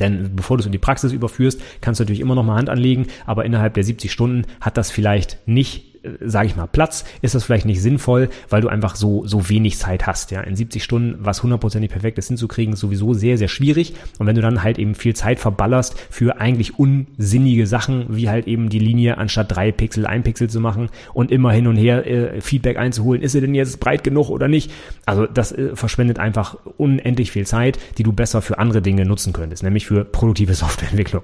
Denn 0.00 0.34
bevor 0.34 0.56
du 0.56 0.62
es 0.62 0.66
in 0.66 0.72
die 0.72 0.78
Praxis 0.78 1.12
überführst, 1.12 1.60
kannst 1.80 2.00
du 2.00 2.04
natürlich 2.04 2.20
immer 2.20 2.34
noch 2.34 2.44
mal 2.44 2.56
Hand 2.56 2.68
anlegen, 2.68 3.06
aber 3.26 3.44
innerhalb 3.44 3.74
der 3.74 3.84
70 3.84 4.10
Stunden 4.10 4.46
hat 4.60 4.76
das 4.76 4.90
vielleicht 4.90 5.38
nicht 5.46 5.91
sage 6.20 6.46
ich 6.46 6.56
mal, 6.56 6.66
Platz 6.66 7.04
ist 7.20 7.34
das 7.34 7.44
vielleicht 7.44 7.66
nicht 7.66 7.80
sinnvoll, 7.80 8.28
weil 8.48 8.60
du 8.60 8.68
einfach 8.68 8.96
so, 8.96 9.26
so 9.26 9.48
wenig 9.48 9.78
Zeit 9.78 10.06
hast. 10.06 10.30
Ja, 10.30 10.40
in 10.40 10.56
70 10.56 10.82
Stunden 10.82 11.18
was 11.20 11.42
hundertprozentig 11.42 11.90
perfektes 11.90 12.28
hinzukriegen, 12.28 12.74
ist 12.74 12.80
sowieso 12.80 13.14
sehr, 13.14 13.38
sehr 13.38 13.48
schwierig. 13.48 13.94
Und 14.18 14.26
wenn 14.26 14.34
du 14.34 14.42
dann 14.42 14.62
halt 14.62 14.78
eben 14.78 14.94
viel 14.94 15.14
Zeit 15.14 15.38
verballerst 15.38 15.98
für 16.10 16.40
eigentlich 16.40 16.78
unsinnige 16.78 17.66
Sachen, 17.66 18.06
wie 18.08 18.28
halt 18.28 18.46
eben 18.46 18.68
die 18.68 18.78
Linie 18.78 19.18
anstatt 19.18 19.54
drei 19.54 19.70
Pixel 19.72 20.06
ein 20.06 20.22
Pixel 20.22 20.50
zu 20.50 20.60
machen 20.60 20.88
und 21.14 21.30
immer 21.30 21.52
hin 21.52 21.66
und 21.66 21.76
her 21.76 22.06
äh, 22.06 22.40
Feedback 22.40 22.76
einzuholen, 22.76 23.22
ist 23.22 23.32
sie 23.32 23.40
denn 23.40 23.54
jetzt 23.54 23.78
breit 23.80 24.02
genug 24.02 24.30
oder 24.30 24.48
nicht? 24.48 24.70
Also 25.06 25.26
das 25.26 25.52
äh, 25.52 25.76
verschwendet 25.76 26.18
einfach 26.18 26.56
unendlich 26.78 27.30
viel 27.30 27.46
Zeit, 27.46 27.78
die 27.98 28.02
du 28.02 28.12
besser 28.12 28.42
für 28.42 28.58
andere 28.58 28.82
Dinge 28.82 29.04
nutzen 29.04 29.32
könntest, 29.32 29.62
nämlich 29.62 29.86
für 29.86 30.04
produktive 30.04 30.54
Softwareentwicklung. 30.62 31.22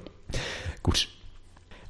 Gut, 0.82 1.08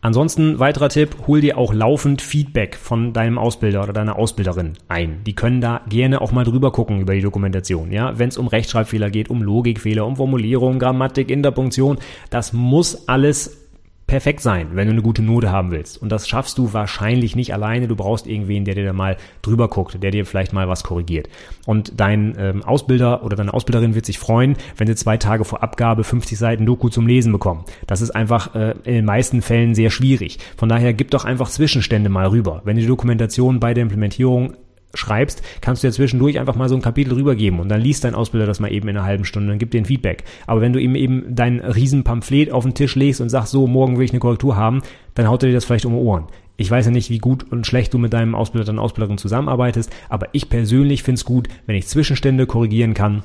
Ansonsten 0.00 0.60
weiterer 0.60 0.88
Tipp, 0.90 1.16
hol 1.26 1.40
dir 1.40 1.58
auch 1.58 1.74
laufend 1.74 2.22
Feedback 2.22 2.76
von 2.76 3.12
deinem 3.12 3.36
Ausbilder 3.36 3.82
oder 3.82 3.92
deiner 3.92 4.16
Ausbilderin 4.16 4.74
ein. 4.86 5.24
Die 5.24 5.34
können 5.34 5.60
da 5.60 5.80
gerne 5.88 6.20
auch 6.20 6.30
mal 6.30 6.44
drüber 6.44 6.70
gucken 6.70 7.00
über 7.00 7.14
die 7.14 7.20
Dokumentation. 7.20 7.90
Ja, 7.90 8.16
wenn 8.16 8.28
es 8.28 8.38
um 8.38 8.46
Rechtschreibfehler 8.46 9.10
geht, 9.10 9.28
um 9.28 9.42
Logikfehler, 9.42 10.06
um 10.06 10.14
Formulierung, 10.14 10.78
Grammatik, 10.78 11.30
Interpunktion, 11.30 11.98
das 12.30 12.52
muss 12.52 13.08
alles 13.08 13.67
perfekt 14.08 14.40
sein, 14.40 14.70
wenn 14.72 14.88
du 14.88 14.92
eine 14.92 15.02
gute 15.02 15.22
Note 15.22 15.52
haben 15.52 15.70
willst. 15.70 16.00
Und 16.02 16.10
das 16.10 16.26
schaffst 16.28 16.58
du 16.58 16.72
wahrscheinlich 16.72 17.36
nicht 17.36 17.52
alleine. 17.52 17.86
Du 17.86 17.94
brauchst 17.94 18.26
irgendwen, 18.26 18.64
der 18.64 18.74
dir 18.74 18.84
da 18.84 18.92
mal 18.92 19.18
drüber 19.42 19.68
guckt, 19.68 20.02
der 20.02 20.10
dir 20.10 20.26
vielleicht 20.26 20.52
mal 20.52 20.66
was 20.66 20.82
korrigiert. 20.82 21.28
Und 21.66 21.92
dein 22.00 22.34
ähm, 22.38 22.64
Ausbilder 22.64 23.22
oder 23.22 23.36
deine 23.36 23.52
Ausbilderin 23.54 23.94
wird 23.94 24.06
sich 24.06 24.18
freuen, 24.18 24.56
wenn 24.76 24.86
sie 24.88 24.96
zwei 24.96 25.18
Tage 25.18 25.44
vor 25.44 25.62
Abgabe 25.62 26.02
50 26.02 26.38
Seiten 26.38 26.66
Doku 26.66 26.88
zum 26.88 27.06
Lesen 27.06 27.30
bekommen. 27.30 27.64
Das 27.86 28.00
ist 28.00 28.10
einfach 28.10 28.54
äh, 28.54 28.72
in 28.84 28.94
den 28.94 29.04
meisten 29.04 29.42
Fällen 29.42 29.74
sehr 29.74 29.90
schwierig. 29.90 30.38
Von 30.56 30.70
daher 30.70 30.94
gib 30.94 31.10
doch 31.10 31.26
einfach 31.26 31.50
Zwischenstände 31.50 32.08
mal 32.08 32.28
rüber. 32.28 32.62
Wenn 32.64 32.76
die 32.76 32.86
Dokumentation 32.86 33.60
bei 33.60 33.74
der 33.74 33.82
Implementierung 33.82 34.54
schreibst, 34.94 35.42
kannst 35.60 35.82
du 35.82 35.88
ja 35.88 35.92
zwischendurch 35.92 36.38
einfach 36.38 36.54
mal 36.54 36.68
so 36.68 36.74
ein 36.74 36.82
Kapitel 36.82 37.14
rübergeben 37.14 37.60
und 37.60 37.68
dann 37.68 37.80
liest 37.80 38.04
dein 38.04 38.14
Ausbilder 38.14 38.46
das 38.46 38.60
mal 38.60 38.72
eben 38.72 38.88
in 38.88 38.96
einer 38.96 39.06
halben 39.06 39.24
Stunde 39.24 39.52
und 39.52 39.58
gibt 39.58 39.74
dir 39.74 39.80
ein 39.80 39.86
Feedback. 39.86 40.24
Aber 40.46 40.60
wenn 40.60 40.72
du 40.72 40.80
ihm 40.80 40.94
eben 40.94 41.24
dein 41.28 41.60
Riesenpamphlet 41.60 42.50
auf 42.50 42.64
den 42.64 42.74
Tisch 42.74 42.94
legst 42.94 43.20
und 43.20 43.28
sagst, 43.28 43.52
so, 43.52 43.66
morgen 43.66 43.98
will 43.98 44.04
ich 44.04 44.12
eine 44.12 44.20
Korrektur 44.20 44.56
haben, 44.56 44.82
dann 45.14 45.28
haut 45.28 45.42
er 45.42 45.48
dir 45.48 45.54
das 45.54 45.64
vielleicht 45.64 45.86
um 45.86 45.92
die 45.92 45.98
Ohren. 45.98 46.26
Ich 46.56 46.70
weiß 46.70 46.86
ja 46.86 46.90
nicht, 46.90 47.10
wie 47.10 47.18
gut 47.18 47.50
und 47.52 47.66
schlecht 47.66 47.94
du 47.94 47.98
mit 47.98 48.12
deinem 48.12 48.34
Ausbilder, 48.34 48.64
deiner 48.64 48.82
Ausbilderin 48.82 49.18
zusammenarbeitest, 49.18 49.92
aber 50.08 50.28
ich 50.32 50.48
persönlich 50.48 51.02
finde 51.02 51.18
es 51.18 51.24
gut, 51.24 51.48
wenn 51.66 51.76
ich 51.76 51.86
Zwischenstände 51.86 52.46
korrigieren 52.46 52.94
kann 52.94 53.22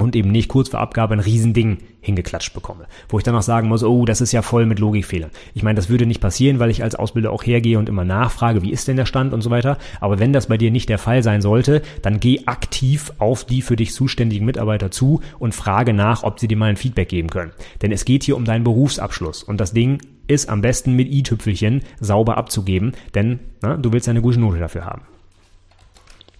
und 0.00 0.16
eben 0.16 0.30
nicht 0.30 0.48
kurz 0.48 0.68
vor 0.68 0.80
Abgabe 0.80 1.14
ein 1.14 1.20
Riesending 1.20 1.78
hingeklatscht 2.00 2.54
bekomme, 2.54 2.86
wo 3.08 3.18
ich 3.18 3.24
dann 3.24 3.34
auch 3.34 3.42
sagen 3.42 3.68
muss, 3.68 3.84
oh, 3.84 4.04
das 4.04 4.20
ist 4.20 4.32
ja 4.32 4.42
voll 4.42 4.66
mit 4.66 4.78
Logikfehlern. 4.78 5.30
Ich 5.54 5.62
meine, 5.62 5.76
das 5.76 5.88
würde 5.88 6.06
nicht 6.06 6.20
passieren, 6.20 6.58
weil 6.58 6.70
ich 6.70 6.82
als 6.82 6.94
Ausbilder 6.94 7.30
auch 7.30 7.44
hergehe 7.44 7.78
und 7.78 7.88
immer 7.88 8.04
nachfrage, 8.04 8.62
wie 8.62 8.70
ist 8.70 8.88
denn 8.88 8.96
der 8.96 9.06
Stand 9.06 9.34
und 9.34 9.42
so 9.42 9.50
weiter. 9.50 9.78
Aber 10.00 10.18
wenn 10.18 10.32
das 10.32 10.46
bei 10.46 10.56
dir 10.56 10.70
nicht 10.70 10.88
der 10.88 10.98
Fall 10.98 11.22
sein 11.22 11.42
sollte, 11.42 11.82
dann 12.02 12.20
geh 12.20 12.46
aktiv 12.46 13.12
auf 13.18 13.44
die 13.44 13.62
für 13.62 13.76
dich 13.76 13.92
zuständigen 13.92 14.46
Mitarbeiter 14.46 14.90
zu 14.90 15.20
und 15.38 15.54
frage 15.54 15.92
nach, 15.92 16.22
ob 16.22 16.40
sie 16.40 16.48
dir 16.48 16.56
mal 16.56 16.70
ein 16.70 16.76
Feedback 16.76 17.08
geben 17.08 17.28
können. 17.28 17.52
Denn 17.82 17.92
es 17.92 18.04
geht 18.04 18.24
hier 18.24 18.36
um 18.36 18.44
deinen 18.44 18.64
Berufsabschluss 18.64 19.42
und 19.42 19.60
das 19.60 19.72
Ding 19.72 19.98
ist 20.26 20.48
am 20.48 20.60
besten 20.62 20.94
mit 20.94 21.08
i-Tüpfelchen 21.12 21.82
sauber 21.98 22.36
abzugeben, 22.36 22.92
denn 23.14 23.40
na, 23.62 23.76
du 23.76 23.92
willst 23.92 24.08
eine 24.08 24.22
gute 24.22 24.40
Note 24.40 24.58
dafür 24.58 24.84
haben. 24.84 25.02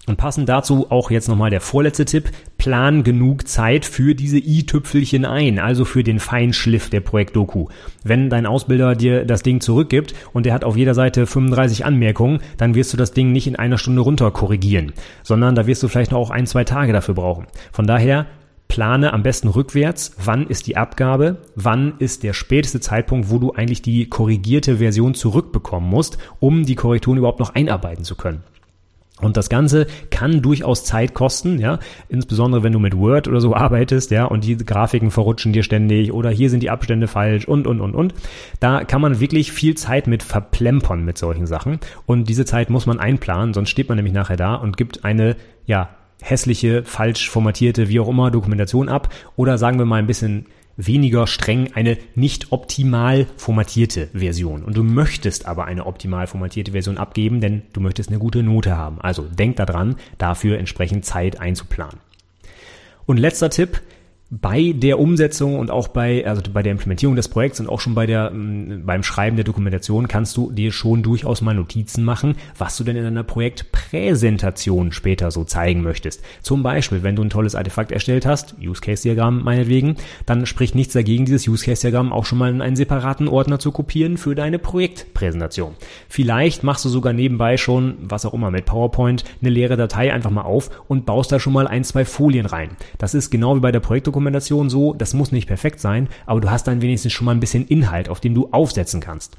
Und 0.07 0.17
passend 0.17 0.49
dazu 0.49 0.87
auch 0.89 1.11
jetzt 1.11 1.29
nochmal 1.29 1.51
der 1.51 1.61
vorletzte 1.61 2.05
Tipp. 2.05 2.31
Plan 2.57 3.03
genug 3.03 3.47
Zeit 3.47 3.85
für 3.85 4.15
diese 4.15 4.37
i-Tüpfelchen 4.37 5.25
ein, 5.25 5.59
also 5.59 5.85
für 5.85 6.03
den 6.03 6.19
Feinschliff 6.19 6.89
der 6.89 7.01
Projektdoku. 7.01 7.67
Wenn 8.03 8.29
dein 8.29 8.47
Ausbilder 8.47 8.95
dir 8.95 9.25
das 9.25 9.43
Ding 9.43 9.61
zurückgibt 9.61 10.15
und 10.33 10.45
der 10.45 10.53
hat 10.53 10.63
auf 10.63 10.75
jeder 10.75 10.95
Seite 10.95 11.27
35 11.27 11.85
Anmerkungen, 11.85 12.39
dann 12.57 12.73
wirst 12.73 12.93
du 12.93 12.97
das 12.97 13.13
Ding 13.13 13.31
nicht 13.31 13.45
in 13.45 13.55
einer 13.55 13.77
Stunde 13.77 14.01
runter 14.01 14.31
korrigieren, 14.31 14.93
sondern 15.21 15.53
da 15.53 15.67
wirst 15.67 15.83
du 15.83 15.87
vielleicht 15.87 16.11
noch 16.11 16.19
auch 16.19 16.31
ein, 16.31 16.47
zwei 16.47 16.63
Tage 16.63 16.93
dafür 16.93 17.15
brauchen. 17.15 17.47
Von 17.71 17.85
daher 17.85 18.25
plane 18.67 19.13
am 19.13 19.21
besten 19.21 19.49
rückwärts, 19.49 20.15
wann 20.23 20.47
ist 20.47 20.65
die 20.65 20.77
Abgabe, 20.77 21.37
wann 21.55 21.93
ist 21.99 22.23
der 22.23 22.33
späteste 22.33 22.79
Zeitpunkt, 22.79 23.29
wo 23.29 23.37
du 23.37 23.53
eigentlich 23.53 23.81
die 23.81 24.07
korrigierte 24.07 24.77
Version 24.77 25.13
zurückbekommen 25.13 25.89
musst, 25.89 26.17
um 26.39 26.65
die 26.65 26.75
Korrekturen 26.75 27.17
überhaupt 27.17 27.39
noch 27.39 27.53
einarbeiten 27.53 28.03
zu 28.03 28.15
können. 28.15 28.43
Und 29.21 29.37
das 29.37 29.49
Ganze 29.49 29.87
kann 30.09 30.41
durchaus 30.41 30.83
Zeit 30.83 31.13
kosten, 31.13 31.59
ja, 31.59 31.79
insbesondere 32.09 32.63
wenn 32.63 32.73
du 32.73 32.79
mit 32.79 32.97
Word 32.97 33.27
oder 33.27 33.41
so 33.41 33.55
arbeitest, 33.55 34.11
ja, 34.11 34.25
und 34.25 34.43
die 34.43 34.57
Grafiken 34.57 35.11
verrutschen 35.11 35.53
dir 35.53 35.63
ständig 35.63 36.11
oder 36.11 36.29
hier 36.29 36.49
sind 36.49 36.63
die 36.63 36.69
Abstände 36.69 37.07
falsch 37.07 37.45
und, 37.45 37.67
und, 37.67 37.81
und, 37.81 37.95
und. 37.95 38.13
Da 38.59 38.83
kann 38.83 39.01
man 39.01 39.19
wirklich 39.19 39.51
viel 39.51 39.75
Zeit 39.75 40.07
mit 40.07 40.23
verplempern 40.23 41.05
mit 41.05 41.17
solchen 41.17 41.47
Sachen. 41.47 41.79
Und 42.05 42.29
diese 42.29 42.45
Zeit 42.45 42.69
muss 42.69 42.85
man 42.85 42.99
einplanen, 42.99 43.53
sonst 43.53 43.69
steht 43.69 43.89
man 43.89 43.95
nämlich 43.97 44.13
nachher 44.13 44.37
da 44.37 44.55
und 44.55 44.77
gibt 44.77 45.05
eine, 45.05 45.35
ja, 45.65 45.89
hässliche, 46.21 46.83
falsch 46.83 47.29
formatierte, 47.29 47.89
wie 47.89 47.99
auch 47.99 48.07
immer, 48.07 48.31
Dokumentation 48.31 48.89
ab. 48.89 49.09
Oder 49.35 49.57
sagen 49.57 49.79
wir 49.79 49.85
mal 49.85 49.97
ein 49.97 50.07
bisschen 50.07 50.45
weniger 50.77 51.27
streng 51.27 51.73
eine 51.73 51.97
nicht 52.15 52.51
optimal 52.51 53.27
formatierte 53.37 54.07
Version. 54.13 54.63
Und 54.63 54.77
du 54.77 54.83
möchtest 54.83 55.45
aber 55.45 55.65
eine 55.65 55.85
optimal 55.85 56.27
formatierte 56.27 56.71
Version 56.71 56.97
abgeben, 56.97 57.41
denn 57.41 57.63
du 57.73 57.81
möchtest 57.81 58.09
eine 58.09 58.19
gute 58.19 58.43
Note 58.43 58.77
haben. 58.77 58.99
Also 59.01 59.23
denk 59.23 59.57
daran, 59.57 59.95
dafür 60.17 60.57
entsprechend 60.57 61.05
Zeit 61.05 61.39
einzuplanen. 61.39 61.99
Und 63.05 63.17
letzter 63.17 63.49
Tipp, 63.49 63.81
bei 64.33 64.73
der 64.73 64.97
Umsetzung 64.97 65.59
und 65.59 65.69
auch 65.71 65.89
bei, 65.89 66.25
also 66.25 66.41
bei 66.53 66.63
der 66.63 66.71
Implementierung 66.71 67.17
des 67.17 67.27
Projekts 67.27 67.59
und 67.59 67.67
auch 67.67 67.81
schon 67.81 67.95
bei 67.95 68.05
der, 68.05 68.31
mm, 68.31 68.85
beim 68.85 69.03
Schreiben 69.03 69.35
der 69.35 69.43
Dokumentation 69.43 70.07
kannst 70.07 70.37
du 70.37 70.49
dir 70.51 70.71
schon 70.71 71.03
durchaus 71.03 71.41
mal 71.41 71.53
Notizen 71.53 72.05
machen, 72.05 72.35
was 72.57 72.77
du 72.77 72.85
denn 72.85 72.95
in 72.95 73.03
deiner 73.03 73.25
Projektpräsentation 73.25 74.93
später 74.93 75.31
so 75.31 75.43
zeigen 75.43 75.83
möchtest. 75.83 76.23
Zum 76.41 76.63
Beispiel, 76.63 77.03
wenn 77.03 77.17
du 77.17 77.23
ein 77.23 77.29
tolles 77.29 77.55
Artefakt 77.55 77.91
erstellt 77.91 78.25
hast, 78.25 78.55
Use 78.61 78.79
Case 78.79 79.03
Diagramm 79.03 79.43
meinetwegen, 79.43 79.97
dann 80.25 80.45
spricht 80.45 80.75
nichts 80.75 80.93
dagegen, 80.93 81.25
dieses 81.25 81.45
Use 81.45 81.65
Case 81.65 81.81
Diagramm 81.81 82.13
auch 82.13 82.23
schon 82.23 82.37
mal 82.37 82.51
in 82.51 82.61
einen 82.61 82.77
separaten 82.77 83.27
Ordner 83.27 83.59
zu 83.59 83.73
kopieren 83.73 84.15
für 84.15 84.33
deine 84.33 84.59
Projektpräsentation. 84.59 85.73
Vielleicht 86.07 86.63
machst 86.63 86.85
du 86.85 86.89
sogar 86.89 87.11
nebenbei 87.11 87.57
schon, 87.57 87.97
was 87.99 88.25
auch 88.25 88.33
immer 88.33 88.49
mit 88.49 88.65
PowerPoint, 88.65 89.25
eine 89.41 89.49
leere 89.49 89.75
Datei 89.75 90.13
einfach 90.13 90.31
mal 90.31 90.43
auf 90.43 90.69
und 90.87 91.05
baust 91.05 91.33
da 91.33 91.39
schon 91.41 91.51
mal 91.51 91.67
ein, 91.67 91.83
zwei 91.83 92.05
Folien 92.05 92.45
rein. 92.45 92.77
Das 92.97 93.13
ist 93.13 93.29
genau 93.29 93.57
wie 93.57 93.59
bei 93.59 93.73
der 93.73 93.81
Projektdokumentation 93.81 94.20
Dokumentation 94.21 94.69
so, 94.69 94.93
das 94.93 95.15
muss 95.15 95.31
nicht 95.31 95.47
perfekt 95.47 95.79
sein, 95.79 96.07
aber 96.27 96.41
du 96.41 96.51
hast 96.51 96.67
dann 96.67 96.81
wenigstens 96.81 97.11
schon 97.11 97.25
mal 97.25 97.31
ein 97.31 97.39
bisschen 97.39 97.67
Inhalt, 97.67 98.07
auf 98.07 98.19
dem 98.19 98.35
du 98.35 98.49
aufsetzen 98.51 99.01
kannst. 99.01 99.35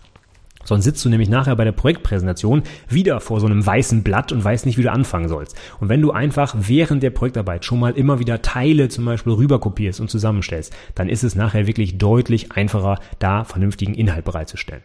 Sonst 0.65 0.85
sitzt 0.85 1.05
du 1.05 1.09
nämlich 1.09 1.29
nachher 1.29 1.55
bei 1.55 1.65
der 1.65 1.73
Projektpräsentation 1.73 2.63
wieder 2.89 3.21
vor 3.21 3.39
so 3.39 3.47
einem 3.47 3.65
weißen 3.65 4.03
Blatt 4.03 4.33
und 4.33 4.43
weißt 4.43 4.67
nicht, 4.67 4.79
wie 4.79 4.83
du 4.83 4.91
anfangen 4.91 5.29
sollst. 5.29 5.57
Und 5.81 5.89
wenn 5.89 6.03
du 6.03 6.11
einfach 6.11 6.55
während 6.59 7.03
der 7.03 7.11
Projektarbeit 7.11 7.65
schon 7.65 7.79
mal 7.79 7.93
immer 7.93 8.19
wieder 8.19 8.43
Teile 8.43 8.89
zum 8.89 9.05
Beispiel 9.05 9.33
rüberkopierst 9.33 10.01
und 10.01 10.11
zusammenstellst, 10.11 10.75
dann 10.97 11.09
ist 11.09 11.23
es 11.23 11.37
nachher 11.37 11.69
wirklich 11.69 11.99
deutlich 11.99 12.53
einfacher, 12.53 12.99
da 13.21 13.45
vernünftigen 13.45 13.95
Inhalt 13.95 14.25
bereitzustellen. 14.25 14.83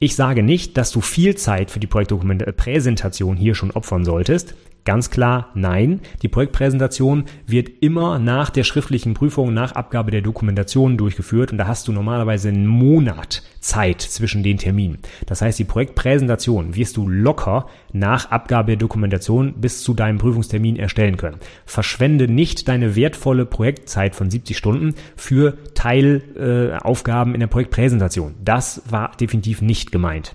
Ich 0.00 0.16
sage 0.16 0.42
nicht, 0.42 0.76
dass 0.76 0.90
du 0.90 1.00
viel 1.00 1.36
Zeit 1.36 1.70
für 1.70 1.80
die 1.80 1.86
Projektpräsentation 1.86 3.36
hier 3.36 3.54
schon 3.54 3.70
opfern 3.70 4.04
solltest. 4.04 4.54
Ganz 4.84 5.08
klar, 5.08 5.48
nein. 5.54 6.00
Die 6.20 6.28
Projektpräsentation 6.28 7.24
wird 7.46 7.70
immer 7.80 8.18
nach 8.18 8.50
der 8.50 8.64
schriftlichen 8.64 9.14
Prüfung, 9.14 9.54
nach 9.54 9.72
Abgabe 9.72 10.10
der 10.10 10.20
Dokumentation 10.20 10.98
durchgeführt 10.98 11.52
und 11.52 11.58
da 11.58 11.66
hast 11.66 11.88
du 11.88 11.92
normalerweise 11.92 12.50
einen 12.50 12.66
Monat 12.66 13.42
Zeit 13.60 14.02
zwischen 14.02 14.42
den 14.42 14.58
Terminen. 14.58 14.98
Das 15.24 15.40
heißt, 15.40 15.58
die 15.58 15.64
Projektpräsentation 15.64 16.76
wirst 16.76 16.98
du 16.98 17.08
locker 17.08 17.66
nach 17.92 18.30
Abgabe 18.30 18.72
der 18.72 18.76
Dokumentation 18.76 19.54
bis 19.54 19.82
zu 19.82 19.94
deinem 19.94 20.18
Prüfungstermin 20.18 20.76
erstellen 20.76 21.16
können. 21.16 21.38
Verschwende 21.64 22.28
nicht 22.28 22.68
deine 22.68 22.94
wertvolle 22.94 23.46
Projektzeit 23.46 24.14
von 24.14 24.30
70 24.30 24.58
Stunden 24.58 24.94
für 25.16 25.56
Teilaufgaben 25.72 27.30
äh, 27.30 27.34
in 27.34 27.40
der 27.40 27.46
Projektpräsentation. 27.46 28.34
Das 28.44 28.82
war 28.90 29.12
definitiv 29.18 29.62
nicht 29.62 29.92
gemeint. 29.92 30.34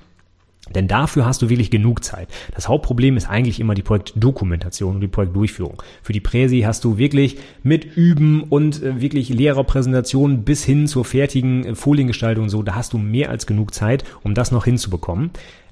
Denn 0.75 0.87
dafür 0.87 1.25
hast 1.25 1.41
du 1.41 1.49
wirklich 1.49 1.71
genug 1.71 2.03
Zeit. 2.03 2.27
Das 2.53 2.67
Hauptproblem 2.67 3.17
ist 3.17 3.29
eigentlich 3.29 3.59
immer 3.59 3.73
die 3.73 3.81
Projektdokumentation 3.81 4.95
und 4.95 5.01
die 5.01 5.07
Projektdurchführung. 5.07 5.81
Für 6.03 6.13
die 6.13 6.19
Präsi 6.19 6.61
hast 6.61 6.83
du 6.83 6.97
wirklich 6.97 7.37
mit 7.63 7.97
Üben 7.97 8.43
und 8.43 8.83
äh, 8.83 9.01
wirklich 9.01 9.29
Lehrerpräsentationen 9.29 10.43
bis 10.43 10.63
hin 10.63 10.87
zur 10.87 11.05
fertigen 11.05 11.65
äh, 11.65 11.75
Foliengestaltung 11.75 12.49
so, 12.49 12.61
da 12.61 12.75
hast 12.75 12.93
du 12.93 12.97
mehr 12.97 13.29
als 13.29 13.47
genug 13.47 13.73
Zeit, 13.73 14.03
um 14.21 14.33
das 14.33 14.51
noch 14.51 14.65
hinzubekommen. 14.65 15.31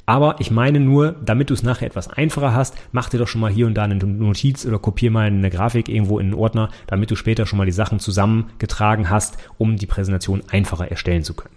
Aber 0.10 0.38
ich 0.40 0.52
meine 0.52 0.80
nur, 0.80 1.18
damit 1.24 1.50
du 1.50 1.54
es 1.54 1.64
nachher 1.64 1.88
etwas 1.88 2.08
einfacher 2.08 2.54
hast, 2.54 2.76
mach 2.94 3.10
dir 3.10 3.18
doch 3.18 3.28
schon 3.28 3.42
mal 3.42 3.52
hier 3.52 3.68
und 3.68 3.74
da 3.74 3.84
eine 3.84 3.96
Notiz 3.96 4.66
oder 4.66 4.80
kopier 4.80 5.12
mal 5.12 5.28
eine 5.28 5.50
Grafik 5.50 5.90
irgendwo 5.90 6.18
in 6.18 6.28
einen 6.28 6.34
Ordner, 6.34 6.70
damit 6.88 7.12
du 7.12 7.16
später 7.18 7.46
schon 7.46 7.58
mal 7.58 7.66
die 7.66 7.74
Sachen 7.74 8.00
zusammengetragen 8.00 9.10
hast, 9.10 9.38
um 9.58 9.76
die 9.76 9.86
Präsentation 9.86 10.44
einfacher 10.50 10.90
erstellen 10.90 11.24
zu 11.24 11.34
können. 11.34 11.54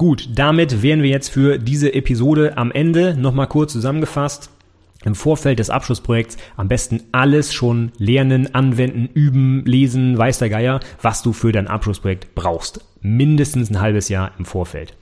Gut, 0.00 0.30
damit 0.34 0.80
wären 0.80 1.02
wir 1.02 1.10
jetzt 1.10 1.28
für 1.28 1.58
diese 1.58 1.92
Episode 1.92 2.56
am 2.56 2.72
Ende. 2.72 3.14
Nochmal 3.18 3.48
kurz 3.48 3.72
zusammengefasst. 3.72 4.48
Im 5.04 5.14
Vorfeld 5.14 5.58
des 5.58 5.68
Abschlussprojekts 5.68 6.38
am 6.56 6.68
besten 6.68 7.02
alles 7.12 7.52
schon 7.52 7.92
lernen, 7.98 8.54
anwenden, 8.54 9.10
üben, 9.12 9.62
lesen, 9.66 10.16
weiß 10.16 10.38
der 10.38 10.48
Geier, 10.48 10.80
was 11.02 11.20
du 11.20 11.34
für 11.34 11.52
dein 11.52 11.68
Abschlussprojekt 11.68 12.34
brauchst. 12.34 12.82
Mindestens 13.02 13.68
ein 13.68 13.82
halbes 13.82 14.08
Jahr 14.08 14.32
im 14.38 14.46
Vorfeld. 14.46 14.94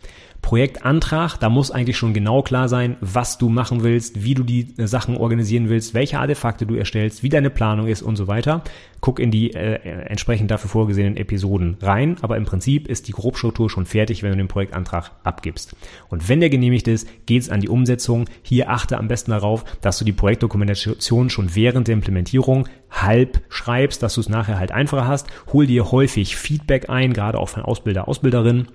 Projektantrag, 0.48 1.36
da 1.36 1.50
muss 1.50 1.70
eigentlich 1.70 1.98
schon 1.98 2.14
genau 2.14 2.40
klar 2.40 2.70
sein, 2.70 2.96
was 3.02 3.36
du 3.36 3.50
machen 3.50 3.82
willst, 3.82 4.24
wie 4.24 4.32
du 4.32 4.42
die 4.42 4.74
äh, 4.78 4.86
Sachen 4.86 5.18
organisieren 5.18 5.68
willst, 5.68 5.92
welche 5.92 6.18
Artefakte 6.18 6.64
du 6.64 6.74
erstellst, 6.74 7.22
wie 7.22 7.28
deine 7.28 7.50
Planung 7.50 7.86
ist 7.86 8.00
und 8.00 8.16
so 8.16 8.28
weiter. 8.28 8.62
Guck 9.02 9.20
in 9.20 9.30
die 9.30 9.52
äh, 9.52 9.74
entsprechend 10.06 10.50
dafür 10.50 10.70
vorgesehenen 10.70 11.18
Episoden 11.18 11.76
rein, 11.82 12.16
aber 12.22 12.38
im 12.38 12.46
Prinzip 12.46 12.88
ist 12.88 13.08
die 13.08 13.12
Grobstruktur 13.12 13.68
schon 13.68 13.84
fertig, 13.84 14.22
wenn 14.22 14.30
du 14.30 14.38
den 14.38 14.48
Projektantrag 14.48 15.10
abgibst. 15.22 15.76
Und 16.08 16.30
wenn 16.30 16.40
der 16.40 16.48
genehmigt 16.48 16.88
ist, 16.88 17.06
geht's 17.26 17.50
an 17.50 17.60
die 17.60 17.68
Umsetzung. 17.68 18.24
Hier 18.40 18.70
achte 18.70 18.96
am 18.96 19.06
besten 19.06 19.32
darauf, 19.32 19.66
dass 19.82 19.98
du 19.98 20.06
die 20.06 20.14
Projektdokumentation 20.14 21.28
schon 21.28 21.54
während 21.56 21.88
der 21.88 21.92
Implementierung 21.92 22.66
halb 22.90 23.42
schreibst, 23.50 24.02
dass 24.02 24.14
du 24.14 24.22
es 24.22 24.30
nachher 24.30 24.58
halt 24.58 24.72
einfacher 24.72 25.06
hast. 25.06 25.26
Hol 25.52 25.66
dir 25.66 25.92
häufig 25.92 26.36
Feedback 26.36 26.88
ein, 26.88 27.12
gerade 27.12 27.36
auch 27.36 27.50
von 27.50 27.64
Ausbilder, 27.64 28.08
Ausbilderinnen 28.08 28.68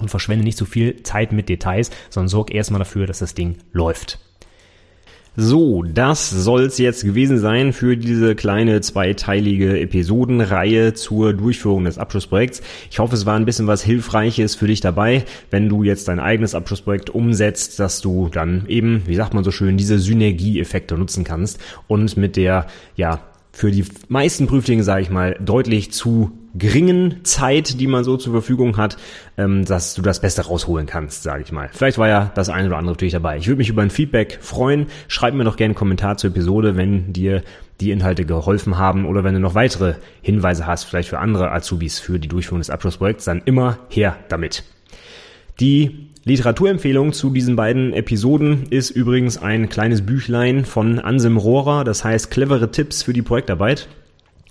und 0.00 0.08
verschwende 0.08 0.44
nicht 0.44 0.58
so 0.58 0.64
viel 0.64 1.02
Zeit 1.02 1.32
mit 1.32 1.48
Details, 1.48 1.90
sondern 2.08 2.28
sorg 2.28 2.52
erstmal 2.52 2.80
dafür, 2.80 3.06
dass 3.06 3.20
das 3.20 3.34
Ding 3.34 3.58
läuft. 3.72 4.18
So, 5.36 5.84
das 5.84 6.28
soll's 6.28 6.78
jetzt 6.78 7.04
gewesen 7.04 7.38
sein 7.38 7.72
für 7.72 7.96
diese 7.96 8.34
kleine 8.34 8.80
zweiteilige 8.80 9.78
Episodenreihe 9.80 10.92
zur 10.92 11.32
Durchführung 11.34 11.84
des 11.84 11.98
Abschlussprojekts. 11.98 12.62
Ich 12.90 12.98
hoffe, 12.98 13.14
es 13.14 13.26
war 13.26 13.36
ein 13.36 13.44
bisschen 13.44 13.68
was 13.68 13.82
Hilfreiches 13.82 14.56
für 14.56 14.66
dich 14.66 14.80
dabei, 14.80 15.24
wenn 15.50 15.68
du 15.68 15.84
jetzt 15.84 16.08
dein 16.08 16.18
eigenes 16.18 16.56
Abschlussprojekt 16.56 17.10
umsetzt, 17.10 17.78
dass 17.78 18.00
du 18.00 18.28
dann 18.28 18.64
eben, 18.66 19.02
wie 19.06 19.14
sagt 19.14 19.32
man 19.32 19.44
so 19.44 19.52
schön, 19.52 19.76
diese 19.76 20.00
Synergieeffekte 20.00 20.98
nutzen 20.98 21.22
kannst 21.22 21.60
und 21.86 22.16
mit 22.16 22.36
der, 22.36 22.66
ja, 22.96 23.20
für 23.52 23.70
die 23.70 23.84
meisten 24.08 24.48
Prüflinge, 24.48 24.82
sage 24.82 25.02
ich 25.02 25.10
mal, 25.10 25.36
deutlich 25.40 25.92
zu 25.92 26.32
geringen 26.54 27.24
Zeit, 27.24 27.80
die 27.80 27.86
man 27.86 28.04
so 28.04 28.16
zur 28.16 28.32
Verfügung 28.32 28.76
hat, 28.76 28.96
ähm, 29.36 29.64
dass 29.64 29.94
du 29.94 30.02
das 30.02 30.20
Beste 30.20 30.42
rausholen 30.42 30.86
kannst, 30.86 31.22
sage 31.22 31.42
ich 31.44 31.52
mal. 31.52 31.70
Vielleicht 31.72 31.98
war 31.98 32.08
ja 32.08 32.32
das 32.34 32.48
eine 32.48 32.68
oder 32.68 32.78
andere 32.78 32.94
natürlich 32.94 33.12
dabei. 33.12 33.38
Ich 33.38 33.46
würde 33.46 33.58
mich 33.58 33.68
über 33.68 33.82
ein 33.82 33.90
Feedback 33.90 34.38
freuen. 34.40 34.86
Schreib 35.08 35.34
mir 35.34 35.44
doch 35.44 35.56
gerne 35.56 35.70
einen 35.70 35.78
Kommentar 35.78 36.16
zur 36.16 36.30
Episode, 36.30 36.76
wenn 36.76 37.12
dir 37.12 37.42
die 37.80 37.90
Inhalte 37.90 38.24
geholfen 38.24 38.78
haben 38.78 39.06
oder 39.06 39.24
wenn 39.24 39.34
du 39.34 39.40
noch 39.40 39.54
weitere 39.54 39.94
Hinweise 40.20 40.66
hast, 40.66 40.84
vielleicht 40.84 41.08
für 41.08 41.18
andere 41.18 41.50
Azubis 41.50 41.98
für 41.98 42.18
die 42.18 42.28
Durchführung 42.28 42.60
des 42.60 42.70
Abschlussprojekts, 42.70 43.24
dann 43.24 43.42
immer 43.44 43.78
her 43.88 44.18
damit. 44.28 44.64
Die 45.60 46.10
Literaturempfehlung 46.24 47.14
zu 47.14 47.30
diesen 47.30 47.56
beiden 47.56 47.94
Episoden 47.94 48.66
ist 48.68 48.90
übrigens 48.90 49.38
ein 49.38 49.70
kleines 49.70 50.04
Büchlein 50.04 50.66
von 50.66 50.98
Anselm 50.98 51.38
Rohrer, 51.38 51.84
das 51.84 52.04
heißt 52.04 52.30
clevere 52.30 52.70
Tipps 52.70 53.02
für 53.02 53.14
die 53.14 53.22
Projektarbeit. 53.22 53.88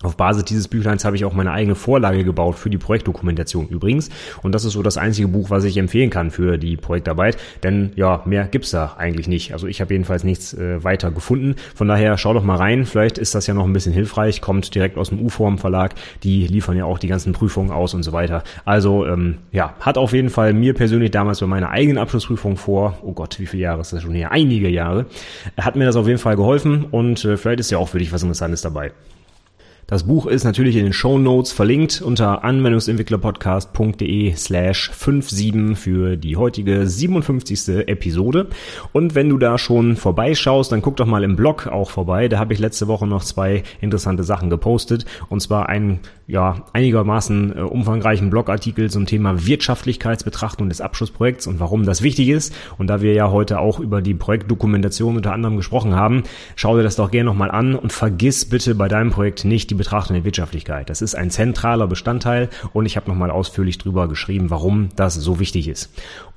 Auf 0.01 0.15
Basis 0.15 0.45
dieses 0.45 0.69
Büchleins 0.69 1.03
habe 1.03 1.17
ich 1.17 1.25
auch 1.25 1.33
meine 1.33 1.51
eigene 1.51 1.75
Vorlage 1.75 2.23
gebaut 2.23 2.55
für 2.55 2.69
die 2.69 2.77
Projektdokumentation 2.77 3.67
übrigens. 3.67 4.09
Und 4.41 4.55
das 4.55 4.63
ist 4.63 4.73
so 4.73 4.81
das 4.81 4.97
einzige 4.97 5.27
Buch, 5.27 5.49
was 5.49 5.65
ich 5.65 5.75
empfehlen 5.75 6.09
kann 6.09 6.31
für 6.31 6.57
die 6.57 6.77
Projektarbeit. 6.77 7.37
Denn 7.63 7.91
ja, 7.97 8.21
mehr 8.25 8.45
gibt's 8.45 8.71
da 8.71 8.95
eigentlich 8.97 9.27
nicht. 9.27 9.51
Also 9.51 9.67
ich 9.67 9.81
habe 9.81 9.93
jedenfalls 9.93 10.23
nichts 10.23 10.53
äh, 10.53 10.81
weiter 10.85 11.11
gefunden. 11.11 11.55
Von 11.75 11.89
daher 11.89 12.17
schau 12.17 12.33
doch 12.33 12.43
mal 12.43 12.55
rein. 12.55 12.85
Vielleicht 12.85 13.17
ist 13.17 13.35
das 13.35 13.45
ja 13.47 13.53
noch 13.53 13.65
ein 13.65 13.73
bisschen 13.73 13.91
hilfreich. 13.91 14.39
Kommt 14.39 14.73
direkt 14.73 14.97
aus 14.97 15.09
dem 15.09 15.19
U-Form 15.19 15.57
Verlag. 15.57 15.95
Die 16.23 16.47
liefern 16.47 16.77
ja 16.77 16.85
auch 16.85 16.97
die 16.97 17.07
ganzen 17.07 17.33
Prüfungen 17.33 17.71
aus 17.71 17.93
und 17.93 18.03
so 18.03 18.13
weiter. 18.13 18.43
Also 18.63 19.05
ähm, 19.05 19.39
ja, 19.51 19.73
hat 19.81 19.97
auf 19.97 20.13
jeden 20.13 20.29
Fall 20.29 20.53
mir 20.53 20.73
persönlich 20.75 21.11
damals 21.11 21.41
bei 21.41 21.47
meiner 21.47 21.71
eigenen 21.71 21.97
Abschlussprüfung 21.97 22.55
vor, 22.55 22.97
oh 23.01 23.11
Gott, 23.11 23.37
wie 23.37 23.47
viele 23.47 23.63
Jahre 23.63 23.81
ist 23.81 23.91
das 23.91 24.01
schon 24.01 24.13
her? 24.13 24.31
Einige 24.31 24.69
Jahre. 24.69 25.07
Hat 25.59 25.75
mir 25.75 25.85
das 25.85 25.97
auf 25.97 26.07
jeden 26.07 26.19
Fall 26.19 26.37
geholfen 26.37 26.85
und 26.89 27.25
äh, 27.25 27.35
vielleicht 27.35 27.59
ist 27.59 27.69
ja 27.69 27.77
auch 27.77 27.89
für 27.89 27.99
dich 27.99 28.13
was 28.13 28.23
Interessantes 28.23 28.61
dabei. 28.61 28.93
Das 29.89 30.03
Buch 30.03 30.27
ist 30.27 30.43
natürlich 30.43 30.75
in 30.75 30.83
den 30.83 30.93
Show 30.93 31.17
Notes 31.17 31.51
verlinkt 31.51 32.03
unter 32.03 32.43
anwendungsentwicklerpodcast.de 32.43 34.35
slash 34.35 34.91
57 34.91 35.75
für 35.75 36.15
die 36.15 36.37
heutige 36.37 36.85
57. 36.85 37.87
Episode. 37.87 38.49
Und 38.93 39.15
wenn 39.15 39.29
du 39.29 39.39
da 39.39 39.57
schon 39.57 39.95
vorbeischaust, 39.95 40.71
dann 40.71 40.83
guck 40.83 40.97
doch 40.97 41.07
mal 41.07 41.23
im 41.23 41.35
Blog 41.35 41.65
auch 41.65 41.89
vorbei. 41.89 42.27
Da 42.27 42.37
habe 42.37 42.53
ich 42.53 42.59
letzte 42.59 42.87
Woche 42.87 43.07
noch 43.07 43.23
zwei 43.23 43.63
interessante 43.81 44.21
Sachen 44.21 44.51
gepostet. 44.51 45.05
Und 45.27 45.41
zwar 45.41 45.69
einen 45.69 46.01
ja, 46.29 46.63
einigermaßen 46.73 47.57
äh, 47.57 47.61
umfangreichen 47.61 48.29
Blogartikel 48.29 48.91
zum 48.91 49.07
Thema 49.07 49.47
Wirtschaftlichkeitsbetrachtung 49.47 50.69
des 50.69 50.79
Abschlussprojekts 50.79 51.47
und 51.47 51.59
warum 51.59 51.87
das 51.87 52.03
wichtig 52.03 52.29
ist. 52.29 52.53
Und 52.77 52.85
da 52.85 53.01
wir 53.01 53.13
ja 53.13 53.31
heute 53.31 53.57
auch 53.57 53.79
über 53.79 54.03
die 54.03 54.13
Projektdokumentation 54.13 55.15
unter 55.15 55.33
anderem 55.33 55.57
gesprochen 55.57 55.95
haben, 55.95 56.21
schau 56.55 56.77
dir 56.77 56.83
das 56.83 56.97
doch 56.97 57.09
gerne 57.09 57.25
nochmal 57.25 57.49
an 57.49 57.73
und 57.73 57.91
vergiss 57.91 58.45
bitte 58.45 58.75
bei 58.75 58.87
deinem 58.87 59.09
Projekt 59.09 59.43
nicht 59.43 59.71
die 59.71 59.78
Betrachtung 59.79 60.13
der 60.13 60.23
Wirtschaftlichkeit. 60.23 60.91
Das 60.91 61.01
ist 61.01 61.15
ein 61.15 61.31
zentraler 61.31 61.87
Bestandteil 61.87 62.49
und 62.73 62.85
ich 62.85 62.95
habe 62.95 63.09
nochmal 63.09 63.31
ausführlich 63.31 63.79
drüber 63.79 64.07
geschrieben, 64.07 64.51
warum 64.51 64.89
das 64.95 65.15
so 65.15 65.39
wichtig 65.39 65.67
ist. 65.67 65.89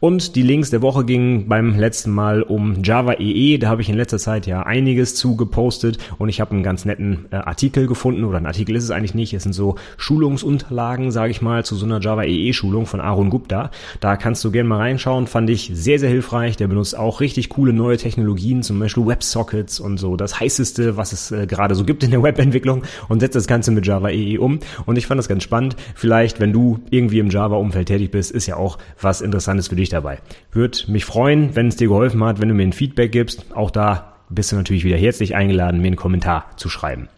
Und 0.02 0.34
die 0.34 0.42
Links 0.42 0.70
der 0.70 0.82
Woche 0.82 1.04
gingen 1.04 1.46
beim 1.46 1.78
letzten 1.78 2.10
Mal 2.10 2.42
um 2.42 2.82
Java 2.82 3.20
EE. 3.20 3.58
Da 3.58 3.68
habe 3.68 3.82
ich 3.82 3.88
in 3.88 3.94
letzter 3.94 4.18
Zeit 4.18 4.48
ja 4.48 4.64
einiges 4.64 5.14
zu 5.14 5.36
gepostet 5.36 5.98
und 6.18 6.28
ich 6.28 6.40
habe 6.40 6.50
einen 6.50 6.64
ganz 6.64 6.84
netten 6.84 7.26
äh, 7.30 7.36
Artikel 7.36 7.86
gefunden 7.86 8.24
oder 8.24 8.38
ein 8.38 8.46
Artikel 8.46 8.74
ist 8.74 8.82
es 8.82 8.90
eigentlich 8.90 9.14
nicht. 9.14 9.32
Es 9.32 9.44
sind 9.44 9.52
so 9.52 9.76
Schulungsunterlagen, 9.98 11.12
sage 11.12 11.30
ich 11.30 11.40
mal, 11.40 11.64
zu 11.64 11.76
so 11.76 11.86
einer 11.86 12.00
Java 12.00 12.24
EE 12.24 12.52
Schulung 12.52 12.86
von 12.86 13.00
Aaron 13.00 13.30
Gupta. 13.30 13.70
Da 14.00 14.16
kannst 14.16 14.42
du 14.42 14.50
gerne 14.50 14.68
mal 14.68 14.78
reinschauen. 14.78 15.28
Fand 15.28 15.48
ich 15.50 15.70
sehr, 15.72 16.00
sehr 16.00 16.10
hilfreich. 16.10 16.56
Der 16.56 16.66
benutzt 16.66 16.98
auch 16.98 17.20
richtig 17.20 17.48
coole 17.48 17.72
neue 17.72 17.96
Technologien, 17.96 18.64
zum 18.64 18.80
Beispiel 18.80 19.06
WebSockets 19.06 19.78
und 19.78 19.98
so 19.98 20.16
das 20.16 20.40
heißeste, 20.40 20.96
was 20.96 21.12
es 21.12 21.30
äh, 21.30 21.46
gerade 21.46 21.76
so 21.76 21.84
gibt 21.84 22.02
in 22.02 22.10
der 22.10 22.24
Webentwicklung 22.24 22.82
und 23.08 23.20
setzt 23.20 23.36
das 23.36 23.46
Ganze 23.46 23.70
mit 23.70 23.86
Java 23.86 24.08
EE 24.08 24.38
um. 24.38 24.58
Und 24.84 24.98
ich 24.98 25.06
fand 25.06 25.20
das 25.20 25.28
ganz 25.28 25.44
spannend. 25.44 25.76
Vielleicht, 25.94 26.40
wenn 26.40 26.52
du 26.52 26.80
irgendwie 26.90 27.20
im 27.20 27.30
Java-Umfeld 27.30 27.86
tätig 27.86 28.10
bist, 28.10 28.32
ist 28.32 28.48
ja 28.48 28.56
auch 28.56 28.78
was 29.00 29.20
Interessantes 29.20 29.68
für 29.68 29.76
dich 29.76 29.91
dabei. 29.92 30.18
Würde 30.50 30.78
mich 30.88 31.04
freuen, 31.04 31.54
wenn 31.56 31.68
es 31.68 31.76
dir 31.76 31.88
geholfen 31.88 32.22
hat, 32.24 32.40
wenn 32.40 32.48
du 32.48 32.54
mir 32.54 32.64
ein 32.64 32.72
Feedback 32.72 33.12
gibst. 33.12 33.46
Auch 33.54 33.70
da 33.70 34.14
bist 34.28 34.52
du 34.52 34.56
natürlich 34.56 34.84
wieder 34.84 34.96
herzlich 34.96 35.34
eingeladen, 35.34 35.80
mir 35.80 35.88
einen 35.88 35.96
Kommentar 35.96 36.50
zu 36.56 36.68
schreiben. 36.68 37.08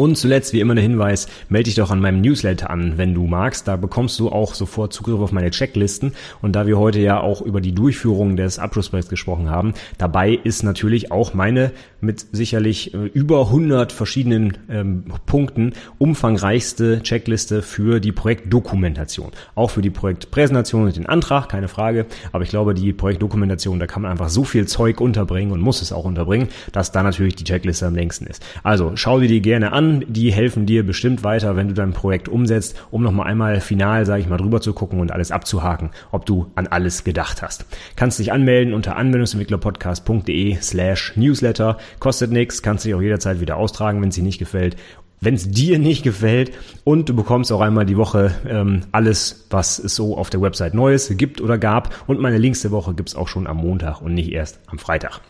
Und 0.00 0.16
zuletzt, 0.16 0.54
wie 0.54 0.60
immer, 0.60 0.74
der 0.74 0.82
Hinweis, 0.82 1.28
melde 1.50 1.64
dich 1.64 1.74
doch 1.74 1.90
an 1.90 2.00
meinem 2.00 2.22
Newsletter 2.22 2.70
an, 2.70 2.96
wenn 2.96 3.12
du 3.12 3.26
magst. 3.26 3.68
Da 3.68 3.76
bekommst 3.76 4.18
du 4.18 4.30
auch 4.30 4.54
sofort 4.54 4.94
Zugriff 4.94 5.20
auf 5.20 5.30
meine 5.30 5.50
Checklisten. 5.50 6.14
Und 6.40 6.56
da 6.56 6.66
wir 6.66 6.78
heute 6.78 7.00
ja 7.00 7.20
auch 7.20 7.42
über 7.42 7.60
die 7.60 7.72
Durchführung 7.74 8.34
des 8.34 8.58
Abschlussprojekts 8.58 9.10
gesprochen 9.10 9.50
haben, 9.50 9.74
dabei 9.98 10.40
ist 10.42 10.62
natürlich 10.62 11.12
auch 11.12 11.34
meine 11.34 11.72
mit 12.00 12.24
sicherlich 12.32 12.94
äh, 12.94 13.08
über 13.08 13.48
100 13.48 13.92
verschiedenen 13.92 14.56
ähm, 14.70 15.04
Punkten 15.26 15.74
umfangreichste 15.98 17.02
Checkliste 17.02 17.60
für 17.60 18.00
die 18.00 18.12
Projektdokumentation. 18.12 19.32
Auch 19.54 19.68
für 19.68 19.82
die 19.82 19.90
Projektpräsentation 19.90 20.84
und 20.84 20.96
den 20.96 21.04
Antrag, 21.04 21.50
keine 21.50 21.68
Frage. 21.68 22.06
Aber 22.32 22.42
ich 22.42 22.48
glaube, 22.48 22.72
die 22.72 22.94
Projektdokumentation, 22.94 23.78
da 23.78 23.86
kann 23.86 24.00
man 24.00 24.10
einfach 24.10 24.30
so 24.30 24.44
viel 24.44 24.66
Zeug 24.66 24.98
unterbringen 24.98 25.52
und 25.52 25.60
muss 25.60 25.82
es 25.82 25.92
auch 25.92 26.06
unterbringen, 26.06 26.48
dass 26.72 26.90
da 26.90 27.02
natürlich 27.02 27.36
die 27.36 27.44
Checkliste 27.44 27.86
am 27.86 27.94
längsten 27.94 28.24
ist. 28.26 28.42
Also 28.62 28.92
schau 28.94 29.20
dir 29.20 29.28
die 29.28 29.42
gerne 29.42 29.72
an 29.90 30.04
die 30.08 30.32
helfen 30.32 30.66
dir 30.66 30.86
bestimmt 30.86 31.24
weiter, 31.24 31.56
wenn 31.56 31.68
du 31.68 31.74
dein 31.74 31.92
Projekt 31.92 32.28
umsetzt, 32.28 32.80
um 32.90 33.02
nochmal 33.02 33.26
einmal 33.26 33.60
final, 33.60 34.06
sage 34.06 34.22
ich 34.22 34.28
mal, 34.28 34.36
drüber 34.36 34.60
zu 34.60 34.72
gucken 34.72 35.00
und 35.00 35.12
alles 35.12 35.32
abzuhaken, 35.32 35.90
ob 36.12 36.26
du 36.26 36.50
an 36.54 36.66
alles 36.66 37.04
gedacht 37.04 37.42
hast. 37.42 37.66
Kannst 37.96 38.18
dich 38.18 38.32
anmelden 38.32 38.74
unter 38.74 38.96
anwendungsentwicklerpodcast.de 38.96 40.56
slash 40.60 41.16
newsletter. 41.16 41.78
Kostet 41.98 42.30
nichts, 42.30 42.62
kannst 42.62 42.84
dich 42.84 42.94
auch 42.94 43.02
jederzeit 43.02 43.40
wieder 43.40 43.56
austragen, 43.56 44.00
wenn 44.00 44.10
es 44.10 44.14
dir 44.14 44.24
nicht 44.24 44.38
gefällt 44.38 44.76
wenn 45.22 45.34
es 45.34 45.50
dir 45.50 45.78
nicht 45.78 46.02
gefällt 46.02 46.52
und 46.82 47.10
du 47.10 47.14
bekommst 47.14 47.52
auch 47.52 47.60
einmal 47.60 47.84
die 47.84 47.98
Woche 47.98 48.34
ähm, 48.48 48.80
alles, 48.90 49.46
was 49.50 49.78
es 49.78 49.94
so 49.94 50.16
auf 50.16 50.30
der 50.30 50.40
Website 50.40 50.72
Neues 50.72 51.12
gibt 51.14 51.42
oder 51.42 51.58
gab. 51.58 51.94
Und 52.06 52.20
meine 52.20 52.38
Links 52.38 52.62
der 52.62 52.70
Woche 52.70 52.94
gibt's 52.94 53.14
auch 53.14 53.28
schon 53.28 53.46
am 53.46 53.58
Montag 53.58 54.00
und 54.00 54.14
nicht 54.14 54.32
erst 54.32 54.60
am 54.68 54.78
Freitag. 54.78 55.20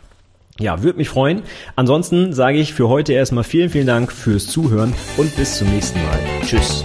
Ja, 0.61 0.83
würde 0.83 0.99
mich 0.99 1.09
freuen. 1.09 1.43
Ansonsten 1.75 2.35
sage 2.35 2.59
ich 2.59 2.75
für 2.75 2.89
heute 2.89 3.15
erstmal 3.15 3.45
vielen, 3.45 3.71
vielen 3.71 3.87
Dank 3.87 4.13
fürs 4.13 4.47
Zuhören 4.47 4.95
und 5.17 5.35
bis 5.37 5.57
zum 5.57 5.69
nächsten 5.71 5.99
Mal. 6.03 6.19
Tschüss. 6.45 6.85